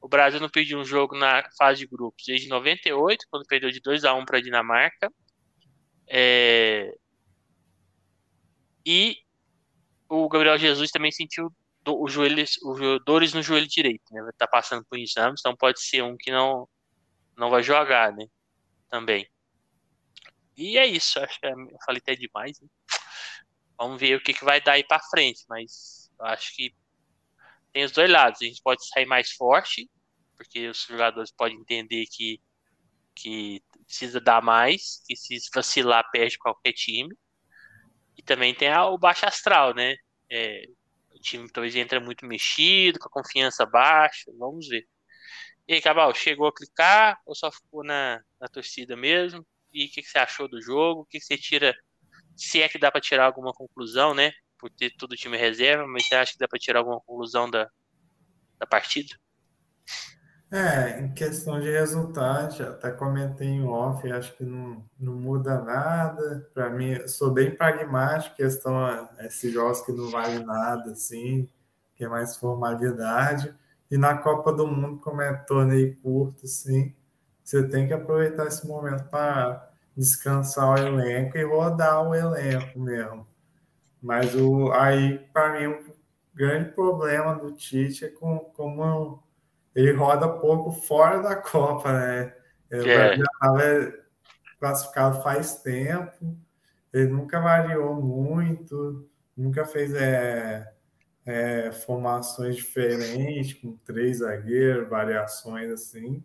O 0.00 0.08
Brasil 0.08 0.40
não 0.40 0.50
perdeu 0.50 0.78
um 0.78 0.84
jogo 0.84 1.16
na 1.16 1.42
fase 1.56 1.80
de 1.80 1.86
grupos 1.86 2.24
desde 2.26 2.48
98, 2.48 3.26
quando 3.30 3.46
perdeu 3.46 3.70
de 3.70 3.80
2 3.80 4.04
a 4.04 4.14
1 4.14 4.24
para 4.24 4.38
a 4.38 4.40
Dinamarca. 4.40 5.10
É... 6.06 6.94
E 8.86 9.16
o 10.08 10.28
Gabriel 10.28 10.58
Jesus 10.58 10.90
também 10.90 11.10
sentiu 11.10 11.50
do, 11.84 12.00
o 12.00 12.08
joelho, 12.08 12.44
o, 12.62 12.98
dores 13.00 13.32
no 13.34 13.42
joelho 13.42 13.66
direito, 13.66 14.02
né? 14.12 14.20
Vai 14.22 14.30
estar 14.30 14.46
tá 14.46 14.50
passando 14.50 14.84
por 14.84 14.98
exames, 14.98 15.40
então 15.40 15.56
pode 15.56 15.80
ser 15.80 16.02
um 16.02 16.16
que 16.16 16.30
não, 16.30 16.68
não 17.36 17.50
vai 17.50 17.62
jogar, 17.62 18.12
né? 18.12 18.26
Também. 18.88 19.28
E 20.56 20.78
é 20.78 20.86
isso, 20.86 21.18
acho 21.20 21.38
que 21.40 21.46
eu 21.46 21.78
falei 21.84 22.00
até 22.00 22.14
demais. 22.14 22.60
Né? 22.60 22.68
Vamos 23.76 24.00
ver 24.00 24.16
o 24.16 24.22
que, 24.22 24.32
que 24.32 24.44
vai 24.44 24.60
dar 24.60 24.72
aí 24.72 24.84
para 24.84 25.02
frente, 25.02 25.44
mas 25.48 26.10
acho 26.20 26.54
que 26.54 26.74
tem 27.72 27.84
os 27.84 27.92
dois 27.92 28.10
lados. 28.10 28.40
A 28.40 28.44
gente 28.44 28.62
pode 28.62 28.86
sair 28.88 29.06
mais 29.06 29.32
forte 29.32 29.90
porque 30.36 30.68
os 30.68 30.82
jogadores 30.82 31.32
podem 31.32 31.58
entender 31.58 32.06
que, 32.06 32.40
que 33.14 33.62
precisa 33.86 34.20
dar 34.20 34.42
mais, 34.42 35.02
que 35.06 35.16
se 35.16 35.38
vacilar 35.54 36.08
perde 36.10 36.38
qualquer 36.38 36.72
time. 36.72 37.16
E 38.16 38.22
também 38.22 38.54
tem 38.54 38.68
a, 38.68 38.86
o 38.86 38.98
baixo 38.98 39.26
astral, 39.26 39.74
né? 39.74 39.96
É, 40.30 40.66
time 41.24 41.50
talvez 41.50 41.74
entra 41.76 42.00
muito 42.00 42.26
mexido, 42.26 42.98
com 42.98 43.08
a 43.08 43.22
confiança 43.22 43.66
baixa, 43.66 44.30
vamos 44.38 44.68
ver. 44.68 44.86
E 45.66 45.74
aí, 45.74 45.80
Cabal, 45.82 46.14
chegou 46.14 46.46
a 46.48 46.54
clicar 46.54 47.18
ou 47.26 47.34
só 47.34 47.50
ficou 47.50 47.82
na, 47.84 48.22
na 48.40 48.48
torcida 48.48 48.96
mesmo? 48.96 49.46
E 49.72 49.86
o 49.86 49.90
que, 49.90 50.02
que, 50.02 50.08
você 50.08 50.18
achou 50.18 50.48
do 50.48 50.60
jogo? 50.60 51.02
O 51.02 51.06
que, 51.06 51.18
que, 51.18 51.24
você 51.24 51.38
tira, 51.38 51.74
se 52.36 52.62
é 52.62 52.68
que 52.68 52.78
dá 52.78 52.90
para 52.90 53.00
tirar 53.00 53.26
alguma 53.26 53.52
conclusão, 53.52 54.14
né? 54.14 54.32
Por 54.58 54.70
ter 54.70 54.90
todo 54.96 55.12
o 55.12 55.16
time 55.16 55.36
reserva, 55.36 55.86
mas 55.86 56.06
você 56.06 56.14
acha 56.16 56.32
que 56.32 56.38
dá 56.38 56.48
para 56.48 56.58
tirar 56.58 56.80
alguma 56.80 57.00
conclusão 57.00 57.50
da, 57.50 57.68
da 58.58 58.66
partida? 58.66 59.16
É, 60.54 61.00
em 61.00 61.12
questão 61.12 61.58
de 61.58 61.68
resultado, 61.68 62.54
já 62.54 62.70
até 62.70 62.88
comentei 62.92 63.48
em 63.48 63.64
off, 63.66 64.08
acho 64.12 64.36
que 64.36 64.44
não, 64.44 64.84
não 64.96 65.12
muda 65.12 65.60
nada. 65.60 66.48
Para 66.54 66.70
mim, 66.70 67.08
sou 67.08 67.32
bem 67.32 67.50
pragmático, 67.56 68.36
questão 68.36 68.86
é, 68.88 69.26
esses 69.26 69.52
jogos 69.52 69.80
que 69.80 69.90
não 69.90 70.08
vale 70.12 70.44
nada, 70.44 70.92
assim, 70.92 71.48
que 71.96 72.04
é 72.04 72.08
mais 72.08 72.36
formalidade. 72.36 73.52
E 73.90 73.98
na 73.98 74.16
Copa 74.16 74.52
do 74.52 74.64
Mundo, 74.64 75.00
como 75.00 75.22
é 75.22 75.34
torneio 75.38 75.96
curto, 76.00 76.44
assim, 76.46 76.94
você 77.42 77.66
tem 77.68 77.88
que 77.88 77.92
aproveitar 77.92 78.46
esse 78.46 78.64
momento 78.64 79.08
para 79.08 79.68
descansar 79.96 80.70
o 80.70 80.78
elenco 80.78 81.36
e 81.36 81.42
rodar 81.42 82.00
o 82.08 82.14
elenco 82.14 82.78
mesmo. 82.78 83.26
Mas 84.00 84.32
o, 84.36 84.70
aí, 84.70 85.18
para 85.32 85.58
mim, 85.58 85.66
o 85.66 85.96
grande 86.32 86.70
problema 86.70 87.34
do 87.34 87.50
Tite 87.50 88.04
é 88.04 88.08
com, 88.08 88.38
como 88.54 89.23
ele 89.74 89.92
roda 89.92 90.28
pouco 90.28 90.72
fora 90.72 91.20
da 91.22 91.36
Copa, 91.36 91.92
né? 91.92 92.34
Ele 92.70 92.90
é. 92.90 93.16
já 93.16 93.22
estava 93.22 93.94
classificado 94.58 95.22
faz 95.22 95.56
tempo, 95.62 96.36
ele 96.92 97.08
nunca 97.08 97.40
variou 97.40 98.00
muito, 98.00 99.08
nunca 99.36 99.64
fez 99.64 99.92
é, 99.94 100.72
é, 101.26 101.72
formações 101.72 102.56
diferentes, 102.56 103.54
com 103.54 103.76
três 103.84 104.18
zagueiros, 104.18 104.88
variações 104.88 105.70
assim. 105.70 106.24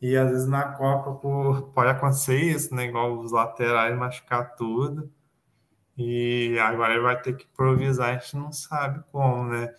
E 0.00 0.16
às 0.16 0.30
vezes 0.30 0.46
na 0.46 0.72
Copa 0.72 1.12
por, 1.12 1.70
pode 1.72 1.90
acontecer 1.90 2.36
isso, 2.36 2.74
né? 2.74 2.86
Igual 2.86 3.18
os 3.18 3.32
laterais 3.32 3.96
machucar 3.96 4.54
tudo. 4.54 5.12
E 5.96 6.58
agora 6.58 6.94
ele 6.94 7.02
vai 7.02 7.20
ter 7.20 7.34
que 7.34 7.44
improvisar, 7.44 8.08
a 8.10 8.18
gente 8.18 8.36
não 8.36 8.50
sabe 8.50 9.04
como, 9.12 9.44
né? 9.44 9.74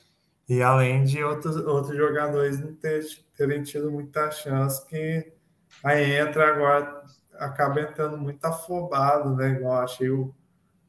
E 0.52 0.62
além 0.62 1.06
de 1.06 1.24
outros, 1.24 1.56
outros 1.56 1.96
jogadores 1.96 2.60
não 2.60 2.76
ter, 2.76 3.06
terem 3.38 3.64
tido 3.64 3.90
muita 3.90 4.30
chance, 4.32 4.86
que 4.86 5.32
aí 5.84 6.12
entra 6.18 6.46
agora, 6.50 7.06
acaba 7.36 7.80
entrando 7.82 8.18
muito 8.18 8.44
afobado, 8.46 9.34
né? 9.36 9.52
Igual 9.54 9.82
achei 9.82 10.10
o 10.10 10.36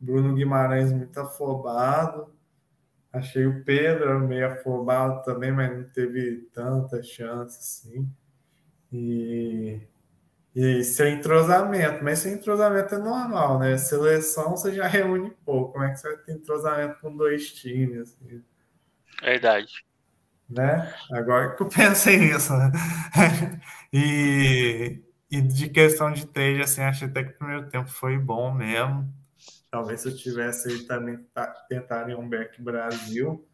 Bruno 0.01 0.35
Guimarães 0.35 0.93
muito 0.93 1.19
afobado. 1.21 2.35
Achei 3.13 3.47
o 3.47 3.65
Pedro 3.65 4.21
meio 4.21 4.49
afobado 4.49 5.23
também, 5.25 5.53
mas 5.53 5.77
não 5.77 5.85
teve 5.91 6.49
tanta 6.55 7.03
chance 7.03 7.59
assim. 7.61 8.11
E, 8.93 9.81
E 10.55 10.85
sem 10.85 11.17
entrosamento, 11.19 12.05
mas 12.05 12.21
sem 12.21 12.35
entrosamento 12.35 12.95
é 12.95 12.99
normal, 12.99 13.59
né? 13.61 13.79
Seleção 13.79 14.53
você 14.57 14.73
já 14.75 14.87
reúne 14.89 15.31
pouco. 15.45 15.73
Como 15.73 15.85
é 15.85 15.93
que 15.93 15.99
você 16.01 16.09
vai 16.09 16.19
ter 16.25 16.33
entrosamento 16.35 17.01
com 17.01 17.17
dois 17.17 17.53
times? 17.53 18.15
Assim? 18.23 18.45
Verdade. 19.23 19.73
Né? 20.49 20.93
Agora 21.13 21.55
que 21.55 21.63
eu 21.63 21.69
pensei 21.69 22.19
nisso, 22.19 22.53
né? 22.55 22.71
e, 23.93 25.01
e 25.31 25.41
de 25.41 25.69
questão 25.71 26.13
de 26.13 26.27
trade, 26.27 26.61
assim, 26.61 26.83
achei 26.83 27.09
até 27.09 27.25
que 27.25 27.31
o 27.31 27.39
primeiro 27.39 27.69
tempo 27.69 27.89
foi 27.89 28.19
bom 28.19 28.53
mesmo. 28.53 29.11
Talvez 29.71 30.03
se 30.03 30.09
eu 30.09 30.17
tivesse 30.17 30.87
também 30.87 31.25
tentaria 31.69 32.19
um 32.19 32.29
back 32.29 32.61
Brasil. 32.61 33.47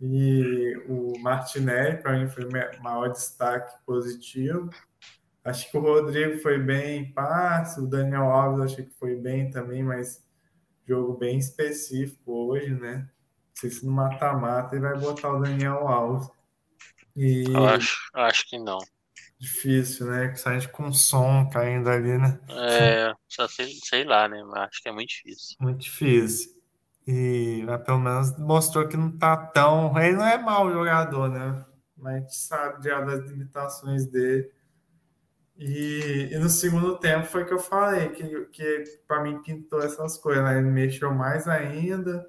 E 0.00 0.80
o 0.88 1.18
Martinelli, 1.18 2.00
para 2.00 2.18
mim, 2.18 2.28
foi 2.28 2.44
o 2.44 2.82
maior 2.82 3.08
destaque 3.08 3.74
positivo. 3.84 4.70
Acho 5.44 5.70
que 5.70 5.76
o 5.76 5.80
Rodrigo 5.80 6.38
foi 6.38 6.58
bem 6.58 7.00
em 7.00 7.12
passe, 7.12 7.80
o 7.80 7.86
Daniel 7.86 8.24
Alves 8.24 8.72
achei 8.72 8.84
que 8.84 8.94
foi 8.94 9.16
bem 9.16 9.50
também, 9.50 9.82
mas 9.82 10.24
jogo 10.86 11.16
bem 11.16 11.38
específico 11.38 12.32
hoje, 12.32 12.74
né? 12.74 13.08
Não 13.58 13.60
sei 13.60 13.70
se 13.70 13.84
no 13.84 13.90
mata-mata 13.90 14.76
ele 14.76 14.82
vai 14.84 14.96
botar 14.96 15.32
o 15.32 15.40
Daniel 15.40 15.88
Alves. 15.88 16.28
E... 17.16 17.44
Eu 17.48 17.66
acho, 17.66 18.08
acho 18.14 18.48
que 18.48 18.56
não. 18.56 18.78
Difícil, 19.36 20.06
né? 20.06 20.28
Que 20.28 20.36
sai 20.36 20.64
com 20.68 20.92
som 20.92 21.48
caindo 21.50 21.90
ali, 21.90 22.16
né? 22.18 22.38
É, 22.48 23.12
só 23.28 23.48
sei, 23.48 23.72
sei 23.82 24.04
lá, 24.04 24.28
né? 24.28 24.44
Mas 24.44 24.68
acho 24.68 24.82
que 24.82 24.88
é 24.88 24.92
muito 24.92 25.08
difícil. 25.08 25.56
Muito 25.60 25.80
difícil. 25.80 26.52
E 27.04 27.64
mas 27.66 27.82
pelo 27.82 27.98
menos 27.98 28.38
mostrou 28.38 28.86
que 28.86 28.96
não 28.96 29.10
tá 29.10 29.36
tão. 29.36 29.98
Ele 29.98 30.16
não 30.16 30.24
é 30.26 30.38
mau 30.38 30.70
jogador, 30.70 31.28
né? 31.28 31.64
Mas 31.96 32.14
a 32.14 32.18
gente 32.20 32.36
sabe 32.36 32.84
já 32.84 33.00
das 33.00 33.28
limitações 33.28 34.06
dele. 34.06 34.52
E, 35.56 36.28
e, 36.30 36.38
no 36.38 36.48
segundo 36.48 36.96
tempo 36.98 37.26
foi 37.26 37.44
que 37.44 37.52
eu 37.52 37.58
falei 37.58 38.10
que, 38.10 38.44
que 38.52 38.84
para 39.08 39.24
mim 39.24 39.42
pintou 39.42 39.82
essas 39.82 40.16
coisas, 40.16 40.44
né? 40.44 40.58
Ele 40.58 40.70
mexeu 40.70 41.12
mais 41.12 41.48
ainda. 41.48 42.24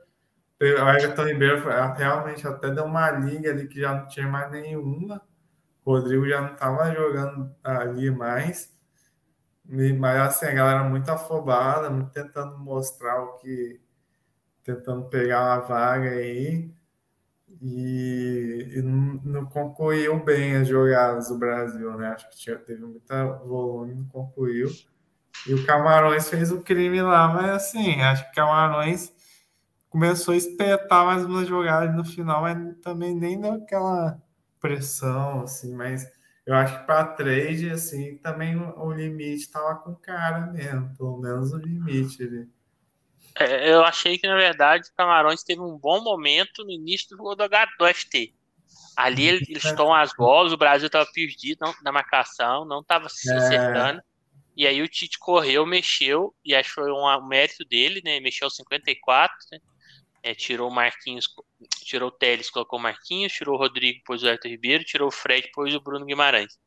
O 0.61 0.65
Everton 0.65 1.23
Ribeiro 1.23 1.63
realmente 1.95 2.45
até 2.47 2.69
deu 2.69 2.85
uma 2.85 3.09
liga 3.11 3.49
ali 3.49 3.67
que 3.67 3.79
já 3.79 3.93
não 3.93 4.07
tinha 4.07 4.27
mais 4.27 4.51
nenhuma. 4.51 5.21
O 5.85 5.93
Rodrigo 5.93 6.27
já 6.27 6.41
não 6.41 6.53
estava 6.53 6.93
jogando 6.93 7.55
ali 7.63 8.11
mais. 8.11 8.77
Mas 9.65 10.19
assim, 10.21 10.47
a 10.47 10.53
galera 10.53 10.83
muito 10.83 11.09
afobada, 11.09 11.89
muito 11.89 12.11
tentando 12.11 12.57
mostrar 12.57 13.21
o 13.23 13.37
que. 13.37 13.79
tentando 14.63 15.07
pegar 15.09 15.43
uma 15.43 15.59
vaga 15.59 16.09
aí 16.09 16.73
e, 17.61 18.73
e 18.75 18.81
não, 18.81 19.21
não, 19.23 19.45
concluiu 19.45 20.23
bem 20.23 20.55
as 20.55 20.67
jogadas 20.67 21.29
do 21.29 21.37
Brasil, 21.37 21.91
né? 21.97 22.09
Acho 22.09 22.29
que 22.29 22.37
tinha, 22.37 22.57
teve 22.57 22.83
muita 22.85 23.25
volume, 23.25 23.95
não 23.95 24.05
concluiu. 24.05 24.69
E 25.47 25.53
o 25.53 25.65
Camarões 25.65 26.29
fez 26.29 26.51
o 26.51 26.61
crime 26.61 27.01
lá, 27.01 27.27
mas 27.27 27.49
assim, 27.49 28.01
acho 28.01 28.25
que 28.25 28.31
o 28.31 28.35
Camarões 28.35 29.13
começou 29.89 30.33
a 30.33 30.37
espetar 30.37 31.05
mais 31.05 31.25
umas 31.25 31.47
jogadas 31.47 31.95
no 31.95 32.05
final, 32.05 32.41
mas 32.41 32.77
também 32.81 33.15
nem 33.15 33.39
deu 33.39 33.53
aquela 33.53 34.21
pressão, 34.59 35.41
assim, 35.41 35.73
mas 35.73 36.05
eu 36.45 36.55
acho 36.55 36.79
que 36.79 36.85
para 36.85 37.05
trade, 37.05 37.69
assim, 37.69 38.17
também 38.17 38.55
o, 38.57 38.91
limite 38.91 39.43
estava 39.43 39.75
com 39.75 39.95
cara 39.95 40.47
mesmo, 40.47 40.95
pelo 40.97 41.19
menos 41.19 41.53
o 41.53 41.57
limite 41.57 42.23
ali. 42.23 42.47
É, 43.35 43.71
eu 43.71 43.83
achei 43.83 44.17
que, 44.17 44.27
na 44.27 44.35
verdade, 44.35 44.89
o 44.89 44.95
Camarões 44.95 45.43
teve 45.43 45.61
um 45.61 45.77
bom 45.77 46.03
momento 46.03 46.63
no 46.63 46.71
início 46.71 47.15
do, 47.15 47.35
do, 47.35 47.47
do 47.47 47.93
FT. 47.93 48.33
Ali 48.97 49.27
eles 49.27 49.63
tomam 49.75 49.93
as 49.93 50.11
bolas, 50.13 50.51
o 50.51 50.57
Brasil 50.57 50.87
estava 50.87 51.09
perdido 51.13 51.59
não, 51.61 51.73
na 51.83 51.91
marcação, 51.91 52.65
não 52.65 52.81
estava 52.81 53.07
se 53.07 53.31
é. 53.31 53.37
acertando. 53.37 54.01
E 54.57 54.67
aí 54.67 54.81
o 54.81 54.87
Tite 54.89 55.17
correu, 55.17 55.65
mexeu, 55.65 56.35
e 56.43 56.53
acho 56.53 56.69
que 56.69 56.75
foi 56.75 56.91
um, 56.91 57.05
um 57.05 57.27
mérito 57.27 57.63
dele, 57.63 58.01
né? 58.03 58.19
Mexeu 58.19 58.49
54, 58.49 59.37
né? 59.53 59.59
É, 60.21 60.35
tirou 60.35 60.69
o 60.69 60.73
Marquinhos, 60.73 61.27
tirou 61.83 62.09
o 62.09 62.11
Teles, 62.11 62.49
colocou 62.49 62.77
o 62.77 62.81
Marquinhos, 62.81 63.31
tirou 63.31 63.55
o 63.55 63.57
Rodrigo, 63.57 64.01
pôs 64.05 64.21
o 64.21 64.27
Everton 64.27 64.49
Ribeiro, 64.49 64.83
tirou 64.83 65.07
o 65.07 65.11
Fred, 65.11 65.49
pôs 65.53 65.73
o 65.73 65.79
Bruno 65.79 66.05
Guimarães 66.05 66.57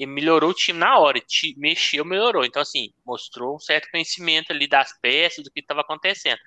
e 0.00 0.06
melhorou 0.06 0.50
o 0.50 0.54
time 0.54 0.78
na 0.78 0.98
hora, 0.98 1.20
te 1.20 1.54
mexeu, 1.58 2.06
melhorou. 2.06 2.42
Então, 2.42 2.62
assim, 2.62 2.90
mostrou 3.04 3.56
um 3.56 3.58
certo 3.58 3.90
conhecimento 3.90 4.50
ali 4.50 4.66
das 4.66 4.98
peças, 4.98 5.44
do 5.44 5.50
que 5.50 5.60
estava 5.60 5.82
acontecendo. 5.82 6.38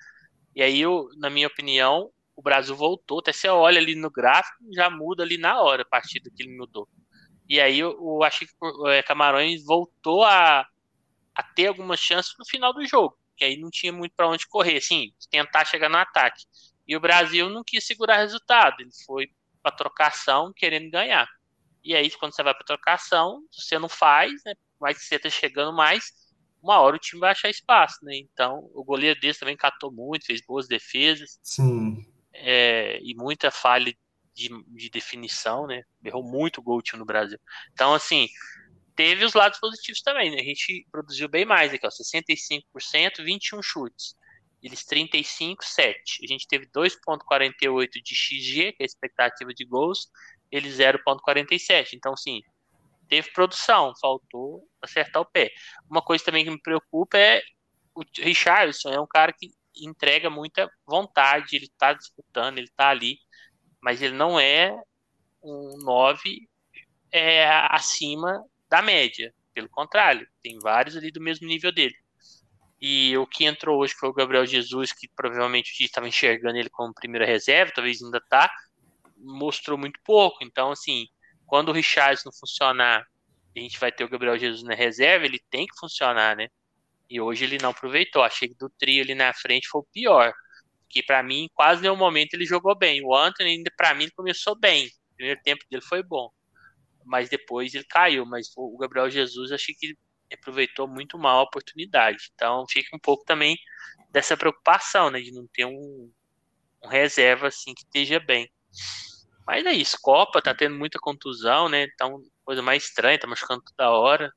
E 0.56 0.60
aí, 0.60 0.80
eu, 0.80 1.08
na 1.18 1.30
minha 1.30 1.46
opinião, 1.46 2.10
o 2.34 2.42
Brasil 2.42 2.74
voltou, 2.74 3.20
até 3.20 3.32
você 3.32 3.48
olha 3.48 3.78
ali 3.78 3.94
no 3.94 4.10
gráfico, 4.10 4.56
já 4.72 4.90
muda 4.90 5.22
ali 5.22 5.38
na 5.38 5.60
hora 5.62 5.82
a 5.82 5.86
partir 5.86 6.18
do 6.18 6.32
que 6.32 6.42
ele 6.42 6.56
mudou. 6.56 6.88
E 7.48 7.60
aí, 7.60 7.78
eu, 7.78 7.92
eu 7.92 8.24
achei 8.24 8.44
que 8.44 8.54
o 8.60 8.88
é, 8.88 9.04
Camarões 9.04 9.64
voltou 9.64 10.24
a, 10.24 10.66
a 11.32 11.42
ter 11.54 11.68
algumas 11.68 12.00
chances 12.00 12.34
no 12.36 12.44
final 12.44 12.74
do 12.74 12.84
jogo, 12.84 13.16
que 13.36 13.44
aí 13.44 13.56
não 13.56 13.70
tinha 13.70 13.92
muito 13.92 14.12
para 14.16 14.28
onde 14.28 14.46
correr, 14.46 14.76
assim, 14.76 15.12
tentar 15.30 15.64
chegar 15.64 15.88
no 15.88 15.96
ataque. 15.96 16.44
E 16.86 16.96
o 16.96 17.00
Brasil 17.00 17.48
não 17.48 17.64
quis 17.64 17.86
segurar 17.86 18.18
resultado, 18.18 18.80
ele 18.80 18.90
foi 19.06 19.28
para 19.62 19.74
trocação 19.74 20.52
querendo 20.54 20.90
ganhar. 20.90 21.28
E 21.82 21.94
aí, 21.94 22.10
quando 22.12 22.34
você 22.34 22.42
vai 22.42 22.54
para 22.54 22.64
trocação, 22.64 23.42
você 23.52 23.78
não 23.78 23.88
faz, 23.88 24.32
né? 24.44 24.54
Mas 24.80 25.02
você 25.02 25.18
tá 25.18 25.28
chegando 25.28 25.72
mais, 25.74 26.12
uma 26.62 26.80
hora 26.80 26.96
o 26.96 26.98
time 26.98 27.20
vai 27.20 27.30
achar 27.30 27.50
espaço, 27.50 28.02
né? 28.02 28.16
Então, 28.16 28.70
o 28.74 28.82
goleiro 28.82 29.20
desse 29.20 29.40
também 29.40 29.56
catou 29.56 29.92
muito, 29.92 30.24
fez 30.24 30.40
boas 30.40 30.66
defesas. 30.66 31.38
Sim. 31.42 32.06
É, 32.32 32.98
e 33.02 33.14
muita 33.14 33.50
falha 33.50 33.94
de, 34.34 34.48
de, 34.68 34.90
definição, 34.90 35.66
né? 35.66 35.82
Errou 36.02 36.24
muito 36.24 36.62
gol 36.62 36.78
o 36.78 36.82
time 36.82 36.98
no 36.98 37.04
Brasil. 37.04 37.38
Então, 37.72 37.92
assim, 37.92 38.28
teve 38.94 39.24
os 39.24 39.34
lados 39.34 39.58
positivos 39.58 40.00
também, 40.02 40.30
né? 40.30 40.40
A 40.40 40.44
gente 40.44 40.86
produziu 40.90 41.28
bem 41.28 41.44
mais 41.44 41.72
aqui, 41.72 41.86
ó, 41.86 41.90
65%, 41.90 43.24
21 43.24 43.62
chutes. 43.62 44.14
Eles 44.62 44.84
35, 44.84 45.64
7. 45.64 46.24
A 46.24 46.26
gente 46.26 46.46
teve 46.48 46.66
2.48 46.66 47.88
de 48.02 48.14
XG, 48.14 48.72
que 48.72 48.82
é 48.82 48.84
a 48.84 48.86
expectativa 48.86 49.52
de 49.52 49.64
gols, 49.64 50.08
ele 50.50 50.68
0,47. 50.70 51.90
Então, 51.94 52.16
sim, 52.16 52.40
teve 53.08 53.30
produção, 53.32 53.92
faltou 54.00 54.66
acertar 54.80 55.20
o 55.20 55.26
pé. 55.26 55.50
Uma 55.90 56.00
coisa 56.00 56.24
também 56.24 56.44
que 56.44 56.50
me 56.50 56.60
preocupa 56.60 57.18
é 57.18 57.42
o 57.94 58.02
Richardson 58.18 58.90
é 58.90 59.00
um 59.00 59.06
cara 59.06 59.32
que 59.32 59.52
entrega 59.76 60.28
muita 60.28 60.68
vontade, 60.86 61.56
ele 61.56 61.70
tá 61.78 61.92
disputando, 61.92 62.58
ele 62.58 62.70
tá 62.76 62.88
ali, 62.88 63.18
mas 63.80 64.02
ele 64.02 64.14
não 64.14 64.38
é 64.38 64.76
um 65.42 65.76
9 65.84 66.48
é, 67.12 67.46
acima 67.70 68.44
da 68.74 68.82
média. 68.82 69.32
Pelo 69.54 69.68
contrário, 69.68 70.26
tem 70.42 70.58
vários 70.58 70.96
ali 70.96 71.12
do 71.12 71.20
mesmo 71.20 71.46
nível 71.46 71.70
dele. 71.70 71.94
E 72.80 73.16
o 73.16 73.24
que 73.24 73.44
entrou 73.44 73.80
hoje 73.80 73.94
foi 73.94 74.08
o 74.08 74.12
Gabriel 74.12 74.44
Jesus, 74.44 74.92
que 74.92 75.08
provavelmente 75.14 75.70
o 75.70 75.84
estava 75.84 76.08
enxergando 76.08 76.58
ele 76.58 76.68
como 76.68 76.92
primeira 76.92 77.24
reserva, 77.24 77.72
talvez 77.72 78.02
ainda 78.02 78.20
tá, 78.28 78.50
mostrou 79.16 79.78
muito 79.78 80.00
pouco. 80.04 80.42
Então, 80.42 80.72
assim, 80.72 81.06
quando 81.46 81.68
o 81.68 81.72
Richardson 81.72 82.30
funcionar, 82.32 83.06
a 83.56 83.60
gente 83.60 83.78
vai 83.78 83.92
ter 83.92 84.02
o 84.02 84.08
Gabriel 84.08 84.36
Jesus 84.36 84.64
na 84.64 84.74
reserva, 84.74 85.24
ele 85.24 85.40
tem 85.48 85.66
que 85.66 85.78
funcionar, 85.78 86.36
né? 86.36 86.48
E 87.08 87.20
hoje 87.20 87.44
ele 87.44 87.58
não 87.58 87.70
aproveitou. 87.70 88.24
Achei 88.24 88.48
que 88.48 88.56
do 88.56 88.68
trio 88.68 89.04
ali 89.04 89.14
na 89.14 89.32
frente 89.32 89.68
foi 89.68 89.82
o 89.82 89.86
pior. 89.92 90.32
Que 90.90 91.00
para 91.00 91.22
mim, 91.22 91.48
quase 91.54 91.80
nenhum 91.80 91.96
momento 91.96 92.34
ele 92.34 92.44
jogou 92.44 92.76
bem. 92.76 93.04
O 93.04 93.14
Anthony, 93.14 93.50
ainda 93.50 93.70
para 93.76 93.94
mim, 93.94 94.08
começou 94.16 94.58
bem. 94.58 94.86
O 94.86 95.16
primeiro 95.16 95.40
tempo 95.44 95.64
dele 95.70 95.82
foi 95.82 96.02
bom. 96.02 96.28
Mas 97.04 97.28
depois 97.28 97.74
ele 97.74 97.84
caiu. 97.84 98.24
Mas 98.26 98.50
o 98.56 98.76
Gabriel 98.78 99.10
Jesus, 99.10 99.52
achei 99.52 99.74
que 99.74 99.96
aproveitou 100.32 100.88
muito 100.88 101.18
mal 101.18 101.40
a 101.40 101.42
oportunidade. 101.42 102.30
Então 102.34 102.64
fica 102.68 102.94
um 102.96 102.98
pouco 102.98 103.24
também 103.24 103.56
dessa 104.10 104.36
preocupação, 104.36 105.10
né? 105.10 105.20
De 105.20 105.32
não 105.32 105.46
ter 105.46 105.64
um, 105.64 106.10
um 106.82 106.88
reserva 106.88 107.48
assim 107.48 107.74
que 107.74 107.82
esteja 107.82 108.18
bem. 108.20 108.50
Mas 109.46 109.64
é 109.66 109.72
isso, 109.72 109.98
Copa 110.00 110.40
tá 110.40 110.54
tendo 110.54 110.76
muita 110.76 110.98
contusão, 110.98 111.68
né? 111.68 111.86
Tá 111.98 112.06
uma 112.06 112.20
coisa 112.44 112.62
mais 112.62 112.84
estranha, 112.84 113.18
tá 113.18 113.26
machucando 113.26 113.62
toda 113.62 113.90
hora. 113.90 114.32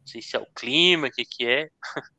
Não 0.00 0.06
sei 0.06 0.20
se 0.20 0.36
é 0.36 0.38
o 0.38 0.46
clima, 0.54 1.06
o 1.06 1.10
que 1.10 1.24
que 1.24 1.46
é. 1.46 1.68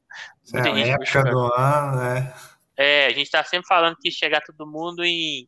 É, 0.53 0.61
gente 0.61 0.89
época 0.91 1.23
do 1.23 1.39
ano, 1.55 1.97
né? 1.97 2.33
É, 2.77 3.07
a 3.07 3.09
gente 3.09 3.31
tá 3.31 3.43
sempre 3.43 3.67
falando 3.67 3.97
que 3.99 4.11
chegar 4.11 4.41
todo 4.41 4.69
mundo 4.69 5.03
em, 5.03 5.47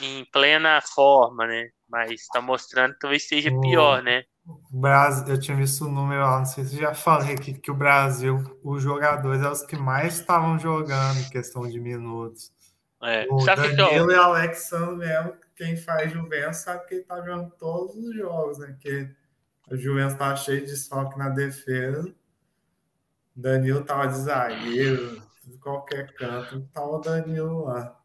em 0.00 0.24
plena 0.32 0.80
forma, 0.80 1.46
né? 1.46 1.68
Mas 1.94 2.26
tá 2.26 2.40
mostrando 2.40 2.94
que 2.94 2.98
talvez 2.98 3.28
seja 3.28 3.50
o 3.50 3.60
pior, 3.60 4.02
né? 4.02 4.24
Brasil, 4.68 5.28
eu 5.28 5.38
tinha 5.38 5.56
visto 5.56 5.84
o 5.84 5.88
número 5.88 6.22
lá, 6.22 6.38
não 6.38 6.44
sei 6.44 6.64
se 6.64 6.76
já 6.76 6.92
falei 6.92 7.34
aqui, 7.34 7.54
que 7.54 7.70
o 7.70 7.74
Brasil, 7.74 8.42
os 8.64 8.82
jogadores 8.82 9.40
é 9.40 9.48
os 9.48 9.62
que 9.62 9.76
mais 9.76 10.18
estavam 10.18 10.58
jogando 10.58 11.20
em 11.20 11.30
questão 11.30 11.62
de 11.68 11.78
minutos. 11.78 12.52
É. 13.00 13.26
O 13.30 13.38
Sabe 13.40 13.76
Danilo 13.76 13.88
que 13.88 13.94
eu... 13.94 14.10
e 14.10 14.14
Alexandre 14.16 14.96
mesmo, 14.96 15.36
quem 15.54 15.76
faz 15.76 16.12
Juventus 16.12 16.56
sabe 16.56 16.84
que 16.86 16.94
ele 16.96 17.04
tá 17.04 17.16
jogando 17.18 17.52
todos 17.52 17.94
os 17.94 18.14
jogos, 18.16 18.58
né? 18.58 18.66
Porque 18.72 19.08
o 19.70 19.76
Juventus 19.76 20.18
tá 20.18 20.34
cheio 20.34 20.62
de 20.62 20.66
desfalque 20.66 21.16
na 21.16 21.28
defesa. 21.28 22.12
Danilo 23.36 23.84
tava 23.84 24.08
de 24.08 24.18
zagueiro, 24.18 25.22
de 25.46 25.58
qualquer 25.58 26.12
canto, 26.14 26.68
tava 26.72 26.88
o 26.88 26.98
Danilo 26.98 27.66
lá. 27.66 27.96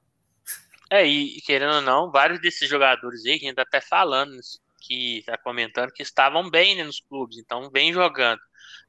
É, 0.91 1.05
e 1.05 1.39
querendo 1.41 1.75
ou 1.75 1.81
não, 1.81 2.11
vários 2.11 2.41
desses 2.41 2.67
jogadores 2.67 3.23
aí, 3.25 3.39
que 3.39 3.45
ainda 3.47 3.63
tá 3.63 3.77
até 3.77 3.81
falando, 3.81 4.31
que 4.81 5.23
tá 5.25 5.37
comentando 5.37 5.91
que 5.91 6.01
estavam 6.01 6.49
bem 6.49 6.75
né, 6.75 6.83
nos 6.83 6.99
clubes, 6.99 7.37
então 7.37 7.69
vem 7.69 7.93
jogando. 7.93 8.39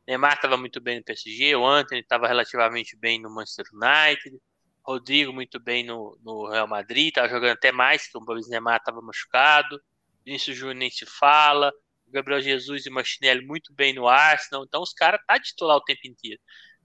Neymar 0.07 0.35
estava 0.35 0.57
muito 0.57 0.81
bem 0.81 0.99
no 0.99 1.05
PSG, 1.05 1.55
o 1.57 1.67
Anthony 1.67 2.01
estava 2.01 2.27
relativamente 2.27 2.97
bem 2.97 3.21
no 3.21 3.31
Manchester 3.31 3.67
United, 3.73 4.41
Rodrigo 4.83 5.33
muito 5.33 5.61
bem 5.61 5.85
no, 5.85 6.19
no 6.23 6.49
Real 6.49 6.67
Madrid, 6.67 7.09
estava 7.09 7.29
jogando 7.29 7.53
até 7.53 7.71
mais, 7.71 8.11
porque 8.11 8.33
o 8.33 8.49
Neymar 8.49 8.79
estava 8.79 9.03
machucado, 9.03 9.81
Vinícius 10.25 10.57
Júnior 10.57 10.77
nem 10.77 10.91
se 10.91 11.05
fala, 11.05 11.71
Gabriel 12.09 12.41
Jesus 12.41 12.87
e 12.87 12.91
Martinelli 12.91 13.45
muito 13.47 13.73
bem 13.75 13.93
no 13.93 14.09
Arsenal, 14.09 14.65
então 14.65 14.83
os 14.83 14.93
caras 14.93 15.21
tá 15.27 15.39
titular 15.39 15.77
o 15.77 15.85
tempo 15.85 16.07
inteiro. 16.07 16.41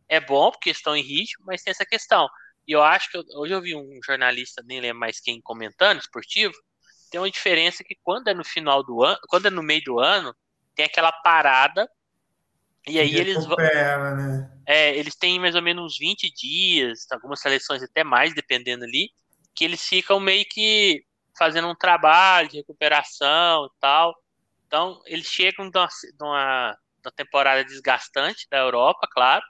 É 0.07 0.19
bom 0.19 0.51
porque 0.51 0.69
estão 0.69 0.95
em 0.95 1.01
ritmo, 1.01 1.45
mas 1.45 1.63
tem 1.63 1.71
essa 1.71 1.85
questão. 1.85 2.27
E 2.67 2.71
eu 2.71 2.83
acho 2.83 3.09
que 3.11 3.17
eu, 3.17 3.23
hoje 3.35 3.53
eu 3.53 3.61
vi 3.61 3.75
um 3.75 3.99
jornalista, 4.03 4.63
nem 4.65 4.79
lembro 4.79 4.99
mais 4.99 5.19
quem 5.19 5.41
comentando, 5.41 5.99
esportivo, 5.99 6.53
tem 7.11 7.19
uma 7.19 7.29
diferença 7.29 7.83
que 7.83 7.95
quando 8.03 8.27
é 8.27 8.33
no 8.33 8.43
final 8.43 8.83
do 8.83 9.03
ano, 9.03 9.19
quando 9.27 9.47
é 9.47 9.49
no 9.49 9.63
meio 9.63 9.83
do 9.83 9.99
ano, 9.99 10.35
tem 10.75 10.85
aquela 10.85 11.11
parada 11.11 11.89
e 12.87 12.99
aí 12.99 13.15
eles 13.15 13.45
vão. 13.45 13.55
Né? 13.57 14.51
É, 14.67 14.95
eles 14.95 15.15
têm 15.15 15.39
mais 15.39 15.55
ou 15.55 15.61
menos 15.61 15.85
uns 15.85 15.97
20 15.97 16.31
dias, 16.31 17.07
algumas 17.11 17.39
seleções 17.39 17.81
até 17.81 18.03
mais, 18.03 18.33
dependendo 18.35 18.83
ali, 18.83 19.09
que 19.55 19.63
eles 19.63 19.83
ficam 19.83 20.19
meio 20.19 20.45
que 20.45 21.03
fazendo 21.37 21.67
um 21.67 21.75
trabalho 21.75 22.47
de 22.47 22.57
recuperação 22.57 23.65
e 23.65 23.69
tal. 23.79 24.15
Então, 24.67 25.01
eles 25.05 25.27
chegam 25.27 25.69
de 25.69 25.77
uma, 25.77 25.87
de 25.87 26.23
uma, 26.23 26.71
de 26.73 27.07
uma 27.07 27.11
temporada 27.11 27.63
desgastante 27.63 28.47
da 28.49 28.57
Europa, 28.57 29.07
claro, 29.11 29.43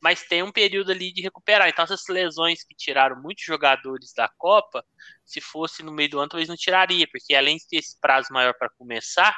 mas 0.00 0.22
tem 0.22 0.42
um 0.42 0.52
período 0.52 0.92
ali 0.92 1.12
de 1.12 1.22
recuperar. 1.22 1.68
Então, 1.68 1.84
essas 1.84 2.02
lesões 2.08 2.62
que 2.64 2.74
tiraram 2.74 3.20
muitos 3.20 3.44
jogadores 3.44 4.12
da 4.14 4.28
Copa, 4.28 4.84
se 5.24 5.40
fosse 5.40 5.82
no 5.82 5.92
meio 5.92 6.10
do 6.10 6.18
ano, 6.18 6.28
talvez 6.28 6.48
não 6.48 6.56
tiraria, 6.56 7.06
porque 7.10 7.34
além 7.34 7.56
de 7.56 7.66
ter 7.68 7.76
esse 7.78 7.98
prazo 8.00 8.28
maior 8.30 8.54
para 8.58 8.70
começar, 8.70 9.34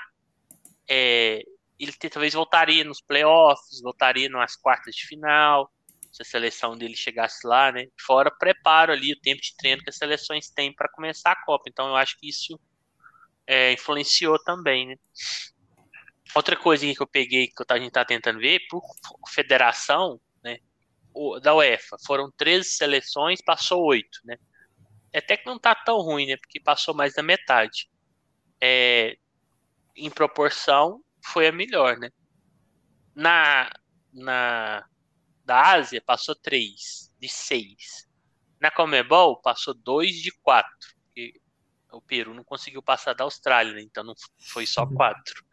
é, 0.89 1.43
ele 1.79 1.93
talvez 1.93 2.35
voltaria 2.35 2.85
nos 2.85 3.01
playoffs, 3.01 3.81
voltaria 3.83 4.29
nas 4.29 4.57
quartas 4.57 4.95
de 4.95 5.07
final, 5.07 5.71
se 6.13 6.23
a 6.23 6.25
seleção 6.25 6.77
dele 6.77 6.97
chegasse 6.97 7.47
lá, 7.47 7.71
né? 7.71 7.87
Fora 8.01 8.31
preparo 8.31 8.93
ali, 8.93 9.13
o 9.13 9.21
tempo 9.21 9.41
de 9.41 9.57
treino 9.57 9.83
que 9.83 9.91
as 9.91 9.97
seleções 9.97 10.51
têm 10.51 10.75
para 10.75 10.89
começar 10.89 11.33
a 11.33 11.45
Copa. 11.45 11.65
Então, 11.69 11.89
eu 11.89 11.97
acho 11.97 12.19
que 12.19 12.29
isso 12.29 12.59
é, 13.47 13.73
influenciou 13.73 14.43
também, 14.43 14.89
né? 14.89 14.97
Outra 16.35 16.57
coisa 16.57 16.93
que 16.93 17.01
eu 17.01 17.07
peguei, 17.07 17.47
que 17.47 17.65
a 17.67 17.77
gente 17.79 17.89
está 17.89 18.05
tentando 18.05 18.39
ver, 18.39 18.61
por 18.69 18.83
federação, 19.29 20.21
da 21.43 21.55
UEFA. 21.55 21.97
Foram 22.07 22.31
13 22.37 22.69
seleções, 22.69 23.41
passou 23.41 23.85
8, 23.85 24.21
né? 24.25 24.37
Até 25.15 25.37
que 25.37 25.47
não 25.47 25.59
tá 25.59 25.75
tão 25.75 25.99
ruim, 25.99 26.27
né? 26.27 26.37
Porque 26.37 26.61
passou 26.61 26.95
mais 26.95 27.15
da 27.15 27.23
metade. 27.23 27.89
É, 28.61 29.17
em 29.97 30.11
proporção, 30.11 31.03
foi 31.25 31.49
a 31.49 31.53
melhor, 31.53 31.99
né? 31.99 32.11
Na, 33.15 33.71
na 34.13 34.85
da 35.45 35.73
Ásia, 35.73 36.03
passou 36.05 36.35
3 36.35 37.11
de 37.19 37.29
6. 37.29 38.07
Na 38.61 38.71
Comebol, 38.71 39.41
passou 39.41 39.73
2 39.73 40.17
de 40.17 40.31
4. 40.43 40.69
O 41.91 42.03
Peru 42.03 42.35
não 42.35 42.45
conseguiu 42.45 42.83
passar 42.83 43.15
da 43.15 43.25
Austrália, 43.25 43.73
né? 43.73 43.81
então 43.81 44.05
não 44.05 44.15
foi 44.53 44.67
só 44.67 44.87
4. 44.87 45.17
Uhum. 45.17 45.49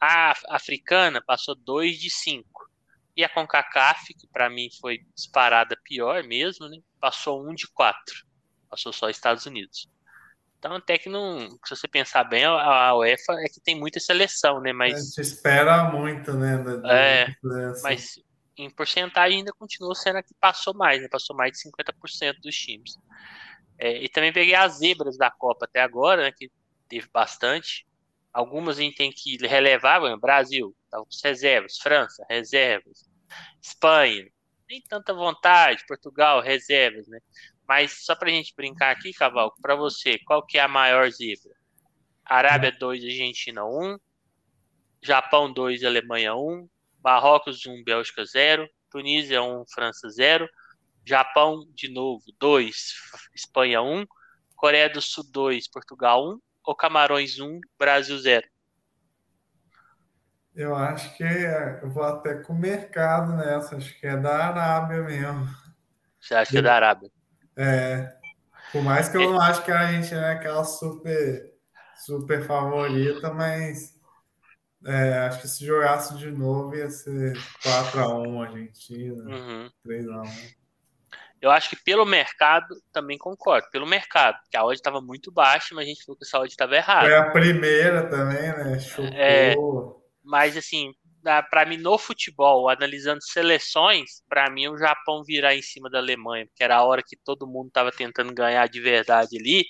A 0.00 0.32
africana 0.50 1.20
passou 1.20 1.56
2 1.56 1.98
de 1.98 2.08
5. 2.08 2.55
E 3.16 3.24
a 3.24 3.28
CONCACAF, 3.28 4.12
que 4.14 4.26
para 4.28 4.50
mim 4.50 4.68
foi 4.80 4.98
disparada 5.14 5.76
pior 5.82 6.22
mesmo, 6.24 6.68
né? 6.68 6.78
Passou 7.00 7.48
um 7.48 7.54
de 7.54 7.66
quatro. 7.72 8.26
Passou 8.68 8.92
só 8.92 9.08
Estados 9.08 9.46
Unidos. 9.46 9.88
Então, 10.58 10.74
até 10.74 10.98
que 10.98 11.08
não. 11.08 11.48
Se 11.64 11.76
você 11.76 11.88
pensar 11.88 12.24
bem, 12.24 12.44
a 12.44 12.94
UEFA 12.96 13.34
é 13.40 13.44
que 13.44 13.60
tem 13.60 13.78
muita 13.78 14.00
seleção, 14.00 14.60
né? 14.60 14.72
Mas. 14.72 14.94
A 14.94 14.98
gente 14.98 15.20
espera 15.20 15.90
muito, 15.90 16.32
né? 16.32 16.58
Da, 16.58 16.92
é, 16.92 17.34
mas 17.82 18.16
em 18.56 18.70
porcentagem 18.70 19.38
ainda 19.38 19.52
continua 19.52 19.94
sendo 19.94 20.16
a 20.16 20.22
que 20.22 20.34
passou 20.40 20.74
mais, 20.74 21.00
né? 21.00 21.08
Passou 21.08 21.36
mais 21.36 21.52
de 21.52 21.58
50% 21.58 22.40
dos 22.42 22.54
times. 22.54 22.94
É, 23.78 24.02
e 24.02 24.08
também 24.08 24.32
peguei 24.32 24.54
as 24.54 24.78
zebras 24.78 25.16
da 25.16 25.30
Copa 25.30 25.66
até 25.66 25.80
agora, 25.80 26.22
né? 26.22 26.32
Que 26.32 26.50
teve 26.88 27.08
bastante. 27.12 27.86
Algumas 28.36 28.78
a 28.78 28.82
gente 28.82 28.96
tem 28.96 29.10
que 29.10 29.38
relevar, 29.46 29.98
Brasil, 30.18 30.76
tá, 30.90 31.00
os 31.00 31.22
reservas, 31.24 31.78
França, 31.78 32.22
reservas, 32.28 33.08
Espanha, 33.62 34.28
nem 34.68 34.78
tanta 34.82 35.14
vontade, 35.14 35.86
Portugal, 35.88 36.42
reservas, 36.42 37.08
né? 37.08 37.18
Mas 37.66 38.04
só 38.04 38.14
para 38.14 38.28
a 38.28 38.32
gente 38.32 38.54
brincar 38.54 38.90
aqui, 38.90 39.14
Cavalco, 39.14 39.56
para 39.62 39.74
você, 39.74 40.18
qual 40.18 40.44
que 40.44 40.58
é 40.58 40.60
a 40.60 40.68
maior 40.68 41.10
zebra? 41.10 41.56
Arábia 42.26 42.70
2, 42.72 43.04
Argentina 43.04 43.64
1, 43.64 43.98
Japão 45.00 45.50
2, 45.50 45.82
Alemanha 45.82 46.36
1, 46.36 46.68
Marrocos 47.02 47.64
1, 47.64 47.84
Bélgica 47.84 48.22
0, 48.22 48.68
Tunísia 48.90 49.42
1, 49.42 49.64
França 49.72 50.10
0, 50.10 50.46
Japão 51.06 51.66
de 51.74 51.88
novo 51.88 52.22
2, 52.38 52.94
Espanha 53.34 53.80
1, 53.80 54.04
Coreia 54.54 54.90
do 54.90 55.00
Sul 55.00 55.24
2, 55.32 55.70
Portugal 55.70 56.34
1, 56.34 56.40
ou 56.66 56.74
Camarões 56.74 57.38
1, 57.38 57.60
Brasil 57.78 58.18
0? 58.18 58.44
Eu 60.54 60.74
acho 60.74 61.16
que 61.16 61.22
é, 61.22 61.80
eu 61.82 61.90
vou 61.90 62.02
até 62.02 62.34
com 62.34 62.54
o 62.54 62.58
mercado 62.58 63.36
nessa, 63.36 63.76
acho 63.76 63.98
que 64.00 64.06
é 64.06 64.16
da 64.16 64.46
Arábia 64.46 65.02
mesmo. 65.02 65.48
Você 66.18 66.34
acha 66.34 66.50
que 66.50 66.58
é 66.58 66.62
da 66.62 66.74
Arábia? 66.74 67.10
É. 67.56 68.16
Por 68.72 68.82
mais 68.82 69.08
que 69.08 69.16
eu 69.16 69.22
é. 69.22 69.26
não 69.26 69.40
acho 69.40 69.62
que 69.64 69.70
a 69.70 69.92
gente 69.92 70.12
é 70.12 70.32
aquela 70.32 70.64
super, 70.64 71.52
super 72.04 72.44
favorita, 72.44 73.32
mas 73.32 73.94
é, 74.84 75.18
acho 75.18 75.42
que 75.42 75.48
se 75.48 75.64
jogasse 75.64 76.16
de 76.16 76.30
novo 76.30 76.74
ia 76.74 76.90
ser 76.90 77.34
4x1 77.62 78.46
Argentina, 78.46 79.24
uhum. 79.24 79.70
3x1. 79.86 80.56
Eu 81.40 81.50
acho 81.50 81.70
que 81.70 81.76
pelo 81.76 82.06
mercado, 82.06 82.74
também 82.92 83.18
concordo. 83.18 83.68
Pelo 83.70 83.86
mercado, 83.86 84.38
que 84.50 84.56
a 84.56 84.64
odd 84.64 84.74
estava 84.74 85.00
muito 85.00 85.30
baixa, 85.30 85.74
mas 85.74 85.84
a 85.84 85.88
gente 85.88 86.04
falou 86.04 86.16
que 86.16 86.24
essa 86.24 86.38
odd 86.38 86.48
estava 86.48 86.74
errada. 86.74 87.06
Foi 87.06 87.16
a 87.16 87.30
primeira 87.30 88.08
também, 88.08 88.42
né? 88.42 88.78
Chocou. 88.78 89.10
É, 89.12 89.54
mas, 90.24 90.56
assim, 90.56 90.92
para 91.50 91.66
mim, 91.66 91.76
no 91.76 91.98
futebol, 91.98 92.68
analisando 92.68 93.22
seleções, 93.22 94.22
para 94.28 94.48
mim, 94.48 94.68
o 94.68 94.78
Japão 94.78 95.22
virar 95.24 95.54
em 95.54 95.62
cima 95.62 95.90
da 95.90 95.98
Alemanha, 95.98 96.46
porque 96.46 96.64
era 96.64 96.76
a 96.76 96.84
hora 96.84 97.02
que 97.06 97.16
todo 97.16 97.46
mundo 97.46 97.68
estava 97.68 97.92
tentando 97.92 98.32
ganhar 98.32 98.66
de 98.68 98.80
verdade 98.80 99.38
ali, 99.38 99.64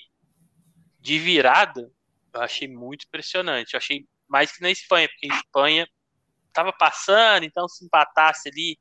de 0.99 1.19
virada, 1.19 1.89
eu 2.33 2.41
achei 2.41 2.67
muito 2.67 3.05
impressionante. 3.07 3.73
Eu 3.73 3.77
achei 3.77 4.05
mais 4.27 4.51
que 4.51 4.61
na 4.61 4.69
Espanha, 4.69 5.07
porque 5.07 5.31
a 5.31 5.35
Espanha 5.35 5.87
estava 6.47 6.71
passando, 6.73 7.43
então 7.43 7.67
se 7.67 7.85
empatasse 7.85 8.49
ali 8.49 8.77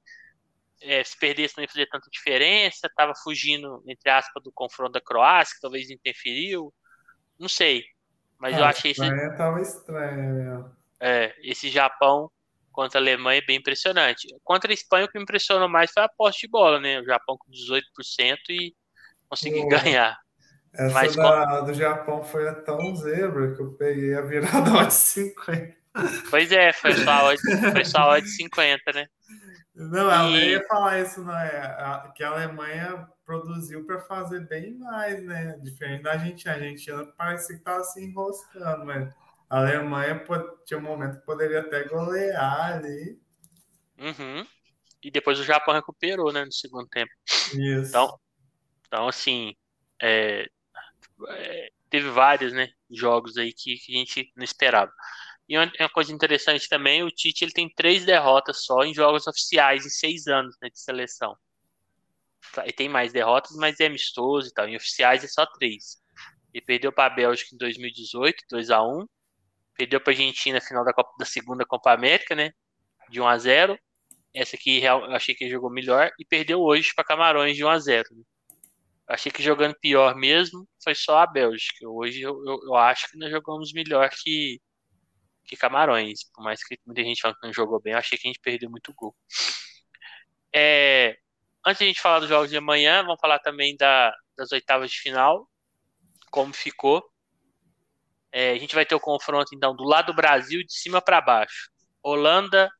é, 0.83 1.03
se 1.03 1.19
perdesse 1.19 1.55
não 1.57 1.65
ia 1.65 1.69
fazer 1.69 1.87
tanta 1.87 2.09
diferença, 2.11 2.87
estava 2.87 3.13
fugindo, 3.15 3.83
entre 3.87 4.11
aspas, 4.11 4.43
do 4.43 4.53
confronto 4.53 4.93
da 4.93 5.01
Croácia, 5.01 5.55
que 5.55 5.61
talvez 5.61 5.91
interferiu, 5.91 6.73
não 7.39 7.49
sei. 7.49 7.85
Mas 8.39 8.55
ah, 8.55 8.59
eu 8.59 8.65
achei 8.65 8.91
esse. 8.91 9.37
Tava 9.37 9.61
estranho 9.61 10.35
mesmo. 10.35 10.77
É, 11.01 11.35
esse 11.43 11.69
Japão 11.69 12.31
contra 12.73 12.99
a 12.99 13.03
Alemanha 13.03 13.39
é 13.39 13.47
bem 13.47 13.57
impressionante. 13.57 14.29
Contra 14.45 14.71
a 14.71 14.75
Espanha, 14.75 15.07
o 15.07 15.09
que 15.09 15.19
me 15.19 15.23
impressionou 15.23 15.69
mais 15.69 15.91
foi 15.91 16.03
a 16.03 16.09
posse 16.09 16.41
de 16.41 16.49
bola, 16.49 16.79
né? 16.79 17.01
O 17.01 17.05
Japão 17.05 17.37
com 17.39 17.51
18% 17.51 18.37
e 18.51 18.75
conseguiu 19.29 19.67
ganhar. 19.69 20.19
Essa 20.75 20.93
Mas, 20.93 21.17
da, 21.17 21.61
do 21.63 21.73
Japão 21.73 22.23
foi 22.23 22.53
tão 22.63 22.95
zebra 22.95 23.55
que 23.55 23.63
eu 23.63 23.73
peguei 23.73 24.15
a 24.15 24.21
virada 24.21 24.71
de 24.85 24.93
50. 24.93 25.75
Pois 26.31 26.53
é, 26.53 26.73
foi 26.73 26.93
só 26.95 27.11
a 27.11 27.25
odd, 27.25 27.41
foi 27.73 27.85
só 27.85 27.99
a 27.99 28.09
odd 28.15 28.29
50, 28.29 28.93
né? 28.93 29.07
Não, 29.75 30.11
ela 30.11 30.31
e... 30.31 30.53
ia 30.53 30.67
falar 30.67 31.01
isso, 31.01 31.23
não 31.23 31.37
é? 31.37 32.13
Que 32.15 32.25
a 32.25 32.31
Alemanha 32.31 33.09
produziu 33.25 33.85
para 33.85 34.01
fazer 34.01 34.47
bem 34.47 34.79
mais, 34.79 35.23
né? 35.23 35.59
Diferente 35.63 36.03
da 36.03 36.13
Argentina. 36.13 36.53
A 36.53 36.55
Argentina 36.55 37.07
parece 37.17 37.49
que 37.49 37.59
estava 37.59 37.83
se 37.85 38.03
enroscando, 38.03 38.87
mas 38.87 39.13
a 39.51 39.59
Alemanha 39.59 40.25
tinha 40.65 40.79
um 40.79 40.83
momento 40.83 41.19
que 41.19 41.27
poderia 41.27 41.61
até 41.61 41.85
golear 41.85 42.75
ali. 42.75 43.21
Uhum. 43.99 44.47
E 45.03 45.11
depois 45.11 45.39
o 45.39 45.45
Japão 45.45 45.75
recuperou, 45.75 46.33
né, 46.33 46.45
no 46.45 46.53
segundo 46.53 46.89
tempo. 46.89 47.13
Isso. 47.27 47.89
Então, 47.89 48.19
então 48.87 49.09
assim, 49.09 49.55
é, 50.03 50.49
é, 51.29 51.71
teve 51.91 52.11
vários, 52.11 52.53
né, 52.53 52.69
jogos 52.91 53.37
aí 53.37 53.53
que, 53.53 53.77
que 53.77 53.95
a 53.95 53.99
gente 53.99 54.33
não 54.37 54.45
esperava. 54.45 54.93
E 55.49 55.57
uma, 55.57 55.89
coisa 55.93 56.13
interessante 56.13 56.69
também, 56.69 57.05
o 57.05 57.11
Tite 57.11 57.45
ele 57.45 57.53
tem 57.53 57.69
três 57.69 58.05
derrotas 58.05 58.65
só 58.65 58.83
em 58.83 58.93
jogos 58.93 59.27
oficiais 59.27 59.87
em 59.87 59.91
seis 59.91 60.27
anos 60.27 60.57
né, 60.61 60.69
de 60.69 60.81
seleção. 60.81 61.37
E 62.65 62.73
tem 62.73 62.89
mais 62.89 63.13
derrotas, 63.13 63.53
mas 63.57 63.79
é 63.81 63.87
amistoso 63.87 64.49
e 64.49 64.53
tal. 64.53 64.69
Em 64.69 64.77
oficiais 64.77 65.23
é 65.25 65.29
só 65.29 65.47
três. 65.47 65.99
Ele 66.53 66.65
perdeu 66.65 66.93
para 66.93 67.13
a 67.13 67.15
Bélgica 67.15 67.55
em 67.55 67.59
2018, 67.59 68.45
2 68.51 68.71
a 68.71 68.83
1 68.83 69.07
Perdeu 69.77 70.01
para 70.01 70.13
a 70.13 70.15
Argentina 70.15 70.59
na 70.59 70.65
final 70.65 70.85
da, 70.85 70.93
Copa, 70.93 71.13
da 71.19 71.27
segunda 71.27 71.67
Copa 71.67 71.93
América, 71.93 72.35
né? 72.35 72.51
De 73.11 73.21
1 73.21 73.29
a 73.29 73.39
0 73.39 73.79
Essa 74.35 74.57
aqui 74.57 74.83
eu 74.83 75.05
achei 75.15 75.35
que 75.35 75.45
ele 75.45 75.51
jogou 75.51 75.71
melhor. 75.71 76.11
E 76.19 76.25
perdeu 76.25 76.61
hoje 76.61 76.93
para 76.95 77.05
Camarões 77.05 77.57
de 77.57 77.65
1 77.65 77.69
a 77.69 77.79
0 77.79 78.09
né? 78.13 78.23
Achei 79.09 79.31
que 79.31 79.43
jogando 79.43 79.77
pior 79.81 80.17
mesmo 80.17 80.67
foi 80.83 80.95
só 80.95 81.19
a 81.19 81.27
Bélgica. 81.27 81.89
Hoje 81.89 82.23
eu, 82.23 82.43
eu, 82.45 82.59
eu 82.65 82.75
acho 82.75 83.09
que 83.11 83.19
nós 83.19 83.31
jogamos 83.31 83.73
melhor 83.73 84.11
que, 84.11 84.61
que 85.47 85.57
Camarões. 85.57 86.25
Por 86.35 86.43
mais 86.43 86.63
que 86.65 86.79
muita 86.85 87.03
gente 87.03 87.21
fala 87.21 87.35
que 87.35 87.47
não 87.47 87.53
jogou 87.53 87.81
bem, 87.81 87.93
eu 87.93 87.99
achei 87.99 88.19
que 88.19 88.27
a 88.27 88.31
gente 88.31 88.41
perdeu 88.41 88.71
muito 88.71 88.93
gol. 88.95 89.15
É, 90.55 91.17
antes 91.65 91.79
de 91.79 91.85
a 91.85 91.89
gente 91.89 92.01
falar 92.01 92.21
dos 92.21 92.29
jogos 92.29 92.51
de 92.51 92.57
amanhã, 92.57 93.03
vamos 93.03 93.21
falar 93.21 93.39
também 93.39 93.77
da, 93.77 94.15
das 94.37 94.53
oitavas 94.53 94.91
de 94.91 94.99
final, 94.99 95.49
como 96.31 96.53
ficou. 96.53 97.03
É, 98.33 98.51
a 98.51 98.59
gente 98.59 98.75
vai 98.75 98.85
ter 98.85 98.95
o 98.95 99.01
confronto, 99.01 99.55
então, 99.55 99.75
do 99.75 99.85
lado 99.85 100.07
do 100.07 100.17
Brasil, 100.17 100.63
de 100.65 100.73
cima 100.73 101.01
para 101.01 101.21
baixo. 101.21 101.71
Holanda 102.03 102.71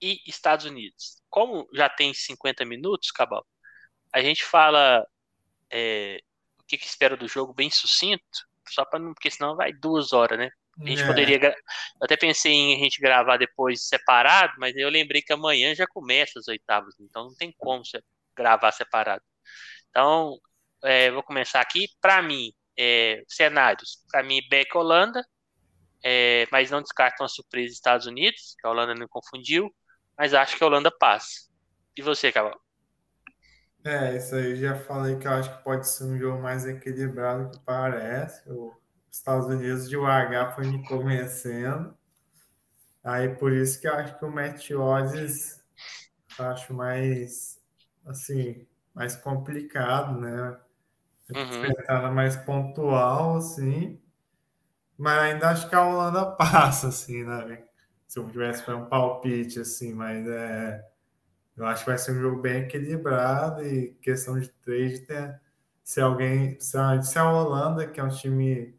e 0.00 0.20
Estados 0.26 0.66
Unidos. 0.66 1.22
Como 1.30 1.68
já 1.72 1.88
tem 1.88 2.12
50 2.12 2.64
minutos, 2.64 3.10
Cabal, 3.10 3.46
a 4.12 4.20
gente 4.20 4.44
fala 4.44 5.06
é, 5.70 6.20
o 6.58 6.64
que, 6.64 6.78
que 6.78 6.86
espera 6.86 7.16
do 7.16 7.28
jogo 7.28 7.54
bem 7.54 7.70
sucinto, 7.70 8.46
só 8.68 8.84
para 8.84 8.98
não, 8.98 9.14
porque 9.14 9.30
senão 9.30 9.56
vai 9.56 9.72
duas 9.72 10.12
horas, 10.12 10.38
né? 10.38 10.50
A 10.80 10.86
gente 10.86 11.02
é. 11.02 11.06
poderia. 11.06 11.36
Eu 11.42 11.54
até 12.02 12.16
pensei 12.16 12.52
em 12.52 12.76
a 12.76 12.78
gente 12.78 13.00
gravar 13.00 13.36
depois 13.36 13.86
separado, 13.86 14.52
mas 14.58 14.76
eu 14.76 14.88
lembrei 14.88 15.22
que 15.22 15.32
amanhã 15.32 15.74
já 15.74 15.86
começa 15.86 16.38
as 16.38 16.48
oitavas, 16.48 16.94
então 17.00 17.24
não 17.24 17.34
tem 17.34 17.54
como 17.56 17.82
gravar 18.36 18.72
separado. 18.72 19.22
Então, 19.88 20.38
é, 20.84 21.10
vou 21.10 21.22
começar 21.22 21.60
aqui. 21.60 21.88
Para 22.00 22.20
mim, 22.20 22.52
é, 22.78 23.22
cenários. 23.26 24.04
Para 24.10 24.22
mim, 24.22 24.40
Beck 24.50 24.76
Holanda, 24.76 25.24
é, 26.04 26.46
mas 26.52 26.70
não 26.70 26.82
descartam 26.82 27.24
a 27.24 27.28
surpresa 27.28 27.72
Estados 27.72 28.06
Unidos, 28.06 28.54
que 28.60 28.66
a 28.66 28.70
Holanda 28.70 28.94
não 28.94 29.08
confundiu, 29.08 29.74
mas 30.16 30.34
acho 30.34 30.56
que 30.56 30.62
a 30.62 30.66
Holanda 30.66 30.90
passa. 30.90 31.48
E 31.96 32.02
você, 32.02 32.30
Cabal? 32.30 32.60
É, 33.84 34.16
isso 34.16 34.34
aí 34.34 34.56
já 34.56 34.74
falei 34.74 35.16
que 35.16 35.26
eu 35.26 35.32
acho 35.32 35.56
que 35.56 35.62
pode 35.62 35.88
ser 35.88 36.04
um 36.04 36.18
jogo 36.18 36.42
mais 36.42 36.66
equilibrado 36.66 37.50
que 37.50 37.64
parece. 37.64 38.42
Os 38.50 38.74
Estados 39.18 39.46
Unidos 39.46 39.88
de 39.88 39.96
UH 39.96 40.52
foi 40.54 40.66
me 40.66 40.86
convencendo. 40.86 41.96
Aí 43.02 43.28
por 43.28 43.52
isso 43.52 43.80
que 43.80 43.88
eu 43.88 43.94
acho 43.94 44.18
que 44.18 44.24
o 44.24 44.30
Matt 44.30 44.70
Odds 44.70 45.64
acho 46.38 46.74
mais 46.74 47.60
assim, 48.04 48.66
mais 48.94 49.16
complicado, 49.16 50.20
né? 50.20 50.58
Uhum. 51.30 52.14
mais 52.14 52.36
pontual, 52.36 53.36
assim. 53.36 54.00
Mas 54.96 55.18
ainda 55.18 55.50
acho 55.50 55.68
que 55.68 55.74
a 55.74 55.84
Holanda 55.84 56.26
passa, 56.36 56.88
assim, 56.88 57.24
né? 57.24 57.64
Se 58.06 58.18
eu 58.18 58.28
tivesse 58.30 58.70
um 58.70 58.86
palpite, 58.86 59.60
assim, 59.60 59.92
mas 59.92 60.26
é 60.28 60.84
eu 61.56 61.64
acho 61.64 61.84
que 61.84 61.90
vai 61.90 61.98
ser 61.98 62.12
um 62.12 62.20
jogo 62.20 62.42
bem 62.42 62.64
equilibrado 62.64 63.66
e 63.66 63.94
questão 64.02 64.38
de 64.38 64.48
trade, 64.48 65.00
tem, 65.00 65.34
se 65.82 66.00
alguém, 66.00 66.60
se 66.60 66.76
a, 66.76 67.00
se 67.00 67.18
a 67.18 67.32
Holanda, 67.32 67.86
que 67.86 67.98
é 67.98 68.04
um 68.04 68.08
time 68.08 68.75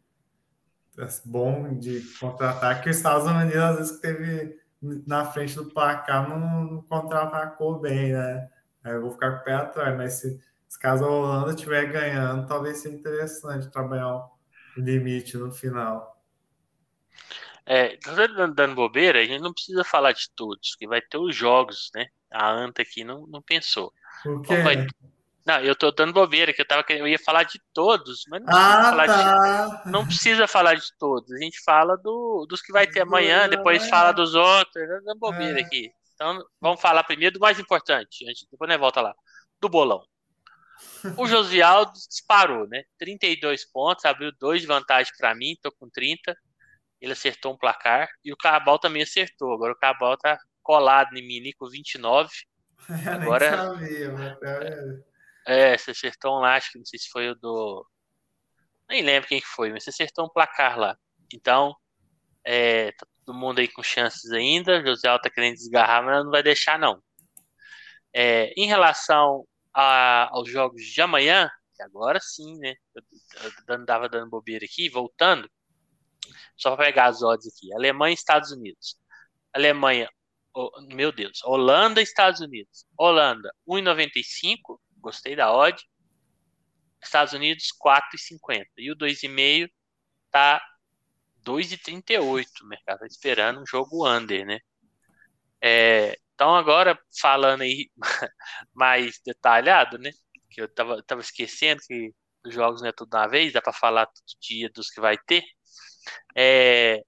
bom 1.26 1.78
de 1.78 2.02
contra-ataque, 2.20 2.90
os 2.90 2.98
Estados 2.98 3.28
Unidos 3.28 3.56
às 3.56 3.78
vezes 3.78 4.00
teve 4.00 4.60
na 4.82 5.26
frente 5.26 5.56
do 5.56 5.66
placar 5.66 6.30
não, 6.30 6.82
contra-atacou 6.84 7.80
bem, 7.80 8.14
né? 8.14 8.50
Aí 8.84 8.94
eu 8.94 9.02
vou 9.02 9.12
ficar 9.12 9.32
com 9.32 9.42
o 9.42 9.44
pé 9.44 9.54
atrás, 9.54 9.98
mas 9.98 10.14
se, 10.14 10.42
se 10.68 10.80
caso 10.80 11.06
a 11.06 11.10
Holanda 11.10 11.52
estiver 11.52 11.86
ganhando, 11.92 12.48
talvez 12.48 12.78
seja 12.78 12.96
interessante 12.96 13.70
trabalhar 13.70 14.16
o 14.16 14.30
limite 14.78 15.38
no 15.38 15.52
final. 15.52 16.16
É, 17.66 17.98
dando 18.56 18.76
bobeira, 18.76 19.20
a 19.20 19.26
gente 19.26 19.42
não 19.42 19.54
precisa 19.54 19.84
falar 19.84 20.14
de 20.14 20.30
todos, 20.36 20.76
que 20.76 20.88
vai 20.88 21.02
ter 21.02 21.18
os 21.18 21.36
jogos, 21.36 21.92
né? 21.94 22.08
A 22.32 22.50
Anta 22.50 22.82
aqui 22.82 23.04
não, 23.04 23.28
não 23.28 23.42
pensou. 23.42 23.92
Por 24.24 24.42
quê? 24.42 24.56
Vai... 24.62 24.88
Não, 25.48 25.62
eu 25.62 25.74
tô 25.74 25.92
dando 25.92 26.12
bobeira, 26.12 26.52
que 26.52 26.62
eu, 26.62 26.68
tava, 26.68 26.84
eu 26.90 27.08
ia 27.08 27.18
falar 27.18 27.44
de 27.44 27.58
todos, 27.74 28.26
mas 28.28 28.42
não 28.42 28.48
precisa, 28.48 28.80
ah, 28.80 28.90
falar, 28.90 29.08
tá. 29.08 29.84
de, 29.86 29.92
não 29.92 30.06
precisa 30.06 30.48
falar 30.48 30.74
de 30.74 30.98
todos. 31.00 31.32
A 31.32 31.38
gente 31.38 31.64
fala 31.64 31.96
do, 31.96 32.46
dos 32.50 32.62
que 32.62 32.74
vai 32.74 32.86
ter 32.86 33.00
amanhã, 33.00 33.48
depois 33.48 33.88
fala 33.88 34.12
dos 34.12 34.36
outros, 34.36 34.74
dando 35.06 35.18
bobeira 35.18 35.62
é. 35.62 35.64
aqui. 35.64 35.90
Então, 36.14 36.46
vamos 36.60 36.82
falar 36.82 37.02
primeiro 37.06 37.36
do 37.36 37.40
mais 37.40 37.58
importante, 37.58 38.26
depois 38.52 38.68
nós 38.68 38.78
volta 38.78 39.00
lá, 39.00 39.16
do 39.62 39.70
bolão. 39.70 40.04
O 41.16 41.26
Josialdo 41.26 41.94
disparou, 41.94 42.68
né? 42.68 42.84
32 43.00 43.64
pontos, 43.72 44.04
abriu 44.04 44.34
dois 44.38 44.60
de 44.60 44.68
vantagem 44.68 45.14
para 45.18 45.34
mim, 45.34 45.56
tô 45.64 45.72
com 45.72 45.90
30. 45.90 46.36
Ele 47.00 47.14
acertou 47.14 47.54
um 47.54 47.58
placar 47.58 48.10
e 48.22 48.34
o 48.34 48.38
Cabal 48.38 48.80
também 48.80 49.04
acertou. 49.04 49.54
Agora 49.54 49.72
o 49.72 49.78
Cabal 49.78 50.18
tá 50.18 50.38
colado 50.62 51.16
em 51.16 51.26
mim 51.26 51.54
com 51.58 51.70
29. 51.70 52.30
Agora, 53.08 53.56
sabia, 53.56 54.12
é, 55.48 55.78
você 55.78 55.92
acertou 55.92 56.38
um 56.38 56.42
lá, 56.42 56.56
acho 56.56 56.74
que 56.74 56.78
não 56.78 56.86
sei 56.86 57.00
se 57.00 57.10
foi 57.10 57.30
o 57.30 57.36
do. 57.36 57.88
Nem 58.90 59.02
lembro 59.02 59.30
quem 59.30 59.40
que 59.40 59.48
foi, 59.48 59.72
mas 59.72 59.84
você 59.84 59.92
acertou 59.92 60.26
um 60.26 60.30
placar 60.30 60.78
lá. 60.78 60.98
Então, 61.34 61.74
é, 62.44 62.92
tá 62.92 63.08
todo 63.26 63.38
mundo 63.38 63.60
aí 63.60 63.68
com 63.70 63.82
chances 63.82 64.32
ainda. 64.32 64.86
José 64.86 65.08
Alta 65.08 65.30
querendo 65.30 65.56
desgarrar, 65.56 66.04
mas 66.04 66.24
não 66.24 66.32
vai 66.32 66.44
deixar, 66.44 66.78
não. 66.78 67.02
É, 68.14 68.54
em 68.58 68.68
relação 68.68 69.46
a, 69.74 70.30
aos 70.32 70.50
jogos 70.50 70.84
de 70.84 71.02
amanhã, 71.02 71.50
que 71.76 71.84
agora 71.84 72.20
sim, 72.20 72.58
né? 72.60 72.76
Eu, 72.94 73.04
eu 73.70 73.86
dava 73.86 74.10
dando 74.10 74.30
bobeira 74.30 74.66
aqui, 74.66 74.90
voltando. 74.90 75.50
Só 76.58 76.76
para 76.76 76.86
pegar 76.88 77.06
as 77.06 77.22
odds 77.22 77.48
aqui. 77.48 77.74
Alemanha 77.74 78.12
e 78.12 78.16
Estados 78.16 78.52
Unidos. 78.52 78.98
Alemanha 79.54 80.10
meu 80.94 81.12
Deus, 81.12 81.44
Holanda, 81.44 82.02
Estados 82.02 82.42
Unidos. 82.42 82.86
Holanda, 82.98 83.54
1,95, 83.68 84.80
gostei 85.08 85.36
da 85.36 85.54
odd. 85.54 85.82
Estados 87.02 87.34
Unidos, 87.34 87.72
4,50. 87.80 88.66
E 88.78 88.92
o 88.92 88.96
2,5 88.96 89.70
tá 90.30 90.62
2,38. 91.44 92.46
O 92.62 92.68
mercado 92.68 93.00
tá 93.00 93.08
esperando 93.08 93.62
um 93.62 93.66
jogo 93.66 94.08
under, 94.08 94.46
né? 94.46 94.60
É, 95.62 96.18
então, 96.34 96.56
agora, 96.56 97.00
falando 97.20 97.62
aí 97.62 97.90
mais 98.74 99.20
detalhado, 99.26 99.98
né? 99.98 100.12
Que 100.50 100.62
eu 100.62 100.68
tava, 100.68 101.02
tava 101.04 101.22
esquecendo 101.22 101.82
que 101.88 102.14
os 102.46 102.54
jogos 102.54 102.82
não 102.82 102.90
é 102.90 102.92
tudo 102.92 103.16
uma 103.16 103.28
vez, 103.28 103.54
dá 103.54 103.62
para 103.62 103.74
falar 103.74 104.06
todo 104.06 104.40
dia 104.42 104.70
dos 104.70 104.90
que 104.90 105.02
vai 105.02 105.18
ter. 105.18 105.44
É, 106.36 107.02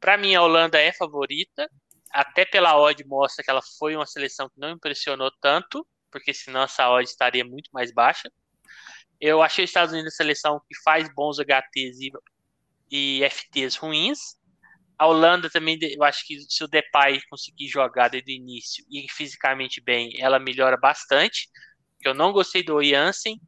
para 0.00 0.16
mim, 0.16 0.34
a 0.34 0.42
Holanda 0.42 0.78
é 0.78 0.92
favorita, 0.92 1.68
até 2.10 2.44
pela 2.44 2.78
odd 2.78 3.04
mostra 3.06 3.44
que 3.44 3.50
ela 3.50 3.62
foi 3.78 3.96
uma 3.96 4.06
seleção 4.06 4.48
que 4.48 4.58
não 4.58 4.70
impressionou 4.70 5.30
tanto, 5.40 5.86
porque 6.14 6.32
senão 6.32 6.62
essa 6.62 6.88
odd 6.88 7.02
estaria 7.02 7.44
muito 7.44 7.68
mais 7.72 7.92
baixa. 7.92 8.30
Eu 9.20 9.42
achei 9.42 9.64
os 9.64 9.70
Estados 9.70 9.92
Unidos 9.92 10.14
a 10.14 10.16
seleção 10.16 10.60
que 10.60 10.80
faz 10.84 11.12
bons 11.12 11.40
HTs 11.40 11.98
e, 11.98 12.12
e 13.20 13.28
FTs 13.28 13.74
ruins. 13.74 14.20
A 14.96 15.08
Holanda 15.08 15.50
também, 15.50 15.76
eu 15.82 16.04
acho 16.04 16.24
que 16.24 16.38
se 16.48 16.62
o 16.62 16.68
Depay 16.68 17.20
conseguir 17.28 17.66
jogar 17.66 18.08
desde 18.08 18.32
o 18.32 18.36
início 18.36 18.84
e 18.88 19.06
fisicamente 19.10 19.80
bem, 19.80 20.12
ela 20.20 20.38
melhora 20.38 20.76
bastante. 20.76 21.48
Eu 22.04 22.14
não 22.14 22.32
gostei 22.32 22.62
do 22.62 22.80
Jansen 22.80 23.40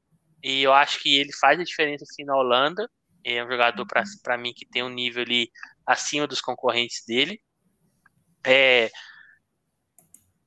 e 0.42 0.62
eu 0.62 0.72
acho 0.72 1.00
que 1.00 1.16
ele 1.16 1.32
faz 1.34 1.60
a 1.60 1.64
diferença 1.64 2.02
assim 2.02 2.24
na 2.24 2.36
Holanda. 2.36 2.90
É 3.24 3.44
um 3.44 3.48
jogador 3.48 3.86
para 3.86 4.36
mim 4.36 4.52
que 4.52 4.66
tem 4.66 4.82
um 4.82 4.88
nível 4.88 5.22
ali 5.22 5.48
acima 5.86 6.26
dos 6.26 6.40
concorrentes 6.40 7.04
dele. 7.06 7.40
É, 8.44 8.90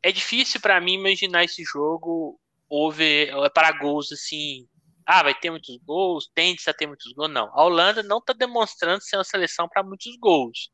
é 0.01 0.11
difícil 0.11 0.59
para 0.61 0.79
mim 0.79 0.93
imaginar 0.93 1.43
esse 1.43 1.63
jogo 1.63 2.39
over 2.69 3.29
é 3.29 3.49
para 3.49 3.71
gols 3.71 4.11
assim. 4.11 4.67
Ah, 5.05 5.23
vai 5.23 5.33
ter 5.33 5.49
muitos 5.49 5.75
gols, 5.77 6.29
tende 6.35 6.61
a 6.67 6.73
ter 6.73 6.85
muitos 6.85 7.11
gols. 7.13 7.31
Não. 7.31 7.47
A 7.57 7.63
Holanda 7.63 8.03
não 8.03 8.19
está 8.19 8.31
demonstrando 8.31 9.01
ser 9.03 9.17
uma 9.17 9.23
seleção 9.23 9.67
para 9.67 9.83
muitos 9.83 10.15
gols. 10.17 10.69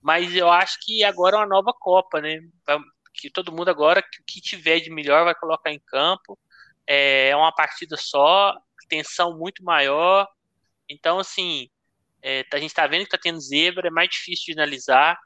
Mas 0.00 0.34
eu 0.34 0.50
acho 0.50 0.78
que 0.82 1.04
agora 1.04 1.36
é 1.36 1.40
uma 1.40 1.46
nova 1.46 1.74
Copa, 1.78 2.20
né? 2.20 2.40
Que 3.14 3.30
todo 3.30 3.52
mundo 3.52 3.68
agora, 3.68 4.02
que 4.26 4.40
tiver 4.40 4.80
de 4.80 4.90
melhor 4.90 5.24
vai 5.24 5.34
colocar 5.34 5.70
em 5.72 5.80
campo. 5.80 6.38
É, 6.86 7.30
é 7.30 7.36
uma 7.36 7.52
partida 7.54 7.96
só, 7.96 8.54
tensão 8.88 9.36
muito 9.36 9.62
maior. 9.62 10.26
Então, 10.88 11.18
assim, 11.18 11.68
é, 12.22 12.44
a 12.52 12.58
gente 12.58 12.70
está 12.70 12.86
vendo 12.86 13.00
que 13.00 13.14
está 13.14 13.18
tendo 13.18 13.40
zebra, 13.40 13.88
é 13.88 13.90
mais 13.90 14.08
difícil 14.08 14.54
de 14.54 14.60
analisar. 14.60 15.18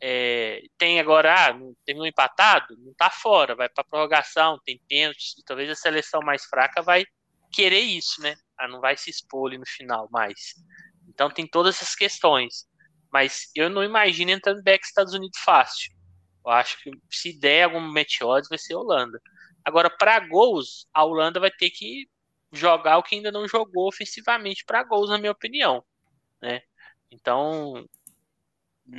É, 0.00 0.62
tem 0.76 1.00
agora, 1.00 1.34
ah, 1.34 1.58
terminou 1.84 2.06
empatado, 2.06 2.76
não 2.78 2.92
está 2.92 3.10
fora, 3.10 3.56
vai 3.56 3.68
para 3.68 3.82
prorrogação, 3.82 4.60
tem 4.64 4.80
pênaltis, 4.88 5.34
talvez 5.44 5.68
a 5.70 5.74
seleção 5.74 6.20
mais 6.22 6.44
fraca 6.44 6.80
vai 6.82 7.04
querer 7.52 7.80
isso, 7.80 8.20
né? 8.22 8.36
Ah, 8.56 8.68
não 8.68 8.80
vai 8.80 8.96
se 8.96 9.10
expor 9.10 9.48
ali 9.48 9.58
no 9.58 9.66
final 9.66 10.08
mais. 10.10 10.54
Então 11.08 11.30
tem 11.30 11.46
todas 11.46 11.76
essas 11.76 11.94
questões. 11.94 12.68
Mas 13.12 13.50
eu 13.54 13.70
não 13.70 13.82
imagino 13.82 14.30
entrando 14.30 14.62
back 14.62 14.84
Estados 14.84 15.14
Unidos 15.14 15.38
fácil. 15.40 15.92
Eu 16.44 16.52
acho 16.52 16.78
que 16.82 16.90
se 17.10 17.38
der 17.38 17.64
algum 17.64 17.80
meteoros 17.80 18.48
vai 18.48 18.58
ser 18.58 18.74
a 18.74 18.78
Holanda. 18.78 19.20
Agora, 19.64 19.90
para 19.90 20.20
gols, 20.20 20.86
a 20.92 21.04
Holanda 21.04 21.40
vai 21.40 21.50
ter 21.50 21.70
que 21.70 22.08
jogar 22.52 22.98
o 22.98 23.02
que 23.02 23.16
ainda 23.16 23.30
não 23.30 23.46
jogou 23.46 23.88
ofensivamente 23.88 24.64
para 24.64 24.82
gols, 24.82 25.10
na 25.10 25.18
minha 25.18 25.32
opinião. 25.32 25.84
Né? 26.40 26.62
Então, 27.10 27.86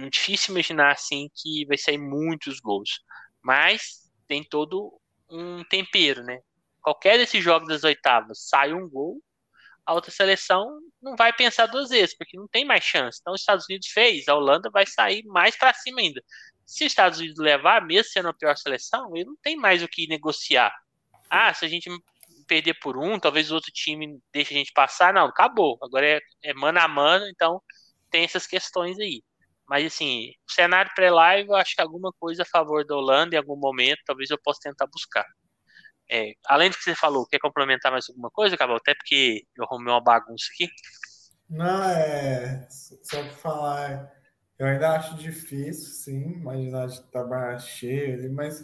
difícil 0.09 0.53
imaginar 0.53 0.91
assim 0.91 1.29
que 1.35 1.65
vai 1.65 1.77
sair 1.77 1.97
muitos 1.97 2.59
gols. 2.59 3.01
Mas 3.41 4.09
tem 4.27 4.43
todo 4.43 4.99
um 5.29 5.63
tempero, 5.65 6.23
né? 6.23 6.39
Qualquer 6.81 7.17
desses 7.17 7.43
jogos 7.43 7.67
das 7.67 7.83
oitavas 7.83 8.47
sai 8.47 8.73
um 8.73 8.87
gol, 8.87 9.21
a 9.85 9.93
outra 9.93 10.11
seleção 10.11 10.79
não 11.01 11.15
vai 11.15 11.33
pensar 11.33 11.65
duas 11.65 11.89
vezes, 11.89 12.15
porque 12.15 12.37
não 12.37 12.47
tem 12.47 12.63
mais 12.63 12.83
chance. 12.83 13.19
Então, 13.19 13.33
os 13.33 13.41
Estados 13.41 13.65
Unidos 13.67 13.87
fez, 13.87 14.27
a 14.27 14.35
Holanda 14.35 14.69
vai 14.69 14.85
sair 14.85 15.23
mais 15.25 15.57
para 15.57 15.73
cima 15.73 15.99
ainda. 15.99 16.23
Se 16.65 16.85
os 16.85 16.91
Estados 16.91 17.19
Unidos 17.19 17.39
levar, 17.39 17.83
mesmo 17.85 18.11
sendo 18.11 18.29
a 18.29 18.33
pior 18.33 18.55
seleção, 18.55 19.15
ele 19.15 19.25
não 19.25 19.35
tem 19.41 19.55
mais 19.55 19.81
o 19.81 19.87
que 19.87 20.07
negociar. 20.07 20.71
Ah, 21.29 21.53
se 21.53 21.65
a 21.65 21.67
gente 21.67 21.89
perder 22.47 22.75
por 22.75 22.97
um, 22.97 23.19
talvez 23.19 23.51
o 23.51 23.55
outro 23.55 23.71
time 23.71 24.19
deixe 24.31 24.53
a 24.53 24.57
gente 24.57 24.71
passar. 24.73 25.13
Não, 25.13 25.25
acabou. 25.25 25.77
Agora 25.81 26.05
é, 26.05 26.19
é 26.43 26.53
mano 26.53 26.79
a 26.79 26.87
mano, 26.87 27.25
então 27.27 27.61
tem 28.11 28.23
essas 28.23 28.45
questões 28.45 28.99
aí. 28.99 29.23
Mas 29.69 29.85
assim, 29.85 30.31
o 30.49 30.51
cenário 30.51 30.91
pré-live, 30.95 31.49
eu 31.49 31.55
acho 31.55 31.75
que 31.75 31.81
alguma 31.81 32.11
coisa 32.19 32.41
a 32.41 32.45
favor 32.45 32.83
da 32.83 32.95
Holanda 32.95 33.35
em 33.35 33.37
algum 33.37 33.55
momento, 33.55 33.99
talvez 34.03 34.31
eu 34.31 34.39
possa 34.43 34.59
tentar 34.63 34.87
buscar. 34.87 35.25
É, 36.11 36.33
além 36.47 36.71
do 36.71 36.75
que 36.75 36.83
você 36.83 36.95
falou, 36.95 37.27
quer 37.27 37.37
complementar 37.37 37.91
mais 37.91 38.09
alguma 38.09 38.31
coisa, 38.31 38.57
Cabal? 38.57 38.77
Até 38.77 38.95
porque 38.95 39.43
eu 39.55 39.63
arrumei 39.65 39.93
uma 39.93 40.01
bagunça 40.01 40.45
aqui. 40.51 40.67
Não, 41.47 41.83
é. 41.83 42.67
Só 42.69 43.21
para 43.21 43.31
falar, 43.33 44.11
eu 44.57 44.65
ainda 44.65 44.95
acho 44.97 45.15
difícil, 45.17 45.93
sim, 45.93 46.31
imaginar 46.31 46.87
de 46.87 47.03
trabalhar 47.11 47.59
cheio 47.59 48.15
ali, 48.15 48.29
mas 48.29 48.63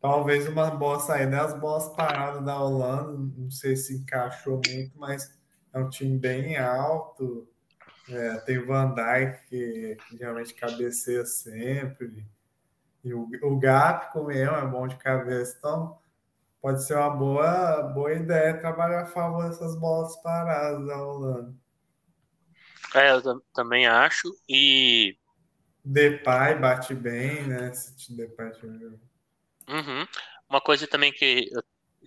talvez 0.00 0.48
uma 0.48 0.68
boa 0.72 0.98
saída. 0.98 1.42
As 1.42 1.58
boas 1.60 1.88
paradas 1.94 2.44
da 2.44 2.58
Holanda, 2.58 3.12
não 3.36 3.50
sei 3.52 3.76
se 3.76 3.96
encaixou 3.98 4.60
muito, 4.66 4.98
mas 4.98 5.38
é 5.72 5.78
um 5.78 5.88
time 5.88 6.18
bem 6.18 6.56
alto. 6.56 7.48
É, 8.08 8.36
tem 8.40 8.58
o 8.58 8.66
Van 8.66 8.94
Dijk, 8.94 9.48
que, 9.48 9.96
que 10.08 10.16
geralmente 10.18 10.54
cabeceia 10.54 11.24
sempre. 11.24 12.26
E 13.02 13.14
o, 13.14 13.28
o 13.42 13.58
Gato 13.58 14.24
mesmo 14.24 14.56
é 14.56 14.66
bom 14.66 14.86
de 14.86 14.96
cabeça. 14.96 15.56
Então, 15.58 15.98
pode 16.60 16.84
ser 16.84 16.96
uma 16.96 17.10
boa, 17.10 17.82
boa 17.82 18.12
ideia 18.12 18.58
trabalhar 18.58 19.02
a 19.02 19.06
favor 19.06 19.48
dessas 19.48 19.76
bolas 19.76 20.16
paradas 20.22 20.86
da 20.86 21.02
Holanda. 21.02 21.54
É, 22.94 23.10
eu 23.10 23.40
também 23.52 23.86
acho. 23.86 24.28
E. 24.48 25.18
Depay 25.84 26.58
bate 26.58 26.94
bem, 26.94 27.46
né? 27.46 27.72
Se 27.74 28.16
Depay 28.16 28.52
uhum. 29.68 30.06
Uma 30.48 30.60
coisa 30.60 30.86
também 30.86 31.12
que 31.12 31.50
eu, 31.52 31.62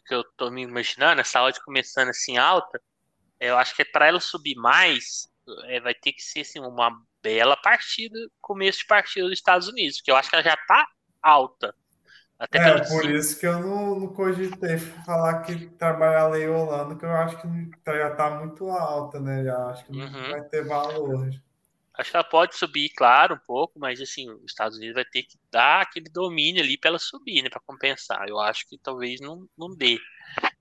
que 0.06 0.16
eu 0.16 0.24
tô 0.36 0.50
me 0.50 0.64
imaginando, 0.64 1.22
essa 1.22 1.44
odd 1.44 1.60
começando 1.64 2.10
assim 2.10 2.38
alta, 2.38 2.82
eu 3.40 3.58
acho 3.58 3.76
que 3.76 3.84
é 3.84 3.86
para 3.86 4.08
ela 4.08 4.20
subir 4.20 4.56
mais, 4.56 5.30
é, 5.66 5.80
vai 5.80 5.94
ter 5.94 6.14
que 6.14 6.22
ser 6.22 6.42
assim, 6.42 6.60
uma 6.60 6.92
bela 7.22 7.58
partida, 7.58 8.18
começo 8.42 8.80
de 8.80 8.86
partida 8.86 9.28
dos 9.28 9.38
Estados 9.38 9.68
Unidos, 9.68 10.02
que 10.02 10.12
eu 10.12 10.16
acho 10.16 10.30
que 10.30 10.36
ela 10.36 10.44
já 10.44 10.58
tá 10.68 10.88
alta. 11.22 11.74
Até 12.40 12.60
é, 12.60 12.78
por 12.78 13.04
sim. 13.04 13.14
isso 13.14 13.40
que 13.40 13.48
eu 13.48 13.60
não, 13.60 14.00
não 14.00 14.08
cogitei 14.14 14.78
falar 14.78 15.42
que 15.42 15.66
trabalhar 15.72 16.22
a 16.22 16.28
lei 16.28 16.48
Holanda, 16.48 16.96
que 16.96 17.04
eu 17.04 17.12
acho 17.12 17.42
que 17.42 17.48
já 17.86 18.10
está 18.10 18.30
muito 18.30 18.70
alta, 18.70 19.20
né? 19.20 19.44
Já 19.44 19.58
acho 19.70 19.86
que 19.86 19.92
uhum. 19.92 20.12
não 20.12 20.32
vai 20.32 20.42
ter 20.44 20.64
valor. 20.64 21.30
Acho 21.96 22.12
que 22.12 22.18
ela 22.18 22.24
pode 22.24 22.56
subir, 22.56 22.90
claro, 22.90 23.34
um 23.34 23.40
pouco, 23.40 23.80
mas 23.80 24.00
assim, 24.00 24.30
os 24.30 24.44
Estados 24.46 24.78
Unidos 24.78 24.94
vai 24.94 25.06
ter 25.06 25.24
que 25.24 25.36
dar 25.52 25.82
aquele 25.82 26.10
domínio 26.12 26.62
ali 26.62 26.78
para 26.78 26.90
ela 26.90 27.00
subir, 27.00 27.42
né? 27.42 27.50
Para 27.50 27.60
compensar. 27.66 28.30
Eu 28.30 28.40
acho 28.40 28.68
que 28.70 28.78
talvez 28.78 29.20
não, 29.20 29.48
não 29.58 29.76
dê. 29.76 29.98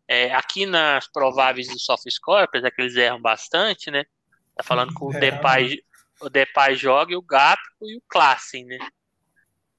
É, 0.08 0.32
aqui 0.32 0.64
nas 0.64 1.06
prováveis 1.06 1.68
do 1.68 1.78
soft 1.78 2.04
score, 2.08 2.44
apesar 2.44 2.70
que 2.70 2.80
eles 2.80 2.96
erram 2.96 3.20
bastante, 3.20 3.90
né? 3.90 4.04
Tá 4.56 4.62
falando 4.62 4.92
com 4.94 5.06
o 5.06 5.14
é, 5.14 5.20
Depay, 5.20 5.82
o 6.20 6.30
Depay 6.30 6.74
joga 6.74 7.12
e 7.12 7.16
o 7.16 7.22
Gato 7.22 7.60
e 7.82 7.96
o 7.98 8.02
Klassen, 8.08 8.64
né? 8.64 8.78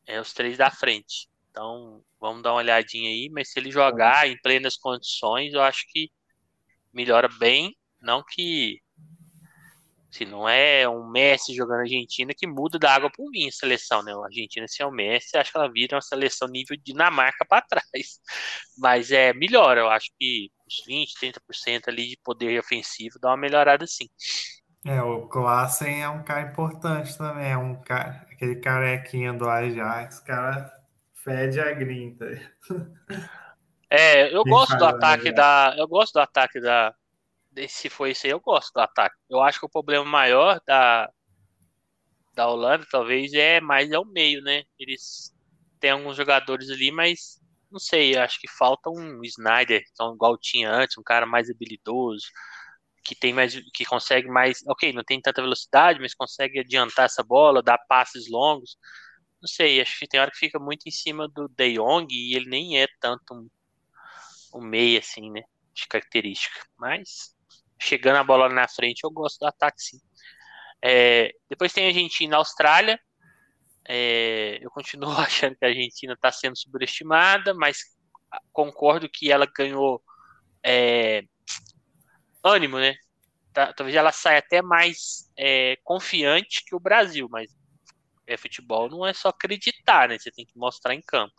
É 0.05 0.21
os 0.21 0.31
três 0.33 0.57
da 0.57 0.69
frente. 0.69 1.27
Então, 1.49 2.03
vamos 2.19 2.43
dar 2.43 2.51
uma 2.51 2.59
olhadinha 2.59 3.09
aí, 3.09 3.29
mas 3.29 3.51
se 3.51 3.59
ele 3.59 3.71
jogar 3.71 4.27
em 4.29 4.39
plenas 4.39 4.77
condições, 4.77 5.53
eu 5.53 5.61
acho 5.61 5.83
que 5.89 6.11
melhora 6.93 7.27
bem. 7.39 7.75
Não 7.99 8.23
que 8.23 8.79
se 10.11 10.25
não 10.25 10.47
é 10.47 10.87
um 10.87 11.07
Messi 11.09 11.53
jogando 11.53 11.81
Argentina 11.81 12.33
que 12.35 12.47
muda 12.47 12.79
da 12.79 12.93
água 12.93 13.11
para 13.11 13.23
o 13.23 13.29
vinho 13.29 13.49
a 13.49 13.51
seleção, 13.51 14.01
né? 14.01 14.13
A 14.13 14.25
Argentina, 14.25 14.67
se 14.67 14.81
é 14.81 14.85
o 14.85 14.91
Messi, 14.91 15.37
acho 15.37 15.51
que 15.51 15.57
ela 15.57 15.71
vira 15.71 15.95
uma 15.95 16.01
seleção 16.01 16.47
nível 16.47 16.77
Dinamarca 16.77 17.45
para 17.45 17.61
trás. 17.61 17.83
Mas 18.77 19.11
é 19.11 19.33
melhor, 19.33 19.77
eu 19.77 19.89
acho 19.89 20.11
que 20.19 20.49
uns 20.65 20.83
20, 20.85 21.13
30% 21.19 21.89
ali 21.89 22.09
de 22.09 22.17
poder 22.23 22.59
ofensivo 22.59 23.19
dá 23.19 23.29
uma 23.29 23.37
melhorada 23.37 23.85
sim. 23.85 24.07
É, 24.87 25.01
o 25.01 25.27
Klassen 25.27 26.01
é 26.01 26.09
um 26.09 26.23
cara 26.23 26.49
importante 26.49 27.17
também, 27.17 27.51
é 27.51 27.57
um 27.57 27.75
cara, 27.75 28.25
aquele 28.31 28.55
carequinha 28.55 29.33
do 29.33 29.49
Ajax, 29.49 30.19
cara 30.21 30.77
fede 31.27 31.59
a 31.59 31.73
grinta. 31.73 32.25
É, 33.89 34.33
eu 34.33 34.43
gosto 34.45 34.77
do 34.77 34.85
ataque 34.85 35.31
da. 35.31 35.75
Eu 35.77 35.87
gosto 35.87 36.13
do 36.13 36.19
ataque 36.19 36.59
da. 36.61 36.95
Se 37.67 37.89
foi 37.89 38.11
isso 38.11 38.25
aí, 38.25 38.31
eu 38.31 38.39
gosto 38.39 38.71
do 38.73 38.79
ataque. 38.79 39.15
Eu 39.29 39.41
acho 39.41 39.59
que 39.59 39.65
o 39.65 39.69
problema 39.69 40.05
maior 40.05 40.61
da, 40.65 41.09
da 42.33 42.47
Holanda, 42.47 42.85
talvez, 42.89 43.33
é 43.33 43.59
mais 43.59 43.91
é 43.91 43.99
o 43.99 44.05
meio, 44.05 44.41
né? 44.41 44.63
Eles 44.79 45.33
têm 45.79 45.91
alguns 45.91 46.15
jogadores 46.15 46.69
ali, 46.69 46.91
mas 46.91 47.41
não 47.71 47.79
sei, 47.79 48.17
acho 48.17 48.39
que 48.39 48.47
falta 48.47 48.89
um 48.89 49.21
Snyder, 49.23 49.83
então, 49.91 50.13
igual 50.13 50.37
tinha 50.37 50.71
antes, 50.71 50.97
um 50.97 51.03
cara 51.03 51.25
mais 51.25 51.49
habilidoso, 51.49 52.27
que 53.07 53.15
tem 53.15 53.33
mais, 53.33 53.55
que 53.73 53.85
consegue 53.85 54.27
mais, 54.27 54.63
ok, 54.67 54.91
não 54.91 55.03
tem 55.03 55.21
tanta 55.21 55.41
velocidade, 55.41 55.99
mas 55.99 56.13
consegue 56.13 56.59
adiantar 56.59 57.05
essa 57.05 57.23
bola, 57.23 57.63
dar 57.63 57.77
passes 57.87 58.29
longos 58.29 58.77
não 59.41 59.47
sei, 59.47 59.81
acho 59.81 59.99
que 59.99 60.07
tem 60.07 60.19
hora 60.19 60.31
que 60.31 60.37
fica 60.37 60.59
muito 60.59 60.87
em 60.87 60.91
cima 60.91 61.27
do 61.27 61.47
De 61.47 61.73
Jong 61.73 62.07
e 62.11 62.35
ele 62.35 62.49
nem 62.49 62.81
é 62.81 62.87
tanto 62.99 63.33
um, 63.33 63.49
um 64.55 64.61
meio 64.61 64.99
assim, 64.99 65.31
né? 65.31 65.43
De 65.73 65.87
característica. 65.87 66.59
Mas 66.77 67.35
chegando 67.79 68.17
a 68.17 68.23
bola 68.23 68.49
na 68.49 68.67
frente, 68.67 69.03
eu 69.03 69.11
gosto 69.11 69.39
do 69.39 69.47
ataque 69.47 69.81
sim. 69.81 69.99
É, 70.81 71.31
depois 71.49 71.73
tem 71.73 71.85
a 71.85 71.87
Argentina 71.87 72.35
e 72.35 72.37
Austrália. 72.37 72.99
É, 73.87 74.57
eu 74.61 74.71
continuo 74.71 75.11
achando 75.21 75.55
que 75.55 75.65
a 75.65 75.69
Argentina 75.69 76.13
está 76.13 76.31
sendo 76.31 76.57
subestimada, 76.57 77.53
mas 77.53 77.79
concordo 78.51 79.07
que 79.07 79.31
ela 79.31 79.45
ganhou 79.45 80.03
é, 80.63 81.23
ânimo, 82.47 82.79
né? 82.79 82.95
Tá, 83.53 83.73
talvez 83.73 83.95
ela 83.95 84.11
saia 84.11 84.39
até 84.39 84.61
mais 84.61 85.31
é, 85.37 85.77
confiante 85.83 86.63
que 86.65 86.75
o 86.75 86.79
Brasil, 86.79 87.27
mas 87.29 87.49
é, 88.27 88.37
futebol 88.37 88.89
não 88.89 89.05
é 89.05 89.13
só 89.13 89.29
acreditar, 89.29 90.09
né? 90.09 90.19
Você 90.19 90.31
tem 90.31 90.45
que 90.45 90.57
mostrar 90.57 90.93
em 90.93 91.01
campo. 91.01 91.35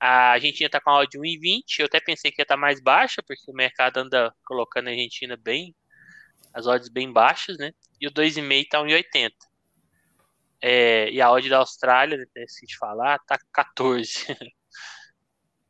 A 0.00 0.32
Argentina 0.32 0.68
tá 0.70 0.80
com 0.80 0.90
a 0.90 0.98
odd 1.00 1.10
de 1.10 1.18
1,20. 1.18 1.80
Eu 1.80 1.86
até 1.86 2.00
pensei 2.00 2.30
que 2.30 2.40
ia 2.40 2.44
estar 2.44 2.54
tá 2.54 2.60
mais 2.60 2.80
baixa, 2.80 3.22
porque 3.26 3.50
o 3.50 3.54
mercado 3.54 3.98
anda 3.98 4.34
colocando 4.44 4.88
a 4.88 4.90
Argentina 4.90 5.36
bem, 5.36 5.74
as 6.52 6.66
odds 6.66 6.88
bem 6.88 7.12
baixas, 7.12 7.58
né? 7.58 7.72
E 8.00 8.06
o 8.06 8.10
2,5 8.12 8.68
tá 8.68 8.78
1,80. 8.82 9.32
É, 10.60 11.10
e 11.10 11.20
a 11.20 11.30
odd 11.30 11.48
da 11.48 11.58
Austrália, 11.58 12.16
né, 12.16 12.44
se 12.48 12.66
te 12.66 12.76
falar, 12.78 13.18
tá 13.20 13.38
14. 13.52 14.26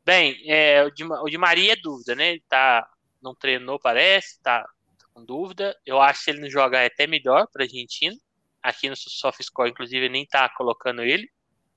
bem, 0.05 0.41
é, 0.47 0.85
o, 0.85 0.91
de, 0.91 1.05
o 1.05 1.41
Maria 1.41 1.73
é 1.73 1.77
dúvida, 1.77 2.15
né? 2.15 2.31
Ele 2.31 2.45
tá, 2.49 2.89
não 3.25 3.35
treinou, 3.35 3.81
parece, 3.81 4.41
tá, 4.43 4.63
tá 4.63 5.07
com 5.13 5.25
dúvida. 5.25 5.77
Eu 5.85 6.01
acho 6.01 6.25
que 6.25 6.31
ele 6.31 6.41
não 6.41 6.51
jogar 6.51 6.83
é 6.83 6.87
até 6.87 7.07
melhor 7.07 7.49
para 7.53 7.63
a 7.63 7.67
Argentina. 7.67 8.15
Aqui 8.63 8.89
no 8.89 8.97
SoftScore, 8.97 9.71
inclusive, 9.71 10.09
nem 10.09 10.27
tá 10.27 10.49
colocando 10.51 11.03
ele. 11.03 11.29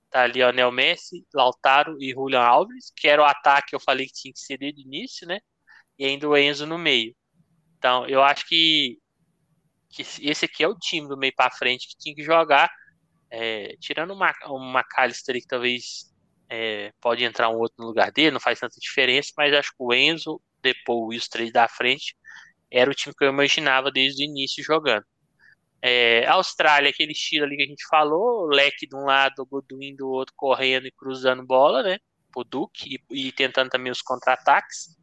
Tá 0.09 0.23
ali 0.23 0.43
o 0.43 0.51
Neo 0.51 0.71
Messi, 0.71 1.25
Lautaro 1.33 1.97
e 2.01 2.11
Julian 2.11 2.41
Alves, 2.41 2.91
que 2.95 3.07
era 3.07 3.21
o 3.21 3.25
ataque 3.25 3.69
que 3.69 3.75
eu 3.75 3.79
falei 3.79 4.05
que 4.05 4.13
tinha 4.13 4.33
que 4.33 4.39
ser 4.39 4.57
desde 4.57 4.81
o 4.81 4.85
início, 4.85 5.27
né? 5.27 5.39
E 5.99 6.05
ainda 6.05 6.29
o 6.29 6.37
Enzo 6.37 6.65
no 6.65 6.77
meio. 6.77 7.15
Então, 7.77 8.07
eu 8.07 8.23
acho 8.23 8.47
que, 8.47 8.99
que 9.89 10.01
esse 10.01 10.45
aqui 10.45 10.63
é 10.63 10.67
o 10.67 10.77
time 10.77 11.07
do 11.07 11.17
meio 11.17 11.33
para 11.35 11.51
frente 11.51 11.87
que 11.89 11.97
tinha 11.97 12.15
que 12.15 12.23
jogar. 12.23 12.69
É, 13.29 13.75
tirando 13.81 14.11
uma, 14.13 14.33
uma 14.45 14.79
McAllister 14.79 15.35
que 15.35 15.47
talvez 15.47 16.13
é, 16.49 16.93
pode 17.01 17.23
entrar 17.23 17.49
um 17.49 17.57
outro 17.57 17.75
no 17.79 17.87
lugar 17.87 18.11
dele, 18.11 18.31
não 18.31 18.39
faz 18.39 18.59
tanta 18.59 18.79
diferença, 18.79 19.31
mas 19.37 19.53
acho 19.53 19.69
que 19.71 19.75
o 19.79 19.93
Enzo, 19.93 20.41
depois 20.73 21.15
e 21.15 21.19
os 21.19 21.27
três 21.27 21.51
da 21.51 21.67
frente, 21.67 22.15
era 22.71 22.89
o 22.89 22.93
time 22.93 23.15
que 23.17 23.23
eu 23.23 23.29
imaginava 23.29 23.91
desde 23.91 24.23
o 24.23 24.25
início 24.25 24.63
jogando. 24.63 25.05
É, 25.81 26.25
Austrália, 26.27 26.89
aquele 26.89 27.11
estilo 27.11 27.45
ali 27.45 27.55
que 27.55 27.63
a 27.63 27.67
gente 27.67 27.87
falou, 27.87 28.47
leque 28.47 28.87
de 28.87 28.95
um 28.95 29.05
lado, 29.05 29.41
o 29.41 29.45
Goodwin 29.45 29.95
do 29.95 30.09
outro 30.09 30.33
correndo 30.35 30.87
e 30.87 30.91
cruzando 30.91 31.45
bola, 31.45 31.83
né? 31.83 31.99
O 32.35 32.43
Duque 32.43 32.99
e, 33.11 33.27
e 33.27 33.31
tentando 33.31 33.69
também 33.69 33.91
os 33.91 34.01
contra-ataques. 34.01 34.97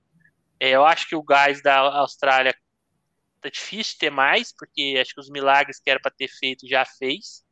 É, 0.61 0.71
eu 0.71 0.85
acho 0.85 1.09
que 1.09 1.17
o 1.17 1.23
gás 1.23 1.63
da 1.63 1.79
Austrália 1.79 2.55
tá 3.41 3.49
difícil 3.49 3.97
ter 3.99 4.11
mais, 4.11 4.53
porque 4.57 4.99
acho 5.01 5.15
que 5.15 5.21
os 5.21 5.31
milagres 5.31 5.81
que 5.81 5.91
era 5.91 6.01
para 6.01 6.11
ter 6.11 6.29
feito 6.29 6.67
já 6.69 6.85
fez. 6.85 7.45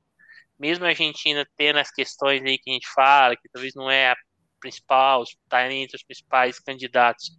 Mesmo 0.59 0.85
a 0.85 0.89
Argentina 0.89 1.47
tendo 1.57 1.79
as 1.79 1.91
questões 1.91 2.43
aí 2.43 2.59
que 2.59 2.71
a 2.71 2.75
gente 2.75 2.89
fala, 2.89 3.37
que 3.37 3.49
talvez 3.49 3.75
não 3.75 3.91
é 3.91 4.11
a 4.11 4.17
principal, 4.61 5.23
está 5.25 5.71
entre 5.73 5.97
os 5.97 6.05
principais 6.05 6.59
candidatos, 6.61 7.33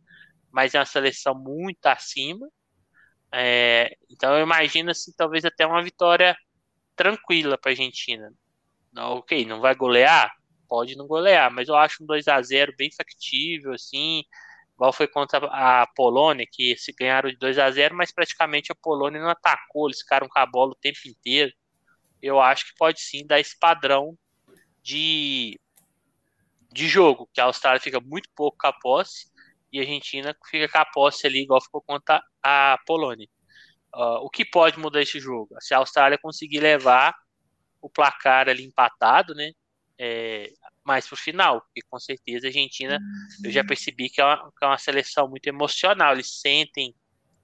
mas 0.53 0.75
é 0.75 0.79
uma 0.79 0.85
seleção 0.85 1.33
muito 1.35 1.85
acima. 1.87 2.47
É, 3.31 3.97
então 4.09 4.37
eu 4.37 4.43
imagino 4.43 4.91
assim, 4.91 5.11
talvez 5.17 5.43
até 5.43 5.65
uma 5.65 5.81
vitória 5.81 6.37
tranquila 6.95 7.57
para 7.57 7.71
a 7.71 7.73
Argentina. 7.73 8.31
Não, 8.93 9.17
ok, 9.17 9.45
não 9.45 9.59
vai 9.59 9.73
golear? 9.75 10.31
Pode 10.69 10.95
não 10.95 11.07
golear, 11.07 11.51
mas 11.51 11.67
eu 11.67 11.75
acho 11.75 12.03
um 12.03 12.05
2 12.05 12.27
a 12.27 12.39
0 12.41 12.73
bem 12.77 12.91
factível, 12.95 13.73
assim. 13.73 14.23
igual 14.75 14.93
foi 14.93 15.07
contra 15.07 15.39
a 15.47 15.87
Polônia, 15.95 16.47
que 16.49 16.77
se 16.77 16.93
ganharam 16.93 17.29
de 17.29 17.37
2 17.37 17.57
a 17.57 17.71
0 17.71 17.95
mas 17.95 18.11
praticamente 18.11 18.71
a 18.71 18.75
Polônia 18.75 19.19
não 19.21 19.29
atacou, 19.29 19.87
eles 19.87 20.01
ficaram 20.01 20.27
com 20.29 20.39
a 20.39 20.45
bola 20.45 20.73
o 20.73 20.75
tempo 20.75 20.99
inteiro. 21.07 21.51
Eu 22.21 22.39
acho 22.39 22.67
que 22.67 22.77
pode 22.77 23.01
sim 23.01 23.25
dar 23.25 23.39
esse 23.39 23.57
padrão 23.59 24.17
de, 24.83 25.59
de 26.71 26.87
jogo, 26.87 27.29
que 27.33 27.41
a 27.41 27.45
Austrália 27.45 27.81
fica 27.81 27.99
muito 27.99 28.29
pouco 28.35 28.57
com 28.59 28.67
a 28.67 28.73
posse 28.73 29.32
e 29.73 29.79
a 29.79 29.81
Argentina 29.81 30.35
fica 30.49 30.69
com 30.69 30.77
a 30.77 30.85
posse 30.85 31.25
ali, 31.25 31.41
igual 31.41 31.59
ficou 31.59 31.81
contra 31.81 32.21
a 32.43 32.77
Polônia. 32.85 33.27
Uh, 33.95 34.21
o 34.21 34.29
que 34.29 34.45
pode 34.45 34.79
mudar 34.79 35.01
esse 35.01 35.19
jogo? 35.19 35.55
Se 35.59 35.73
a 35.73 35.77
Austrália 35.77 36.17
conseguir 36.21 36.59
levar 36.59 37.15
o 37.81 37.89
placar 37.89 38.47
ali 38.47 38.63
empatado, 38.63 39.33
né? 39.33 39.51
É, 39.99 40.51
mais 40.83 41.07
pro 41.07 41.15
final, 41.15 41.61
porque 41.61 41.81
com 41.89 41.99
certeza 41.99 42.47
a 42.47 42.49
Argentina, 42.49 42.99
eu 43.43 43.51
já 43.51 43.63
percebi 43.63 44.09
que 44.09 44.19
é 44.21 44.25
uma, 44.25 44.51
que 44.57 44.65
é 44.65 44.67
uma 44.67 44.77
seleção 44.77 45.29
muito 45.29 45.47
emocional, 45.47 46.13
eles 46.13 46.41
sentem 46.41 46.93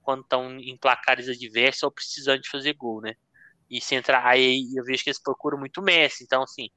quando 0.02 0.22
estão 0.22 0.58
em 0.58 0.76
placares 0.76 1.28
adversos 1.28 1.84
ou 1.84 1.92
precisando 1.92 2.42
de 2.42 2.50
fazer 2.50 2.74
gol, 2.74 3.00
né? 3.00 3.14
E 3.68 3.80
se 3.80 3.94
entrar, 3.94 4.26
aí 4.26 4.68
eu 4.76 4.84
vejo 4.84 5.02
que 5.04 5.10
eles 5.10 5.22
procuram 5.22 5.58
muito 5.58 5.80
Messi, 5.80 6.24
então 6.24 6.42
assim, 6.42 6.68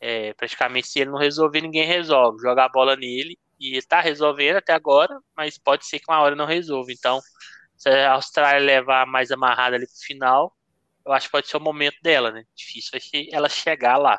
é, 0.00 0.32
praticamente 0.34 0.88
se 0.88 1.00
ele 1.00 1.10
não 1.10 1.18
resolver, 1.18 1.60
ninguém 1.60 1.86
resolve, 1.86 2.42
joga 2.42 2.64
a 2.64 2.68
bola 2.68 2.96
nele 2.96 3.38
e 3.62 3.76
está 3.76 4.00
resolvendo 4.00 4.56
até 4.56 4.72
agora, 4.72 5.18
mas 5.36 5.56
pode 5.56 5.86
ser 5.86 5.98
que 5.98 6.04
uma 6.08 6.20
hora 6.20 6.34
não 6.34 6.46
resolva, 6.46 6.90
então 6.90 7.20
se 7.76 7.88
a 7.88 8.12
Austrália 8.12 8.64
levar 8.64 9.06
mais 9.06 9.30
amarrada 9.30 9.76
ali 9.76 9.86
pro 9.86 10.06
final, 10.06 10.56
eu 11.04 11.12
acho 11.12 11.26
que 11.26 11.32
pode 11.32 11.48
ser 11.48 11.56
o 11.56 11.60
momento 11.60 11.96
dela, 12.02 12.30
né? 12.30 12.44
Difícil 12.54 12.90
vai 12.92 13.00
ser 13.00 13.28
ela 13.32 13.48
chegar 13.48 13.96
lá. 13.96 14.18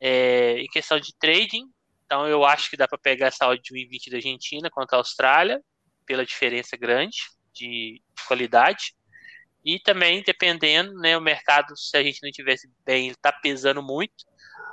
É, 0.00 0.58
em 0.58 0.66
questão 0.66 1.00
de 1.00 1.16
trading, 1.18 1.64
então 2.04 2.26
eu 2.28 2.44
acho 2.44 2.70
que 2.70 2.76
dá 2.76 2.86
para 2.86 2.98
pegar 2.98 3.26
essa 3.26 3.48
odd 3.48 3.60
de 3.62 3.74
1,20 3.74 4.10
da 4.10 4.16
Argentina 4.18 4.70
contra 4.70 4.96
a 4.96 5.00
Austrália, 5.00 5.60
pela 6.06 6.24
diferença 6.24 6.76
grande 6.76 7.18
de, 7.52 8.00
qualidade. 8.28 8.94
E 9.64 9.80
também, 9.80 10.22
dependendo, 10.22 10.94
né, 10.94 11.18
o 11.18 11.20
mercado, 11.20 11.76
se 11.76 11.96
a 11.96 12.02
gente 12.02 12.20
não 12.22 12.30
tivesse 12.30 12.70
bem, 12.84 13.06
ele 13.06 13.14
está 13.14 13.32
pesando 13.32 13.82
muito. 13.82 14.14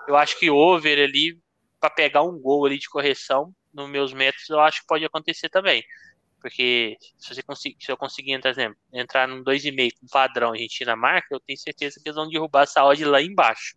Eu 0.08 0.16
acho 0.16 0.38
que 0.38 0.49
over 0.49 0.99
ali, 0.99 1.39
para 1.84 1.90
pegar 1.90 2.24
um 2.24 2.40
gol 2.40 2.66
ali 2.66 2.80
de 2.80 2.88
correção, 2.88 3.54
nos 3.74 3.90
meus 3.90 4.14
métodos, 4.14 4.50
eu 4.50 4.62
acho 4.62 4.80
que 4.80 4.88
pode 4.88 5.04
acontecer 5.04 5.50
também. 5.50 5.84
Porque 6.40 6.96
se, 7.18 7.36
você 7.36 7.44
conseguir, 7.44 7.76
se 7.78 7.92
eu 7.92 7.98
conseguir, 7.98 8.40
por 8.40 8.48
exemplo, 8.48 8.78
entrar 8.94 9.28
num 9.28 9.44
2,5 9.44 9.92
com 10.00 10.08
padrão 10.08 10.52
Argentina 10.52 10.96
marca, 10.96 11.28
eu 11.32 11.42
tenho 11.42 11.60
certeza 11.60 12.00
que 12.02 12.08
eles 12.08 12.16
vão 12.16 12.30
derrubar 12.30 12.64
essa 12.64 12.86
odd 12.86 13.04
lá 13.04 13.22
embaixo. 13.22 13.76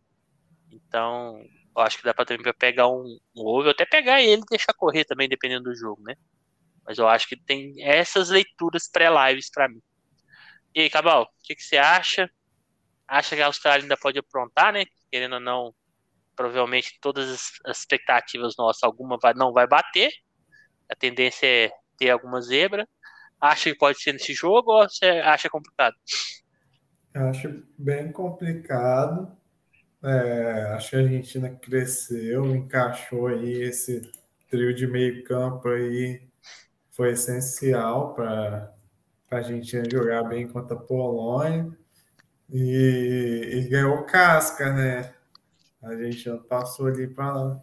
Então, 0.71 1.45
eu 1.77 1.83
acho 1.83 1.99
que 1.99 2.05
dá 2.05 2.15
pra 2.15 2.25
também 2.25 2.53
pegar 2.57 2.87
um, 2.87 3.19
um 3.35 3.45
over, 3.45 3.73
até 3.73 3.85
pegar 3.85 4.23
ele 4.23 4.43
e 4.43 4.51
deixar 4.51 4.73
correr 4.75 5.05
também, 5.05 5.29
dependendo 5.29 5.65
do 5.65 5.75
jogo, 5.75 6.01
né? 6.05 6.15
Mas 6.85 6.99
eu 6.99 7.09
acho 7.09 7.27
que 7.27 7.37
tem 7.37 7.75
essas 7.83 8.29
leituras 8.29 8.89
pré-lives 8.89 9.51
para 9.51 9.69
mim. 9.69 9.83
E 10.73 10.83
aí, 10.83 10.91
Cabal, 10.91 11.25
o 11.25 11.29
que, 11.43 11.57
que, 11.57 11.63
você 11.63 11.77
acha? 11.77 12.31
Acha 13.09 13.35
que 13.35 13.43
a 13.43 13.47
Austrália 13.47 13.83
ainda 13.83 13.97
pode 13.97 14.17
aprontar, 14.17 14.73
né? 14.73 14.85
Querendo 15.11 15.35
ou 15.35 15.41
não, 15.41 15.75
provavelmente 16.37 16.99
todas 17.01 17.59
as 17.65 17.79
expectativas 17.79 18.55
nossas, 18.57 18.83
alguma 18.83 19.19
vai, 19.21 19.35
não 19.35 19.53
vai 19.53 19.67
bater. 19.67 20.11
A 20.89 20.95
tendência 20.95 21.47
é 21.47 21.71
ter 21.99 22.11
alguma 22.11 22.41
zebra. 22.41 22.87
Acha 23.41 23.71
que 23.71 23.79
pode 23.79 24.01
ser 24.01 24.13
nesse 24.13 24.33
jogo 24.33 24.73
ou 24.73 24.89
você 24.89 25.07
acha 25.07 25.51
complicado? 25.51 25.95
Acho 27.15 27.65
bem 27.79 28.13
complicado. 28.13 29.37
É, 30.03 30.75
acho 30.75 30.91
que 30.91 30.97
a 30.97 31.01
Argentina 31.01 31.51
cresceu, 31.51 32.55
encaixou 32.55 33.29
aí 33.29 33.63
esse 33.63 34.03
trio 34.49 34.75
de 34.75 34.87
meio 34.87 35.25
campo 35.25 35.69
aí 35.69 36.23
foi 36.93 37.13
essencial 37.13 38.15
para 38.15 38.73
a 39.31 39.37
Argentina 39.37 39.83
jogar 39.91 40.23
bem 40.25 40.47
contra 40.47 40.77
a 40.77 40.81
Polônia 40.81 41.77
e, 42.51 43.51
e 43.55 43.69
ganhou 43.69 44.05
casca, 44.05 44.73
né? 44.73 45.16
A 45.87 45.91
Argentina 45.91 46.37
passou 46.37 46.89
ali 46.89 47.07
para 47.07 47.61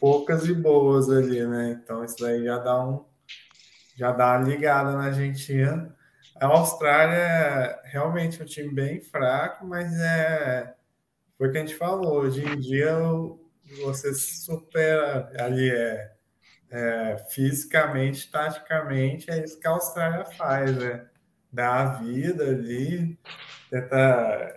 poucas 0.00 0.44
e 0.46 0.52
boas 0.52 1.08
ali, 1.08 1.46
né? 1.46 1.78
Então 1.80 2.04
isso 2.04 2.16
daí 2.18 2.44
já 2.44 2.58
dá 2.58 2.84
um 2.84 3.06
já 3.96 4.12
dá 4.12 4.36
uma 4.36 4.48
ligada 4.48 4.92
na 4.92 5.04
Argentina. 5.04 5.96
A 6.40 6.46
Austrália 6.46 7.16
é 7.16 7.80
realmente 7.84 8.42
um 8.42 8.46
time 8.46 8.72
bem 8.74 9.00
fraco, 9.00 9.64
mas 9.64 9.92
é 9.94 10.74
foi 11.36 11.48
o 11.48 11.52
que 11.52 11.58
a 11.58 11.60
gente 11.60 11.76
falou. 11.76 12.22
Hoje 12.22 12.44
em 12.44 12.58
dia 12.58 12.96
você 13.84 14.12
supera 14.12 15.30
ali 15.38 15.70
é, 15.70 16.12
é, 16.70 17.16
fisicamente, 17.30 18.28
taticamente, 18.28 19.30
é 19.30 19.44
isso 19.44 19.60
que 19.60 19.68
a 19.68 19.70
Austrália 19.70 20.24
faz, 20.24 20.76
né? 20.76 21.06
Dá 21.52 21.80
a 21.80 21.84
vida 22.00 22.44
ali, 22.44 23.16
tenta 23.70 23.96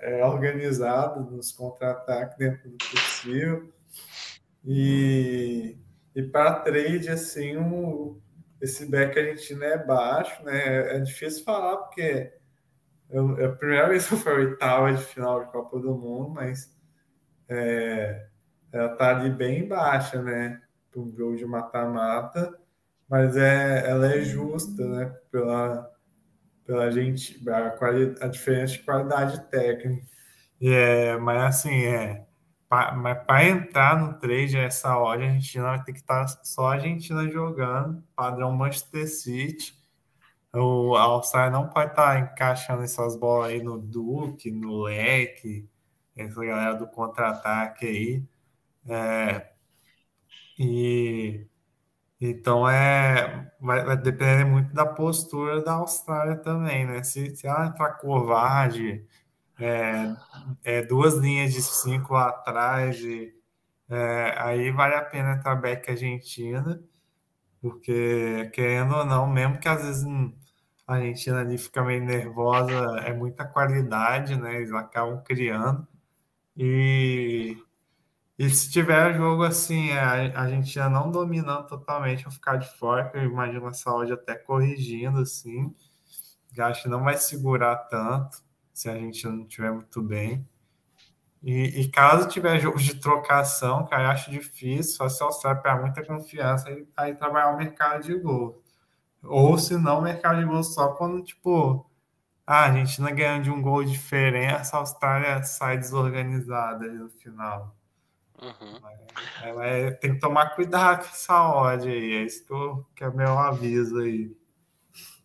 é, 0.01 0.25
organizado 0.25 1.29
nos 1.29 1.51
contra-ataques 1.51 2.37
dentro 2.37 2.69
do 2.69 2.77
possível. 2.77 3.71
E, 4.65 5.77
e 6.15 6.23
para 6.23 6.59
trade, 6.59 7.09
assim, 7.09 7.55
esse 8.61 8.85
back 8.85 9.17
argentino 9.19 9.63
é 9.63 9.77
baixo, 9.77 10.43
né? 10.43 10.95
É 10.95 10.99
difícil 10.99 11.43
falar, 11.43 11.77
porque 11.77 12.31
é 13.09 13.45
a 13.45 13.49
primeira 13.49 13.89
vez 13.89 14.07
que 14.07 14.13
eu 14.13 14.35
oitava 14.35 14.93
de 14.93 15.03
final 15.03 15.43
de 15.43 15.51
Copa 15.51 15.79
do 15.79 15.95
Mundo, 15.95 16.29
mas 16.29 16.73
é, 17.49 18.27
ela 18.71 18.95
tá 18.95 19.09
ali 19.17 19.29
bem 19.29 19.67
baixa, 19.67 20.21
né? 20.21 20.61
Para 20.89 21.01
um 21.01 21.11
jogo 21.11 21.35
de 21.35 21.45
mata-mata, 21.45 22.57
mas 23.09 23.35
é, 23.35 23.89
ela 23.89 24.13
é 24.13 24.21
justa, 24.21 24.85
né? 24.87 25.05
Pela, 25.31 25.90
pela 26.71 26.91
gente, 26.91 27.41
a, 27.49 28.25
a 28.25 28.27
diferença 28.27 28.73
de 28.73 28.83
qualidade 28.83 29.49
técnica. 29.49 30.05
É, 30.61 31.17
mas 31.17 31.43
assim, 31.43 31.83
é, 31.83 32.25
pra, 32.69 32.93
mas 32.93 33.23
para 33.25 33.45
entrar 33.45 33.99
no 33.99 34.19
trade, 34.19 34.57
essa 34.57 34.95
hora 34.97 35.23
a 35.23 35.27
Argentina 35.27 35.65
vai 35.65 35.83
ter 35.83 35.93
que 35.93 35.99
estar 35.99 36.25
tá 36.25 36.27
só 36.43 36.67
a 36.67 36.73
Argentina 36.73 37.27
jogando, 37.29 38.03
padrão 38.15 38.53
Manchester 38.53 39.07
City 39.07 39.81
o, 40.53 40.95
a 40.95 41.03
Austrália 41.03 41.51
não 41.51 41.69
pode 41.69 41.91
estar 41.91 42.13
tá 42.13 42.19
encaixando 42.19 42.83
essas 42.83 43.15
bolas 43.15 43.51
aí 43.51 43.63
no 43.63 43.77
Duque, 43.77 44.51
no 44.51 44.83
Leque, 44.83 45.69
essa 46.15 46.43
galera 46.45 46.75
do 46.75 46.87
contra-ataque 46.87 47.85
aí. 47.87 48.23
É, 48.87 49.51
e 50.59 51.47
então 52.21 52.69
é 52.69 53.51
vai, 53.59 53.83
vai, 53.85 53.97
depender 53.97 54.45
muito 54.45 54.73
da 54.73 54.85
postura 54.85 55.61
da 55.63 55.73
Austrália 55.73 56.35
também, 56.37 56.85
né? 56.85 57.03
Se, 57.03 57.35
se 57.35 57.47
ela 57.47 57.67
entrar 57.67 57.93
covarde, 57.93 59.05
é, 59.59 60.15
é, 60.63 60.81
duas 60.83 61.15
linhas 61.15 61.53
de 61.53 61.61
cinco 61.61 62.13
lá 62.13 62.29
atrás, 62.29 62.99
e, 63.01 63.33
é, 63.89 64.35
aí 64.37 64.71
vale 64.71 64.95
a 64.95 65.03
pena 65.03 65.33
entrar 65.33 65.55
back 65.55 65.89
Argentina, 65.91 66.81
porque 67.61 68.49
querendo 68.53 68.95
ou 68.95 69.05
não, 69.05 69.27
mesmo 69.27 69.59
que 69.59 69.67
às 69.69 69.83
vezes 69.83 70.05
a 70.87 70.95
Argentina 70.95 71.41
ali 71.41 71.57
fica 71.57 71.83
meio 71.83 72.03
nervosa, 72.03 72.73
é 73.05 73.13
muita 73.13 73.45
qualidade, 73.45 74.35
né? 74.39 74.57
Eles 74.57 74.73
acabam 74.73 75.23
criando. 75.23 75.87
E, 76.57 77.57
e 78.41 78.49
se 78.49 78.71
tiver 78.71 79.13
jogo 79.15 79.43
assim, 79.43 79.91
a 79.91 80.41
Argentina 80.41 80.89
não 80.89 81.11
dominando 81.11 81.67
totalmente, 81.67 82.25
eu 82.25 82.31
ficar 82.31 82.55
de 82.55 82.67
fora, 82.75 83.11
eu 83.13 83.25
imagino 83.25 83.67
a 83.67 83.73
saúde 83.73 84.13
até 84.13 84.33
corrigindo, 84.33 85.19
assim. 85.19 85.75
Eu 86.57 86.65
acho 86.65 86.81
que 86.81 86.89
não 86.89 87.03
vai 87.03 87.17
segurar 87.17 87.75
tanto 87.75 88.43
se 88.73 88.89
a 88.89 88.95
gente 88.95 89.27
não 89.27 89.43
estiver 89.43 89.71
muito 89.71 90.01
bem. 90.01 90.43
E, 91.43 91.81
e, 91.81 91.89
caso 91.91 92.29
tiver 92.29 92.59
jogo 92.59 92.79
de 92.79 92.95
trocação, 92.99 93.85
cara, 93.85 94.05
eu 94.05 94.09
acho 94.09 94.31
difícil, 94.31 94.95
só 94.95 95.07
se 95.07 95.23
Austrália 95.23 95.61
pegar 95.61 95.79
muita 95.79 96.03
confiança 96.03 96.71
e 96.71 96.87
aí 96.97 97.13
trabalhar 97.13 97.53
o 97.53 97.57
mercado 97.57 98.03
de 98.03 98.15
gol. 98.17 98.63
Ou 99.23 99.55
se 99.59 99.77
não, 99.77 99.99
o 99.99 100.01
mercado 100.01 100.39
de 100.39 100.45
gols 100.47 100.73
só 100.73 100.93
quando, 100.95 101.23
tipo, 101.23 101.87
ah, 102.47 102.61
a 102.61 102.65
Argentina 102.65 103.11
ganhando 103.11 103.43
de 103.43 103.51
um 103.51 103.61
gol 103.61 103.83
de 103.83 103.91
diferença, 103.91 104.77
a 104.77 104.79
Austrália 104.79 105.43
sai 105.43 105.77
desorganizada 105.77 106.87
no 106.91 107.09
final. 107.09 107.75
Uhum. 108.41 108.81
Ela 109.43 109.67
é, 109.67 109.91
tem 109.91 110.15
que 110.15 110.19
tomar 110.19 110.55
cuidado 110.55 111.03
com 111.03 111.09
essa 111.09 111.53
odd 111.53 111.87
aí, 111.87 112.13
é 112.15 112.23
isso 112.23 112.45
que, 112.45 112.53
eu, 112.53 112.85
que 112.95 113.03
é 113.03 113.07
o 113.07 113.15
meu 113.15 113.37
aviso 113.37 113.99
aí. 113.99 114.35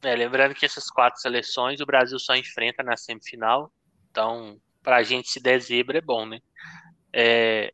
É, 0.02 0.14
lembrando 0.14 0.54
que 0.54 0.66
essas 0.66 0.90
quatro 0.90 1.20
seleções 1.20 1.80
o 1.80 1.86
Brasil 1.86 2.18
só 2.18 2.36
enfrenta 2.36 2.82
na 2.82 2.96
semifinal, 2.96 3.72
então 4.10 4.60
para 4.82 4.96
a 4.96 5.02
gente 5.02 5.28
se 5.30 5.40
der 5.40 5.58
zebra 5.60 5.98
é 5.98 6.02
bom, 6.02 6.26
né? 6.26 6.40
É, 7.12 7.72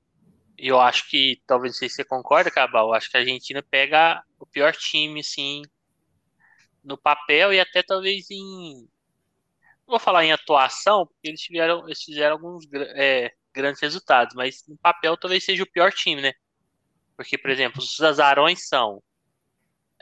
eu 0.57 0.81
acho 0.81 1.11
que, 1.11 1.43
talvez 1.45 1.77
se 1.77 1.89
você 1.89 2.05
concorda, 2.05 2.51
Cabal, 2.51 2.89
eu 2.89 2.95
acho 2.95 3.11
que 3.11 3.17
a 3.17 3.21
Argentina 3.21 3.63
pega 3.69 4.23
o 4.39 4.47
pior 4.47 4.73
time, 4.73 5.21
assim, 5.21 5.63
no 6.85 6.97
papel 6.97 7.53
e 7.53 7.59
até 7.59 7.83
talvez 7.83 8.31
em. 8.31 8.89
Não 9.87 9.89
vou 9.89 9.99
falar 9.99 10.25
em 10.25 10.33
atuação, 10.33 11.05
porque 11.05 11.29
eles, 11.29 11.41
tiveram, 11.41 11.85
eles 11.87 12.01
fizeram 12.01 12.37
alguns 12.37 12.65
é, 12.95 13.33
grandes 13.53 13.81
resultados, 13.81 14.35
mas 14.35 14.65
no 14.67 14.77
papel 14.79 15.17
talvez 15.17 15.45
seja 15.45 15.63
o 15.63 15.71
pior 15.71 15.93
time, 15.93 16.23
né? 16.23 16.33
Porque, 17.17 17.37
por 17.39 17.51
exemplo, 17.51 17.81
os 17.81 18.01
azarões 18.01 18.69
são 18.69 19.03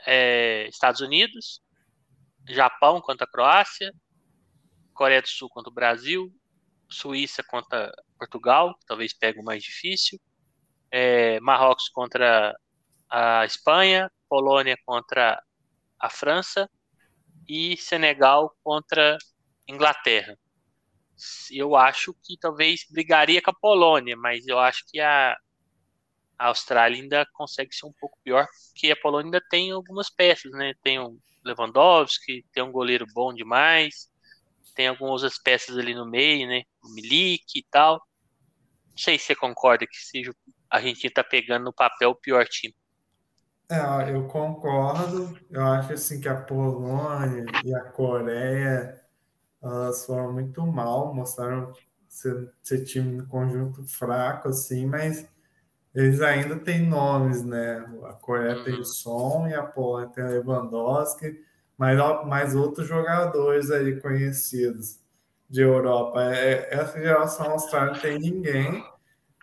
é, 0.05 0.67
Estados 0.67 1.01
Unidos, 1.01 1.61
Japão 2.47 3.01
contra 3.01 3.25
a 3.25 3.29
Croácia, 3.29 3.93
Coreia 4.93 5.21
do 5.21 5.27
Sul 5.27 5.49
contra 5.49 5.69
o 5.69 5.73
Brasil, 5.73 6.31
Suíça 6.89 7.43
contra 7.43 7.91
Portugal, 8.17 8.75
talvez 8.85 9.13
pegue 9.13 9.39
o 9.39 9.43
mais 9.43 9.63
difícil, 9.63 10.19
é, 10.91 11.39
Marrocos 11.39 11.89
contra 11.89 12.55
a 13.09 13.45
Espanha, 13.45 14.11
Polônia 14.27 14.77
contra 14.85 15.41
a 15.99 16.09
França 16.09 16.69
e 17.47 17.77
Senegal 17.77 18.55
contra 18.63 19.17
Inglaterra. 19.67 20.37
Eu 21.51 21.75
acho 21.75 22.13
que 22.23 22.37
talvez 22.39 22.85
brigaria 22.89 23.41
com 23.41 23.51
a 23.51 23.55
Polônia, 23.59 24.15
mas 24.17 24.47
eu 24.47 24.57
acho 24.59 24.83
que 24.87 24.99
a, 24.99 25.35
a 26.37 26.47
Austrália 26.47 27.01
ainda 27.01 27.25
consegue 27.33 27.73
ser 27.73 27.85
um 27.85 27.93
pouco 27.99 28.17
pior, 28.23 28.47
porque 28.71 28.91
a 28.91 28.95
Polônia 28.95 29.27
ainda 29.27 29.41
tem 29.49 29.71
algumas 29.71 30.09
peças, 30.09 30.51
né? 30.51 30.73
Tem 30.83 30.99
o 30.99 31.17
Lewandowski, 31.43 32.45
tem 32.53 32.63
um 32.63 32.71
goleiro 32.71 33.05
bom 33.13 33.33
demais, 33.33 34.09
tem 34.75 34.87
algumas 34.87 35.37
peças 35.39 35.77
ali 35.77 35.93
no 35.93 36.05
meio, 36.05 36.47
né? 36.47 36.63
O 36.83 36.93
Milik 36.93 37.59
e 37.59 37.63
tal. 37.69 38.01
Não 38.89 38.97
sei 38.97 39.17
se 39.17 39.25
você 39.25 39.35
concorda 39.35 39.85
que 39.87 39.97
seja 39.97 40.33
a 40.69 40.77
Argentina 40.77 41.13
tá 41.13 41.23
pegando 41.23 41.65
no 41.65 41.73
papel 41.73 42.11
o 42.11 42.15
pior 42.15 42.45
time. 42.47 42.73
É, 43.69 44.11
eu 44.11 44.27
concordo. 44.27 45.37
Eu 45.49 45.65
acho 45.65 45.93
assim 45.93 46.21
que 46.21 46.29
a 46.29 46.41
Polônia 46.41 47.45
e 47.63 47.75
a 47.75 47.81
Coreia 47.91 49.01
elas 49.61 50.05
foram 50.05 50.33
muito 50.33 50.65
mal, 50.65 51.13
mostraram 51.13 51.71
ser, 52.07 52.51
ser 52.61 52.83
time 52.83 53.17
no 53.17 53.27
conjunto 53.27 53.83
fraco, 53.87 54.49
assim, 54.49 54.85
mas 54.85 55.27
eles 55.93 56.21
ainda 56.21 56.57
têm 56.57 56.87
nomes, 56.87 57.43
né? 57.43 57.85
A 58.05 58.13
Coreia 58.13 58.57
uhum. 58.57 58.63
tem 58.63 58.79
o 58.79 58.85
Son 58.85 59.47
e 59.47 59.53
a 59.53 59.63
Polônia 59.63 60.09
tem 60.09 60.23
o 60.23 60.27
Lewandowski, 60.27 61.43
mas 61.77 61.97
mais 62.25 62.55
outros 62.55 62.87
jogadores 62.87 63.71
aí 63.71 63.99
conhecidos 63.99 64.99
de 65.49 65.61
Europa. 65.61 66.23
É, 66.23 66.73
essa 66.73 66.99
geração 66.99 67.51
australiana 67.51 67.93
não 67.93 68.01
tem 68.01 68.19
ninguém. 68.19 68.85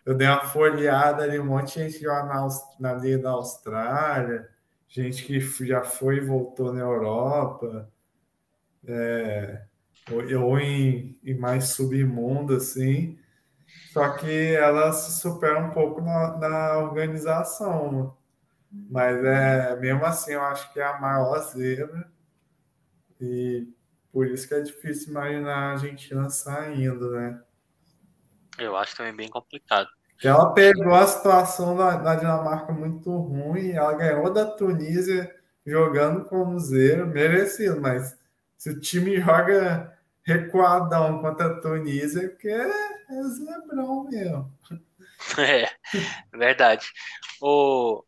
Eu 0.06 0.14
dei 0.14 0.26
uma 0.26 0.44
folheada 0.44 1.22
ali, 1.22 1.38
um 1.38 1.44
monte 1.44 1.74
de 1.74 1.90
gente 1.90 2.00
já 2.02 2.24
na, 2.24 2.48
na 2.80 2.94
Liga 2.94 3.18
da 3.18 3.30
Austrália, 3.30 4.48
gente 4.88 5.22
que 5.24 5.38
já 5.66 5.82
foi 5.82 6.16
e 6.16 6.20
voltou 6.20 6.72
na 6.72 6.80
Europa, 6.80 7.90
é, 8.86 9.67
ou, 10.10 10.58
em, 10.58 11.18
em, 11.24 11.34
mais 11.34 11.70
submundo, 11.70 12.56
assim. 12.56 13.18
Só 13.92 14.10
que 14.10 14.54
ela 14.54 14.92
se 14.92 15.20
supera 15.20 15.58
um 15.58 15.70
pouco 15.70 16.00
na, 16.00 16.36
na 16.36 16.78
organização. 16.78 18.16
Mas 18.70 19.22
é 19.24 19.76
mesmo 19.76 20.04
assim, 20.04 20.32
eu 20.32 20.42
acho 20.42 20.72
que 20.72 20.80
é 20.80 20.84
a 20.84 21.00
maior 21.00 21.38
zebra. 21.40 22.10
E 23.20 23.68
por 24.12 24.26
isso 24.26 24.46
que 24.46 24.54
é 24.54 24.60
difícil 24.60 25.10
imaginar 25.10 25.54
a 25.54 25.70
Argentina 25.72 26.28
saindo, 26.30 27.10
né? 27.12 27.40
Eu 28.58 28.76
acho 28.76 28.96
também 28.96 29.14
bem 29.14 29.28
complicado. 29.28 29.88
Ela 30.22 30.52
pegou 30.52 30.94
a 30.94 31.06
situação 31.06 31.76
da, 31.76 31.96
da 31.96 32.16
Dinamarca 32.16 32.72
muito 32.72 33.10
ruim, 33.16 33.70
ela 33.70 33.94
ganhou 33.94 34.32
da 34.32 34.44
Tunísia 34.44 35.32
jogando 35.64 36.24
como 36.24 36.58
zero, 36.58 37.06
merecido, 37.06 37.80
mas 37.80 38.18
se 38.56 38.70
o 38.70 38.80
time 38.80 39.20
joga 39.20 39.96
recuadão 40.32 41.20
contra 41.20 41.46
a 41.46 41.60
Tunísia, 41.60 42.28
porque 42.28 42.48
é, 42.48 42.68
é 43.10 43.22
zebrão 43.24 44.04
mesmo. 44.04 44.52
É, 45.36 45.68
verdade. 46.32 46.86
O... 47.42 48.04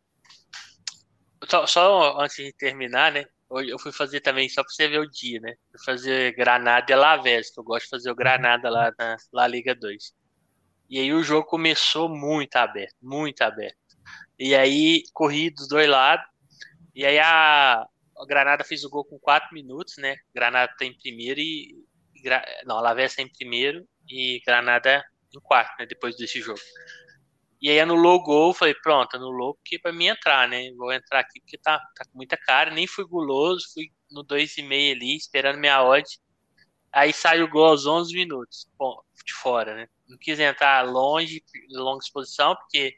Só, 1.43 1.67
só 1.67 2.21
antes 2.21 2.37
de 2.37 2.53
terminar, 2.53 3.11
né? 3.11 3.25
Eu 3.67 3.77
fui 3.77 3.91
fazer 3.91 4.21
também, 4.21 4.47
só 4.47 4.63
para 4.63 4.71
você 4.71 4.87
ver 4.87 4.99
o 4.99 5.11
dia, 5.11 5.41
né? 5.41 5.53
Fui 5.71 5.83
fazer 5.85 6.33
Granada 6.35 6.85
e 6.89 6.93
Alavés, 6.93 7.51
que 7.53 7.59
eu 7.59 7.65
gosto 7.65 7.83
de 7.83 7.89
fazer 7.89 8.11
o 8.11 8.15
Granada 8.15 8.69
lá 8.69 8.93
na 8.97 9.17
La 9.33 9.45
Liga 9.45 9.75
2. 9.75 10.13
E 10.89 10.99
aí 10.99 11.13
o 11.13 11.21
jogo 11.21 11.45
começou 11.45 12.07
muito 12.07 12.55
aberto, 12.55 12.95
muito 13.01 13.41
aberto. 13.41 13.77
E 14.39 14.55
aí 14.55 15.03
corri 15.13 15.49
dos 15.49 15.67
dois 15.67 15.89
lados. 15.89 16.25
E 16.95 17.05
aí 17.05 17.19
a, 17.19 17.81
a 17.81 18.25
Granada 18.27 18.63
fez 18.63 18.83
o 18.83 18.89
gol 18.89 19.05
com 19.05 19.19
4 19.19 19.53
minutos, 19.53 19.95
né? 19.97 20.15
Granada 20.33 20.73
tá 20.77 20.85
em 20.85 20.97
primeiro 20.97 21.39
e. 21.39 21.75
Não, 22.65 22.83
a 22.83 22.95
tá 22.95 23.21
em 23.21 23.31
primeiro 23.31 23.87
e 24.07 24.41
Granada 24.45 25.03
em 25.33 25.39
quarto, 25.39 25.73
né? 25.79 25.85
Depois 25.85 26.15
desse 26.17 26.41
jogo. 26.41 26.59
E 27.61 27.69
aí 27.69 27.79
anulou 27.79 28.15
o 28.15 28.23
gol, 28.23 28.53
falei, 28.53 28.73
pronto, 28.73 29.15
anulou 29.15 29.53
porque 29.55 29.77
para 29.77 29.93
mim 29.93 30.07
entrar, 30.07 30.47
né? 30.47 30.71
Vou 30.75 30.91
entrar 30.91 31.19
aqui 31.19 31.39
porque 31.41 31.57
tá, 31.57 31.77
tá 31.95 32.05
com 32.05 32.17
muita 32.17 32.35
cara, 32.35 32.71
nem 32.71 32.87
fui 32.87 33.05
guloso, 33.05 33.65
fui 33.73 33.91
no 34.09 34.25
2,5 34.25 34.91
ali, 34.91 35.15
esperando 35.15 35.59
minha 35.59 35.83
odd. 35.83 36.05
Aí 36.91 37.13
saiu 37.13 37.45
o 37.45 37.49
gol 37.49 37.67
aos 37.67 37.85
11 37.85 38.13
minutos, 38.13 38.67
bom, 38.77 38.99
de 39.25 39.33
fora, 39.33 39.75
né? 39.75 39.87
Não 40.09 40.17
quis 40.17 40.39
entrar 40.39 40.81
longe, 40.81 41.41
longa 41.69 42.03
exposição, 42.03 42.55
porque 42.55 42.95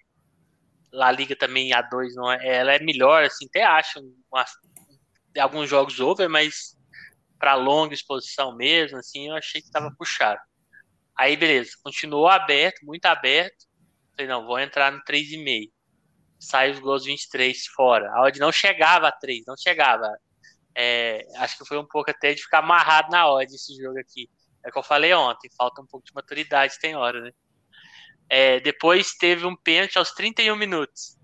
a 0.93 1.11
Liga 1.11 1.35
também 1.35 1.71
A2 1.71 2.13
não 2.15 2.31
é, 2.31 2.39
ela 2.57 2.73
é 2.73 2.79
melhor, 2.79 3.23
assim, 3.23 3.45
até 3.45 3.63
acho 3.63 3.99
uma, 4.31 4.45
alguns 5.39 5.69
jogos 5.69 5.99
over, 5.99 6.29
mas 6.29 6.77
para 7.43 7.55
longa 7.55 7.93
exposição 7.93 8.55
mesmo, 8.55 8.97
assim, 8.99 9.27
eu 9.27 9.35
achei 9.35 9.59
que 9.59 9.67
estava 9.67 9.93
puxado. 9.97 10.39
Aí, 11.13 11.35
beleza, 11.35 11.71
continuou 11.83 12.29
aberto, 12.29 12.85
muito 12.85 13.05
aberto. 13.05 13.65
Falei, 14.11 14.31
não, 14.31 14.45
vou 14.45 14.57
entrar 14.57 14.93
no 14.93 15.03
3,5. 15.03 15.69
Sai 16.39 16.71
os 16.71 16.79
gols 16.79 17.03
23 17.03 17.65
fora. 17.75 18.09
A 18.13 18.21
odd 18.21 18.39
não 18.39 18.49
chegava 18.49 19.09
a 19.09 19.11
3, 19.11 19.43
não 19.45 19.57
chegava. 19.57 20.07
É, 20.73 21.27
acho 21.35 21.57
que 21.57 21.65
foi 21.65 21.77
um 21.77 21.85
pouco 21.85 22.09
até 22.11 22.33
de 22.33 22.41
ficar 22.41 22.59
amarrado 22.59 23.09
na 23.11 23.29
odd 23.29 23.53
esse 23.53 23.75
jogo 23.75 23.99
aqui. 23.99 24.29
É 24.65 24.69
o 24.69 24.71
que 24.71 24.79
eu 24.79 24.83
falei 24.83 25.13
ontem, 25.13 25.49
falta 25.57 25.81
um 25.81 25.85
pouco 25.85 26.05
de 26.07 26.13
maturidade, 26.13 26.79
tem 26.79 26.95
hora, 26.95 27.19
né? 27.19 27.31
É, 28.29 28.61
depois 28.61 29.15
teve 29.17 29.45
um 29.45 29.57
pênalti 29.57 29.97
aos 29.97 30.11
31 30.11 30.55
minutos. 30.55 31.17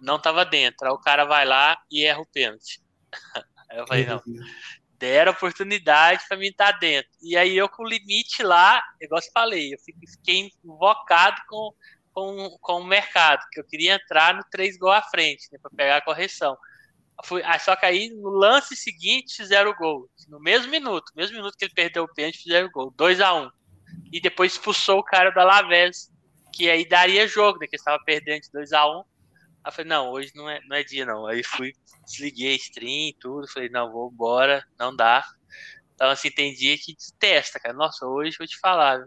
Não 0.00 0.18
tava 0.18 0.46
dentro. 0.46 0.86
Aí 0.86 0.92
o 0.94 0.98
cara 0.98 1.26
vai 1.26 1.44
lá 1.44 1.78
e 1.90 2.06
erra 2.06 2.22
o 2.22 2.26
pênalti. 2.26 2.80
Aí 3.70 3.76
eu 3.78 3.86
falei, 3.86 4.06
não. 4.06 4.22
Deram 4.98 5.32
oportunidade 5.32 6.24
para 6.28 6.36
mim 6.36 6.48
estar 6.48 6.72
tá 6.72 6.78
dentro. 6.78 7.10
E 7.22 7.36
aí 7.36 7.56
eu 7.56 7.68
com 7.68 7.84
o 7.84 7.88
limite 7.88 8.42
lá, 8.42 8.82
igual 9.00 9.20
eu 9.20 9.32
falei, 9.32 9.74
eu 9.74 9.78
fiquei 9.78 10.50
invocado 10.64 11.40
com, 11.48 11.72
com, 12.12 12.58
com 12.60 12.80
o 12.80 12.84
mercado, 12.84 13.44
que 13.52 13.60
eu 13.60 13.64
queria 13.64 13.94
entrar 13.94 14.34
no 14.34 14.42
3 14.50 14.76
gol 14.76 14.92
à 14.92 15.02
frente, 15.02 15.48
né, 15.52 15.58
para 15.62 15.70
pegar 15.70 15.96
a 15.98 16.04
correção. 16.04 16.56
Fui, 17.24 17.42
só 17.60 17.74
que 17.74 17.84
aí 17.84 18.10
no 18.10 18.28
lance 18.28 18.76
seguinte 18.76 19.36
fizeram 19.36 19.70
o 19.70 19.76
gol. 19.76 20.08
No 20.28 20.40
mesmo 20.40 20.70
minuto, 20.70 21.12
mesmo 21.16 21.36
minuto 21.36 21.56
que 21.56 21.64
ele 21.64 21.74
perdeu 21.74 22.04
o 22.04 22.14
pênalti, 22.14 22.42
fizeram 22.42 22.68
o 22.68 22.70
gol. 22.70 22.92
2 22.96 23.20
a 23.20 23.34
1 23.34 23.44
um. 23.44 23.50
E 24.12 24.20
depois 24.20 24.52
expulsou 24.52 24.98
o 24.98 25.04
cara 25.04 25.30
da 25.30 25.42
Lavés, 25.42 26.10
que 26.52 26.70
aí 26.70 26.86
daria 26.86 27.26
jogo, 27.26 27.58
né? 27.58 27.66
Que 27.66 27.76
estava 27.76 28.02
perdendo 28.04 28.42
de 28.42 28.52
2 28.52 28.72
a 28.72 28.86
1 28.86 28.98
um. 28.98 29.04
Aí 29.64 29.72
falei, 29.72 29.88
não, 29.88 30.10
hoje 30.10 30.30
não 30.34 30.48
é, 30.48 30.60
não 30.66 30.76
é 30.76 30.82
dia, 30.82 31.04
não. 31.04 31.26
Aí 31.26 31.42
fui, 31.42 31.72
desliguei 32.06 32.52
a 32.52 32.56
stream 32.56 33.12
tudo, 33.20 33.48
falei, 33.48 33.68
não, 33.68 33.92
vou 33.92 34.10
embora, 34.12 34.64
não 34.78 34.94
dá. 34.94 35.24
Então, 35.94 36.10
assim, 36.10 36.30
tem 36.30 36.54
dia 36.54 36.76
que 36.78 36.94
testa, 37.18 37.58
cara. 37.58 37.74
Nossa, 37.74 38.06
hoje 38.06 38.36
vou 38.38 38.46
te 38.46 38.58
falar. 38.58 39.00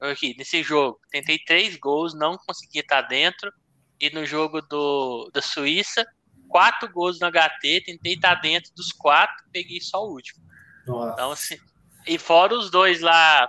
Eu 0.00 0.10
aqui, 0.10 0.34
nesse 0.36 0.62
jogo, 0.62 1.00
tentei 1.10 1.38
três 1.38 1.76
gols, 1.76 2.14
não 2.14 2.36
consegui 2.36 2.80
estar 2.80 3.02
dentro. 3.02 3.52
E 4.00 4.10
no 4.10 4.26
jogo 4.26 4.60
do, 4.60 5.30
da 5.32 5.40
Suíça, 5.40 6.04
quatro 6.48 6.90
gols 6.90 7.20
no 7.20 7.30
HT, 7.30 7.82
tentei 7.86 8.14
estar 8.14 8.34
dentro 8.36 8.72
dos 8.74 8.92
quatro, 8.92 9.44
peguei 9.52 9.80
só 9.80 10.04
o 10.04 10.10
último. 10.10 10.44
Nossa. 10.86 11.12
Então, 11.12 11.30
assim, 11.30 11.56
e 12.06 12.18
fora 12.18 12.54
os 12.54 12.70
dois 12.70 13.00
lá, 13.00 13.48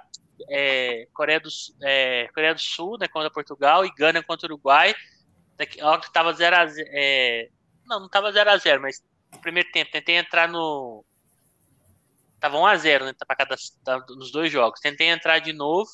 é, 0.50 1.08
Coreia, 1.14 1.40
do, 1.40 1.50
é, 1.82 2.28
Coreia 2.34 2.54
do 2.54 2.62
Sul, 2.62 2.98
né, 3.00 3.08
contra 3.08 3.32
Portugal, 3.32 3.86
e 3.86 3.92
Gana 3.94 4.24
contra 4.24 4.48
Uruguai, 4.48 4.96
ó, 5.82 5.98
que 5.98 6.12
tava 6.12 6.34
0 6.34 6.56
a 6.56 6.66
0 6.66 6.88
é, 6.92 7.50
não, 7.86 8.02
não 8.02 8.10
tava 8.10 8.32
0 8.32 8.50
a 8.50 8.58
0 8.58 8.82
mas 8.82 9.02
no 9.32 9.40
primeiro 9.40 9.70
tempo, 9.72 9.92
tentei 9.92 10.16
entrar 10.16 10.48
no 10.48 11.04
tava 12.40 12.58
1 12.58 12.66
a 12.66 12.76
0 12.76 13.06
né, 13.06 13.14
para 13.26 13.36
cada 13.36 13.56
nos 14.10 14.32
dois 14.32 14.52
jogos. 14.52 14.80
Tentei 14.80 15.08
entrar 15.08 15.40
de 15.40 15.54
novo, 15.54 15.90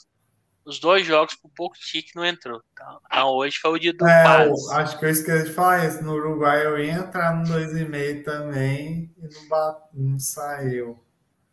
os 0.65 0.79
dois 0.79 1.05
jogos 1.05 1.35
por 1.35 1.49
pouco 1.55 1.75
tique 1.77 2.15
não 2.15 2.25
entrou. 2.25 2.61
Então, 2.73 3.29
hoje 3.29 3.57
foi 3.57 3.71
o 3.71 3.79
dia 3.79 3.93
do 3.93 4.07
é, 4.07 4.49
Acho 4.73 4.99
que 4.99 5.05
eu 5.05 5.09
esqueci 5.09 5.45
de 5.45 5.53
falar 5.53 5.85
isso. 5.85 6.03
No 6.03 6.13
Uruguai 6.13 6.65
eu 6.65 6.79
ia 6.79 6.93
entrar 6.93 7.35
no 7.35 7.45
2,5 7.45 8.23
também 8.23 9.13
e 9.17 9.33
não, 9.33 9.47
bate, 9.47 9.81
não 9.93 10.19
saiu. 10.19 11.03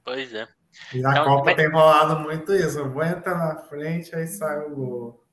Pois 0.04 0.32
é. 0.34 0.46
E 0.92 1.00
na 1.00 1.12
então, 1.12 1.24
Copa 1.24 1.44
mas... 1.46 1.56
tem 1.56 1.70
rolado 1.70 2.20
muito 2.20 2.54
isso. 2.54 2.78
Eu 2.78 2.90
vou 2.90 3.02
entrar 3.02 3.36
na 3.36 3.56
frente, 3.62 4.14
aí 4.14 4.26
sai 4.26 4.58
o 4.66 4.74
gol. 4.74 5.24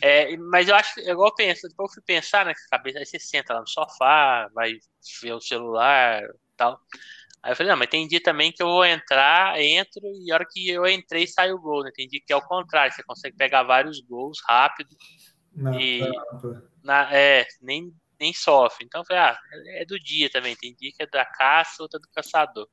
É, 0.00 0.36
mas 0.36 0.68
eu 0.68 0.74
acho, 0.74 1.00
igual 1.00 1.28
eu 1.28 1.34
penso, 1.34 1.68
depois 1.68 1.90
eu 1.90 1.94
fui 1.94 2.02
pensar 2.02 2.44
na 2.44 2.54
cabeça, 2.70 2.98
aí 2.98 3.06
você 3.06 3.18
senta 3.18 3.54
lá 3.54 3.60
no 3.60 3.68
sofá, 3.68 4.48
vai 4.54 4.72
ver 5.22 5.32
o 5.32 5.40
celular 5.40 6.22
tal. 6.56 6.80
Aí 7.42 7.52
eu 7.52 7.56
falei, 7.56 7.72
não, 7.72 7.78
mas 7.78 7.88
tem 7.88 8.08
dia 8.08 8.22
também 8.22 8.50
que 8.50 8.62
eu 8.62 8.66
vou 8.66 8.84
entrar, 8.84 9.60
entro, 9.60 10.00
e 10.02 10.32
a 10.32 10.34
hora 10.34 10.46
que 10.50 10.68
eu 10.70 10.86
entrei, 10.86 11.26
sai 11.26 11.52
o 11.52 11.58
gol, 11.58 11.84
né? 11.84 11.90
Tem 11.94 12.08
dia 12.08 12.20
que 12.24 12.32
é 12.32 12.36
o 12.36 12.42
contrário, 12.42 12.92
você 12.92 13.02
consegue 13.02 13.36
pegar 13.36 13.62
vários 13.64 14.00
gols 14.00 14.38
rápido. 14.48 14.96
Não, 15.54 15.78
e 15.78 16.00
na, 16.82 17.14
é, 17.14 17.46
nem 17.60 17.92
nem 18.18 18.32
sofre. 18.32 18.84
Então, 18.86 19.00
eu 19.00 19.04
falei, 19.04 19.22
ah, 19.22 19.38
é 19.76 19.84
do 19.84 19.98
dia 19.98 20.30
também. 20.30 20.56
Tem 20.56 20.74
dia 20.74 20.90
que 20.96 21.02
é 21.02 21.06
da 21.06 21.24
caça, 21.24 21.82
outra 21.82 22.00
do 22.00 22.08
caçador. 22.14 22.68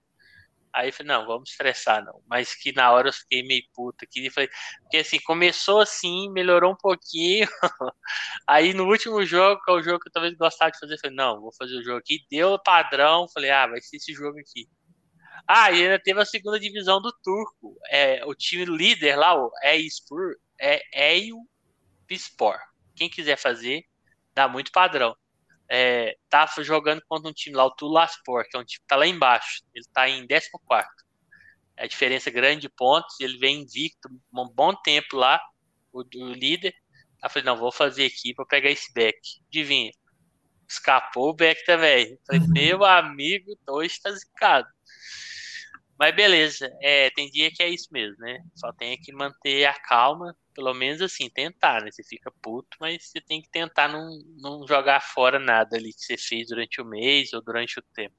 Aí 0.74 0.90
eu 0.90 0.94
falei, 0.94 1.12
não, 1.14 1.26
vamos 1.26 1.50
estressar, 1.50 2.04
não. 2.04 2.22
Mas 2.28 2.56
que 2.56 2.72
na 2.72 2.92
hora 2.92 3.10
eu 3.10 3.14
fiquei 3.14 3.44
meio 3.44 3.64
puta 3.74 4.06
aqui. 4.06 4.30
Falei, 4.30 4.50
porque 4.82 4.98
assim, 4.98 5.20
começou 5.20 5.82
assim, 5.82 6.30
melhorou 6.32 6.74
um 6.74 6.78
pouquinho. 6.78 7.48
Aí 8.48 8.74
no 8.74 8.88
último 8.88 9.24
jogo, 9.26 9.62
que 9.64 9.72
é 9.72 9.74
o 9.74 9.82
jogo 9.82 10.00
que 10.00 10.10
eu 10.10 10.12
talvez 10.12 10.34
gostava 10.36 10.72
de 10.72 10.80
fazer, 10.80 10.98
falei, 11.00 11.16
não, 11.16 11.42
vou 11.42 11.54
fazer 11.54 11.76
o 11.78 11.84
jogo 11.84 12.00
aqui. 12.00 12.20
Deu 12.30 12.58
padrão, 12.60 13.28
falei, 13.34 13.50
ah, 13.52 13.68
vai 13.68 13.82
ser 13.82 13.98
esse 13.98 14.14
jogo 14.14 14.40
aqui. 14.40 14.68
Ah, 15.48 15.72
e 15.72 15.84
ainda 15.84 16.00
teve 16.00 16.22
a 16.22 16.26
segunda 16.26 16.60
divisão 16.60 17.02
do 17.02 17.12
Turco. 17.24 17.78
É, 17.90 18.26
o 18.26 18.34
time 18.34 18.66
líder 18.66 19.18
lá, 19.18 19.36
o 19.36 19.52
Eyspor, 19.64 20.36
é 20.60 20.82
Eio 21.14 21.38
Pispor. 22.08 22.58
Quem 22.96 23.10
quiser 23.10 23.38
fazer, 23.38 23.84
dá 24.34 24.48
muito 24.48 24.72
padrão 24.72 25.16
é, 25.74 26.18
tá 26.30 26.46
jogando 26.60 27.02
contra 27.08 27.30
um 27.30 27.34
time 27.34 27.56
lá, 27.56 27.66
o 27.66 27.72
Tulaspor, 27.72 28.44
que 28.50 28.58
é 28.58 28.60
um 28.60 28.66
time 28.66 28.82
que 28.82 28.88
tá 28.88 28.98
lá 28.98 29.08
embaixo. 29.08 29.64
Ele 29.74 29.86
tá 29.94 30.10
em 30.10 30.28
14. 30.28 30.52
É 31.78 31.86
a 31.86 31.88
diferença 31.88 32.30
grande 32.30 32.64
de 32.64 32.70
pontos. 32.70 33.18
Ele 33.22 33.38
vem 33.38 33.62
invicto 33.62 34.10
um 34.10 34.50
bom 34.50 34.76
tempo 34.76 35.16
lá, 35.16 35.42
o, 35.94 36.02
o 36.02 36.34
líder. 36.34 36.74
Aí 37.24 37.28
eu 37.28 37.30
falei, 37.30 37.46
não, 37.46 37.56
vou 37.56 37.72
fazer 37.72 38.06
aqui 38.06 38.34
para 38.34 38.46
pegar 38.46 38.70
esse 38.70 38.92
back. 38.94 39.18
Adivinha? 39.48 39.92
Escapou 40.68 41.30
o 41.30 41.34
back 41.34 41.64
também. 41.64 42.20
Falei, 42.28 42.42
uhum. 42.42 42.48
meu 42.50 42.84
amigo, 42.84 43.58
hoje 43.70 43.98
tá 44.02 44.12
zicado. 44.12 44.68
Mas 45.98 46.14
beleza, 46.14 46.70
é, 46.82 47.10
tem 47.12 47.30
dia 47.30 47.50
que 47.50 47.64
é 47.64 47.70
isso 47.70 47.88
mesmo, 47.92 48.18
né? 48.18 48.40
Só 48.56 48.74
tem 48.74 49.00
que 49.00 49.14
manter 49.14 49.66
a 49.66 49.74
calma, 49.74 50.36
pelo 50.54 50.74
menos 50.74 51.02
assim, 51.02 51.30
tentar, 51.30 51.82
né? 51.82 51.92
Você 51.92 52.04
fica 52.04 52.32
puto, 52.42 52.78
mas 52.80 53.08
você 53.08 53.22
tem 53.22 53.42
que 53.42 53.50
tentar 53.50 53.88
não, 53.88 54.10
não 54.38 54.68
jogar 54.68 55.02
fora 55.02 55.40
nada 55.40 55.78
ali 55.78 55.94
que 55.94 56.02
você 56.02 56.18
fez 56.18 56.48
durante 56.48 56.82
o 56.82 56.86
mês 56.86 57.34
ou 57.34 57.42
durante 57.42 57.80
o 57.80 57.84
tempo. 57.94 58.16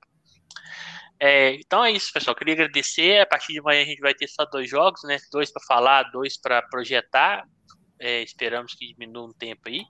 É, 1.21 1.55
então 1.55 1.85
é 1.85 1.93
isso, 1.93 2.13
pessoal. 2.13 2.35
Queria 2.35 2.55
agradecer. 2.55 3.21
A 3.21 3.27
partir 3.27 3.53
de 3.53 3.61
amanhã 3.61 3.83
a 3.83 3.87
gente 3.87 4.01
vai 4.01 4.15
ter 4.15 4.29
só 4.29 4.45
dois 4.45 4.69
jogos, 4.69 5.03
né? 5.05 5.19
Dois 5.31 5.53
para 5.53 5.63
falar, 5.65 6.05
dois 6.11 6.37
para 6.37 6.63
projetar. 6.63 7.47
É, 7.99 8.23
esperamos 8.23 8.75
que 8.75 8.89
diminua 8.89 9.29
um 9.29 9.33
tempo 9.33 9.69
aí 9.69 9.85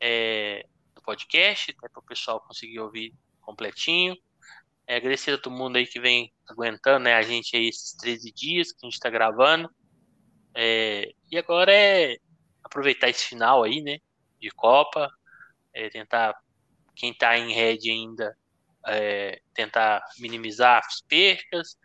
é, 0.00 0.66
do 0.94 1.02
podcast, 1.02 1.70
até 1.70 1.88
para 1.88 2.00
o 2.00 2.06
pessoal 2.06 2.40
conseguir 2.40 2.80
ouvir 2.80 3.14
completinho. 3.40 4.16
É, 4.86 4.96
agradecer 4.96 5.32
a 5.32 5.38
todo 5.38 5.54
mundo 5.54 5.76
aí 5.76 5.86
que 5.86 5.98
vem 5.98 6.32
aguentando 6.48 7.04
né, 7.04 7.14
a 7.14 7.22
gente 7.22 7.56
aí 7.56 7.68
esses 7.68 7.94
13 7.96 8.32
dias 8.32 8.72
que 8.72 8.78
a 8.82 8.86
gente 8.86 8.94
está 8.94 9.08
gravando. 9.08 9.70
É, 10.54 11.12
e 11.30 11.38
agora 11.38 11.72
é 11.72 12.16
aproveitar 12.62 13.08
esse 13.08 13.24
final 13.24 13.62
aí, 13.62 13.80
né? 13.82 13.98
De 14.40 14.50
Copa, 14.50 15.10
é, 15.72 15.88
tentar, 15.88 16.34
quem 16.94 17.10
está 17.10 17.36
em 17.36 17.52
rede 17.52 17.90
ainda, 17.90 18.36
é, 18.86 19.40
tentar 19.54 20.04
minimizar 20.18 20.82
as 20.84 21.00
percas, 21.02 21.76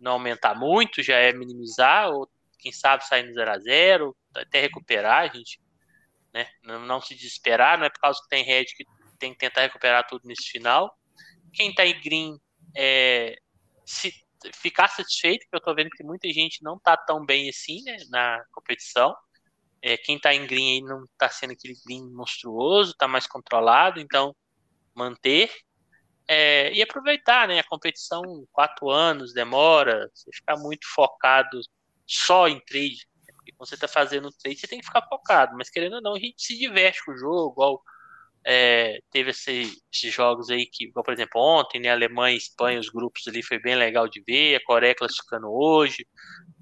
não 0.00 0.12
aumentar 0.12 0.54
muito, 0.54 1.02
já 1.02 1.16
é 1.16 1.32
minimizar, 1.32 2.10
ou 2.10 2.28
quem 2.58 2.72
sabe 2.72 3.06
sair 3.06 3.24
no 3.24 3.34
0 3.34 3.50
a 3.50 3.58
0 3.58 4.16
até 4.34 4.60
recuperar, 4.60 5.32
gente 5.34 5.60
né, 6.34 6.48
não, 6.64 6.80
não 6.80 7.00
se 7.00 7.14
desesperar, 7.14 7.78
não 7.78 7.86
é 7.86 7.90
por 7.90 8.00
causa 8.00 8.20
que 8.20 8.28
tem 8.28 8.44
rede 8.44 8.74
que 8.74 8.84
tem 9.18 9.32
que 9.32 9.38
tentar 9.38 9.62
recuperar 9.62 10.06
tudo 10.06 10.26
nesse 10.26 10.50
final. 10.50 10.92
Quem 11.52 11.70
está 11.70 11.86
em 11.86 12.00
green, 12.00 12.36
é, 12.76 13.36
se 13.86 14.12
ficar 14.52 14.88
satisfeito, 14.88 15.46
que 15.48 15.56
eu 15.56 15.60
tô 15.60 15.74
vendo 15.74 15.90
que 15.90 16.04
muita 16.04 16.28
gente 16.28 16.62
não 16.62 16.78
tá 16.78 16.96
tão 16.96 17.24
bem 17.24 17.48
assim, 17.48 17.82
né, 17.82 17.96
na 18.10 18.44
competição. 18.52 19.14
É, 19.82 19.96
quem 19.96 20.18
tá 20.18 20.34
em 20.34 20.46
green 20.46 20.72
aí 20.72 20.80
não 20.80 21.06
tá 21.18 21.28
sendo 21.28 21.52
aquele 21.52 21.74
green 21.84 22.10
monstruoso, 22.10 22.94
tá 22.96 23.06
mais 23.06 23.26
controlado, 23.26 24.00
então 24.00 24.34
manter 24.94 25.50
é, 26.26 26.72
e 26.72 26.82
aproveitar, 26.82 27.46
né, 27.48 27.58
a 27.58 27.64
competição 27.64 28.22
quatro 28.50 28.90
anos 28.90 29.34
demora, 29.34 30.10
você 30.14 30.30
ficar 30.32 30.56
muito 30.56 30.86
focado 30.94 31.60
só 32.06 32.48
em 32.48 32.58
trade, 32.64 33.06
né, 33.26 33.34
porque 33.34 33.52
quando 33.52 33.68
você 33.68 33.76
tá 33.76 33.88
fazendo 33.88 34.32
trade 34.32 34.58
você 34.58 34.66
tem 34.66 34.80
que 34.80 34.86
ficar 34.86 35.06
focado, 35.06 35.54
mas 35.56 35.68
querendo 35.68 35.96
ou 35.96 36.02
não 36.02 36.14
a 36.14 36.18
gente 36.18 36.42
se 36.42 36.58
diverte 36.58 37.04
com 37.04 37.12
o 37.12 37.18
jogo, 37.18 37.82
é, 38.46 39.00
teve 39.10 39.30
esse, 39.30 39.72
esses 39.92 40.12
jogos 40.12 40.50
aí 40.50 40.66
que, 40.66 40.92
por 40.92 41.12
exemplo, 41.12 41.40
ontem, 41.40 41.80
né, 41.80 41.90
Alemanha 41.90 42.34
e 42.34 42.38
Espanha, 42.38 42.78
os 42.78 42.90
grupos 42.90 43.26
ali 43.26 43.42
foi 43.42 43.58
bem 43.58 43.74
legal 43.74 44.06
de 44.06 44.22
ver, 44.26 44.56
a 44.56 44.64
Coreia 44.64 44.94
classificando 44.94 45.48
hoje, 45.50 46.06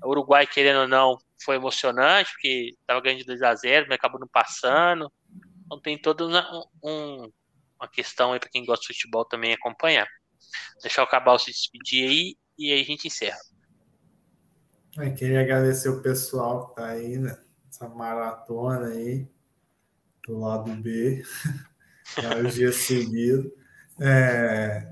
o 0.04 0.10
Uruguai, 0.10 0.46
querendo 0.46 0.80
ou 0.82 0.88
não, 0.88 1.18
foi 1.44 1.56
emocionante, 1.56 2.30
porque 2.30 2.70
estava 2.80 3.00
ganhando 3.00 3.20
de 3.20 3.26
2 3.26 3.42
a 3.42 3.54
0 3.54 3.86
mas 3.88 3.96
acabou 3.96 4.20
não 4.20 4.28
passando. 4.28 5.12
Então 5.66 5.80
tem 5.80 5.98
toda 5.98 6.26
uma, 6.26 6.68
um, 6.84 7.28
uma 7.80 7.88
questão 7.88 8.32
aí 8.32 8.38
para 8.38 8.48
quem 8.48 8.64
gosta 8.64 8.82
de 8.82 8.94
futebol 8.94 9.24
também 9.24 9.52
acompanhar. 9.52 10.06
Deixar 10.82 11.02
o 11.02 11.08
Cabal 11.08 11.38
se 11.38 11.50
despedir 11.50 12.08
aí 12.08 12.36
e 12.58 12.72
aí 12.72 12.80
a 12.80 12.84
gente 12.84 13.08
encerra. 13.08 13.38
Eu 14.96 15.14
queria 15.14 15.40
agradecer 15.40 15.88
o 15.88 16.02
pessoal 16.02 16.68
que 16.68 16.76
tá 16.76 16.88
aí, 16.88 17.16
né? 17.16 17.42
Essa 17.68 17.88
maratona 17.88 18.88
aí, 18.88 19.26
do 20.26 20.38
lado 20.38 20.70
B. 20.76 21.22
vários 22.20 22.54
dias 22.54 22.76
seguidos. 22.76 23.50
É, 24.00 24.88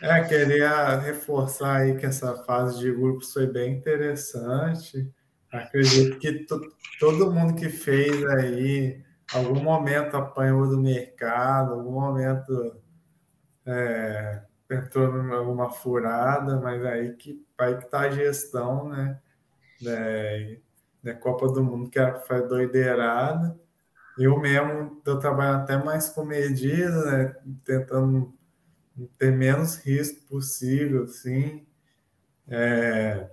é, 0.00 0.24
queria 0.24 0.98
reforçar 0.98 1.76
aí 1.76 1.96
que 1.96 2.06
essa 2.06 2.42
fase 2.44 2.78
de 2.80 2.92
grupos 2.92 3.32
foi 3.32 3.46
bem 3.46 3.76
interessante. 3.76 5.10
Acredito 5.50 6.18
que 6.18 6.46
todo 6.98 7.32
mundo 7.32 7.54
que 7.54 7.68
fez 7.68 8.24
aí, 8.26 9.02
algum 9.32 9.62
momento 9.62 10.16
apanhou 10.16 10.68
do 10.68 10.80
mercado, 10.80 11.74
algum 11.74 11.92
momento 11.92 12.76
é, 13.66 14.42
entrou 14.70 15.24
em 15.24 15.32
alguma 15.32 15.70
furada, 15.70 16.60
mas 16.60 16.84
aí 16.84 17.12
que 17.14 17.44
aí 17.58 17.76
que 17.76 17.88
tá 17.88 18.00
a 18.00 18.10
gestão, 18.10 18.88
né? 18.88 19.20
É, 19.86 20.58
da 21.02 21.14
Copa 21.14 21.46
do 21.48 21.62
Mundo 21.62 21.90
que 21.90 22.00
foi 22.26 22.46
doideirada. 22.46 23.58
Eu 24.18 24.38
mesmo 24.38 24.98
estou 24.98 25.18
trabalhando 25.18 25.62
até 25.62 25.82
mais 25.82 26.08
com 26.10 26.24
medida, 26.24 27.04
né? 27.04 27.36
tentando 27.64 28.32
ter 29.18 29.32
menos 29.32 29.76
risco 29.76 30.20
possível, 30.28 31.04
assim. 31.04 31.66
É... 32.48 33.28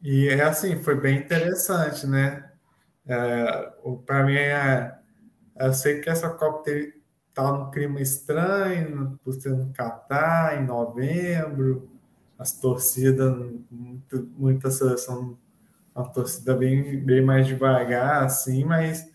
E 0.00 0.28
é 0.28 0.42
assim, 0.42 0.80
foi 0.82 1.00
bem 1.00 1.18
interessante, 1.18 2.06
né? 2.06 2.48
É, 3.06 3.72
Para 4.06 4.24
mim, 4.24 4.36
é... 4.36 4.96
eu 5.58 5.72
sei 5.72 6.00
que 6.00 6.08
essa 6.08 6.30
Copa 6.30 6.70
está 7.28 7.52
num 7.52 7.70
clima 7.70 8.00
estranho, 8.00 9.18
por 9.24 9.32
ser 9.34 9.50
no 9.50 9.72
Catar, 9.72 10.60
em 10.60 10.66
novembro, 10.66 11.90
as 12.38 12.52
torcidas, 12.52 13.34
muita 14.36 14.70
seleção, 14.70 15.36
uma 15.94 16.08
torcida 16.08 16.54
bem, 16.54 17.04
bem 17.04 17.20
mais 17.24 17.46
devagar, 17.46 18.24
assim, 18.24 18.64
mas 18.64 19.10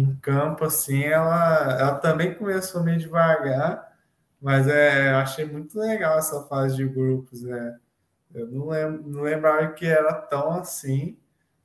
em 0.00 0.14
campo, 0.16 0.64
assim, 0.64 1.04
ela, 1.04 1.78
ela 1.80 1.94
também 1.98 2.34
começou 2.34 2.82
meio 2.82 2.98
devagar, 2.98 3.96
mas 4.40 4.68
é, 4.68 5.12
eu 5.12 5.16
achei 5.16 5.46
muito 5.46 5.78
legal 5.78 6.18
essa 6.18 6.42
fase 6.44 6.76
de 6.76 6.86
grupos, 6.86 7.42
né? 7.42 7.78
Eu 8.34 8.46
não, 8.48 8.68
lembro, 8.68 9.08
não 9.08 9.22
lembrava 9.22 9.72
que 9.72 9.86
era 9.86 10.12
tão 10.14 10.50
assim. 10.52 11.18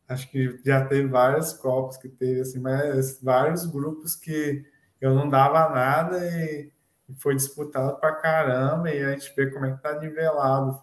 Acho 0.07 0.29
que 0.29 0.59
já 0.65 0.85
teve 0.85 1.07
várias 1.07 1.53
Copas 1.53 1.97
que 1.97 2.07
teve, 2.09 2.41
assim, 2.41 2.59
mas 2.59 3.19
vários 3.21 3.65
grupos 3.65 4.15
que 4.15 4.65
eu 5.01 5.13
não 5.15 5.27
dava 5.29 5.69
nada 5.69 6.17
e, 6.25 6.71
e 7.09 7.13
foi 7.15 7.35
disputado 7.35 7.99
pra 7.99 8.15
caramba, 8.15 8.89
e 8.91 9.03
a 9.03 9.11
gente 9.11 9.33
vê 9.35 9.49
como 9.51 9.65
é 9.65 9.73
que 9.73 9.81
tá 9.81 9.97
nivelado. 9.99 10.81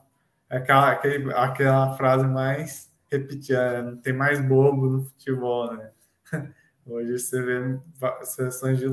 Aquela, 0.50 0.90
aquele, 0.92 1.32
aquela 1.34 1.96
frase 1.96 2.26
mais 2.26 2.90
repetida, 3.10 3.82
não 3.82 3.96
tem 3.98 4.12
mais 4.12 4.40
bobo 4.40 4.86
no 4.86 5.04
futebol, 5.04 5.74
né? 5.74 5.90
Hoje 6.88 7.18
você 7.18 7.42
vê 7.42 7.78
seleções 8.24 8.78
de, 8.78 8.86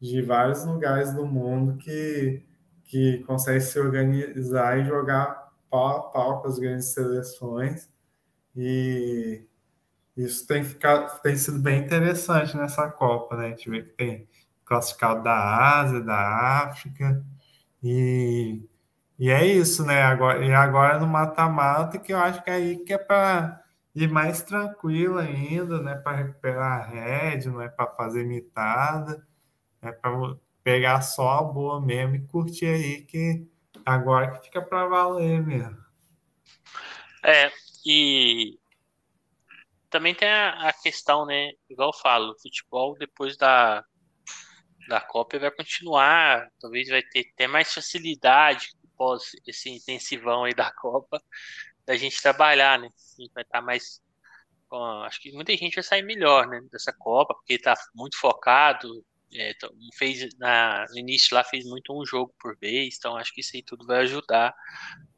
de 0.00 0.22
vários 0.22 0.64
lugares 0.64 1.12
do 1.12 1.26
mundo 1.26 1.76
que, 1.76 2.42
que 2.84 3.18
conseguem 3.26 3.60
se 3.60 3.78
organizar 3.78 4.78
e 4.78 4.86
jogar 4.86 5.52
pau 5.68 5.98
a 5.98 6.00
pau 6.00 6.40
com 6.40 6.48
as 6.48 6.58
grandes 6.58 6.86
seleções. 6.86 7.90
E 8.56 9.42
isso 10.16 10.46
tem, 10.46 10.64
ficado, 10.64 11.20
tem 11.20 11.36
sido 11.36 11.58
bem 11.58 11.84
interessante 11.84 12.56
nessa 12.56 12.88
Copa, 12.90 13.36
né? 13.36 13.46
A 13.46 13.50
gente 13.50 13.68
vê 13.68 13.82
que 13.82 13.90
tem 13.90 14.28
classificado 14.64 15.22
da 15.22 15.80
Ásia, 15.80 16.00
da 16.00 16.64
África, 16.64 17.22
e, 17.82 18.62
e 19.18 19.30
é 19.30 19.46
isso, 19.46 19.84
né? 19.84 20.02
Agora, 20.02 20.42
e 20.42 20.52
agora 20.54 20.98
no 20.98 21.06
mata-mata, 21.06 21.98
que 21.98 22.14
eu 22.14 22.18
acho 22.18 22.42
que 22.42 22.50
é 22.50 22.54
aí 22.54 22.76
que 22.78 22.94
é 22.94 22.98
para 22.98 23.63
e 23.94 24.08
mais 24.08 24.42
tranquilo 24.42 25.18
ainda, 25.18 25.80
né? 25.80 25.94
Para 25.94 26.16
recuperar 26.16 26.80
a 26.80 26.84
rede, 26.84 27.48
não 27.48 27.60
é 27.60 27.68
para 27.68 27.92
fazer 27.92 28.24
mitada, 28.24 29.26
é 29.80 29.92
para 29.92 30.36
pegar 30.64 31.00
só 31.02 31.38
a 31.38 31.42
boa 31.42 31.80
mesmo 31.80 32.16
e 32.16 32.26
curtir 32.26 32.66
aí 32.66 33.02
que 33.02 33.46
agora 33.84 34.32
que 34.32 34.44
fica 34.44 34.60
para 34.60 34.86
valer 34.86 35.44
mesmo. 35.44 35.78
É, 37.22 37.52
e 37.86 38.58
também 39.88 40.14
tem 40.14 40.28
a, 40.28 40.68
a, 40.68 40.72
questão, 40.72 41.24
né? 41.24 41.52
Igual 41.70 41.90
eu 41.90 42.00
falo, 42.00 42.38
futebol 42.40 42.96
depois 42.98 43.36
da 43.36 43.84
da 44.88 45.00
Copa 45.00 45.38
vai 45.38 45.50
continuar, 45.50 46.46
talvez 46.60 46.88
vai 46.88 47.02
ter 47.02 47.26
até 47.32 47.46
mais 47.46 47.72
facilidade 47.72 48.68
após 48.92 49.32
esse 49.46 49.70
intensivão 49.70 50.44
aí 50.44 50.52
da 50.54 50.70
Copa, 50.72 51.22
da 51.86 51.96
gente 51.96 52.20
trabalhar, 52.20 52.78
né? 52.78 52.88
A 53.18 53.22
gente 53.22 53.32
vai 53.32 53.42
estar 53.42 53.62
mais. 53.62 54.00
acho 55.06 55.20
que 55.20 55.32
muita 55.32 55.56
gente 55.56 55.74
vai 55.74 55.84
sair 55.84 56.02
melhor, 56.02 56.46
né? 56.46 56.60
Dessa 56.70 56.92
Copa, 56.92 57.34
porque 57.34 57.54
está 57.54 57.74
muito 57.94 58.18
focado. 58.18 59.04
É, 59.36 59.52
fez 59.94 60.28
na, 60.38 60.86
no 60.90 60.98
início 60.98 61.34
lá 61.34 61.42
fez 61.42 61.64
muito 61.64 61.92
um 61.92 62.06
jogo 62.06 62.32
por 62.38 62.56
vez, 62.56 62.96
então 62.96 63.16
acho 63.16 63.34
que 63.34 63.40
isso 63.40 63.50
aí 63.56 63.64
tudo 63.64 63.84
vai 63.84 64.02
ajudar 64.02 64.54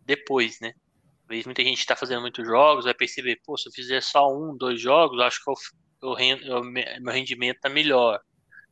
depois, 0.06 0.58
né? 0.58 0.72
Talvez 1.20 1.44
muita 1.44 1.62
gente 1.62 1.80
está 1.80 1.94
fazendo 1.94 2.22
muitos 2.22 2.46
jogos, 2.46 2.84
vai 2.84 2.94
perceber, 2.94 3.40
pô, 3.44 3.58
se 3.58 3.68
eu 3.68 3.72
fizer 3.72 4.00
só 4.00 4.32
um, 4.32 4.56
dois 4.56 4.80
jogos, 4.80 5.20
acho 5.20 5.42
que 5.44 5.50
eu, 5.50 5.54
eu, 6.02 6.38
eu, 6.38 6.64
meu 6.64 7.12
rendimento 7.12 7.60
tá 7.60 7.68
melhor. 7.68 8.20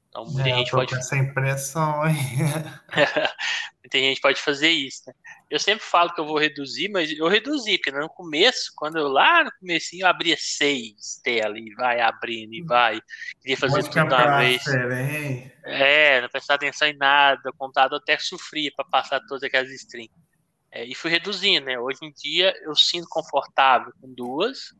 Então 0.08 0.24
muita 0.26 0.48
é, 0.48 0.54
gente 0.54 0.70
pode. 0.70 0.92
Com 0.92 0.96
essa 0.96 1.16
impressão, 1.16 2.06
hein? 2.06 2.16
muita 3.82 3.98
gente 3.98 4.20
pode 4.20 4.40
fazer 4.40 4.70
isso, 4.70 5.02
né? 5.08 5.14
Eu 5.54 5.60
sempre 5.60 5.84
falo 5.84 6.12
que 6.12 6.20
eu 6.20 6.26
vou 6.26 6.36
reduzir, 6.36 6.88
mas 6.88 7.16
eu 7.16 7.28
reduzi, 7.28 7.78
porque 7.78 7.92
no 7.92 8.08
começo, 8.08 8.72
quando 8.74 8.98
eu 8.98 9.06
lá 9.06 9.44
no 9.44 9.52
comecinho 9.60 10.02
eu 10.02 10.08
abria 10.08 10.34
seis 10.36 11.20
telas 11.22 11.56
e 11.56 11.72
vai 11.76 12.00
abrindo 12.00 12.52
e 12.52 12.60
vai. 12.60 13.00
Queria 13.40 13.56
fazer 13.56 13.84
tudo 13.84 14.00
uma 14.00 14.38
vez. 14.38 14.66
Hein? 14.66 15.52
É, 15.62 16.20
não 16.20 16.28
prestar 16.28 16.54
atenção 16.54 16.88
em 16.88 16.96
nada, 16.96 17.50
o 17.50 17.56
computador 17.56 18.00
até 18.02 18.18
sofria 18.18 18.72
para 18.74 18.84
passar 18.86 19.20
todas 19.28 19.44
aquelas 19.44 19.70
strings. 19.70 20.12
É, 20.72 20.84
e 20.84 20.92
fui 20.92 21.08
reduzindo, 21.08 21.66
né? 21.66 21.78
Hoje 21.78 22.00
em 22.02 22.10
dia 22.10 22.52
eu 22.64 22.74
sinto 22.74 23.06
confortável 23.08 23.92
com 24.00 24.12
duas 24.12 24.74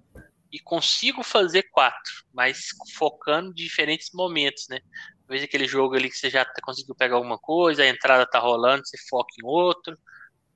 e 0.51 0.59
consigo 0.59 1.22
fazer 1.22 1.62
quatro, 1.70 2.12
mas 2.32 2.70
focando 2.96 3.52
em 3.52 3.55
diferentes 3.55 4.10
momentos, 4.12 4.66
né? 4.68 4.80
Às 5.22 5.28
vezes 5.28 5.44
aquele 5.44 5.68
jogo 5.68 5.94
ali 5.94 6.10
que 6.10 6.16
você 6.16 6.28
já 6.28 6.44
conseguiu 6.64 6.96
pegar 6.96 7.14
alguma 7.14 7.38
coisa, 7.38 7.84
a 7.84 7.88
entrada 7.88 8.26
tá 8.28 8.40
rolando, 8.40 8.84
você 8.84 8.96
foca 9.09 9.32
em 9.40 9.46
outro. 9.46 9.96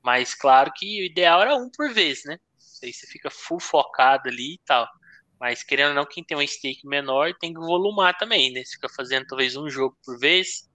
Mas 0.08 0.34
claro 0.34 0.72
que 0.74 1.02
o 1.02 1.04
ideal 1.04 1.42
era 1.42 1.54
um 1.54 1.68
por 1.70 1.92
vez, 1.92 2.22
né? 2.24 2.38
Aí 2.82 2.90
você 2.94 3.06
fica 3.06 3.28
full 3.28 3.60
focado 3.60 4.30
ali 4.30 4.54
e 4.54 4.60
tal. 4.64 4.88
Mas 5.38 5.62
querendo 5.62 5.90
ou 5.90 5.94
não, 5.94 6.06
quem 6.06 6.24
tem 6.24 6.34
um 6.34 6.46
stake 6.46 6.88
menor 6.88 7.34
tem 7.38 7.52
que 7.52 7.60
volumar 7.60 8.16
também, 8.16 8.50
né? 8.50 8.64
Você 8.64 8.76
fica 8.76 8.88
fazendo 8.88 9.26
talvez 9.26 9.54
um 9.54 9.68
jogo 9.68 9.98
por 10.02 10.18
vez. 10.18 10.66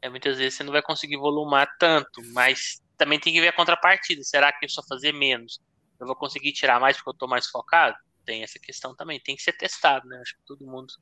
É, 0.00 0.08
muitas 0.08 0.38
vezes 0.38 0.54
você 0.54 0.64
não 0.64 0.72
vai 0.72 0.80
conseguir 0.80 1.18
volumar 1.18 1.68
tanto, 1.78 2.22
mas 2.32 2.80
também 2.96 3.20
tem 3.20 3.34
que 3.34 3.42
ver 3.42 3.48
a 3.48 3.52
contrapartida. 3.52 4.22
Será 4.24 4.50
que 4.50 4.64
eu 4.64 4.70
só 4.70 4.82
fazer 4.88 5.12
menos? 5.12 5.60
Eu 6.00 6.06
vou 6.06 6.16
conseguir 6.16 6.52
tirar 6.52 6.80
mais 6.80 6.96
porque 6.96 7.10
eu 7.10 7.18
tô 7.18 7.28
mais 7.28 7.48
focado? 7.48 7.94
Tem 8.24 8.42
essa 8.42 8.58
questão 8.58 8.96
também. 8.96 9.20
Tem 9.20 9.36
que 9.36 9.42
ser 9.42 9.52
testado, 9.52 10.08
né? 10.08 10.18
Acho 10.22 10.34
que 10.34 10.46
todo 10.46 10.66
mundo 10.66 10.94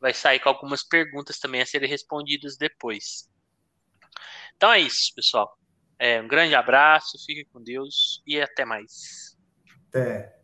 vai 0.00 0.14
sair 0.14 0.40
com 0.40 0.48
algumas 0.48 0.82
perguntas 0.82 1.38
também 1.38 1.60
a 1.60 1.66
serem 1.66 1.90
respondidas 1.90 2.56
depois. 2.56 3.28
Então 4.56 4.72
é 4.72 4.80
isso, 4.80 5.12
pessoal. 5.14 5.58
É, 5.98 6.20
um 6.20 6.28
grande 6.28 6.54
abraço, 6.54 7.16
fique 7.24 7.44
com 7.44 7.62
Deus 7.62 8.22
e 8.26 8.40
até 8.40 8.64
mais. 8.64 9.36
Até. 9.88 10.36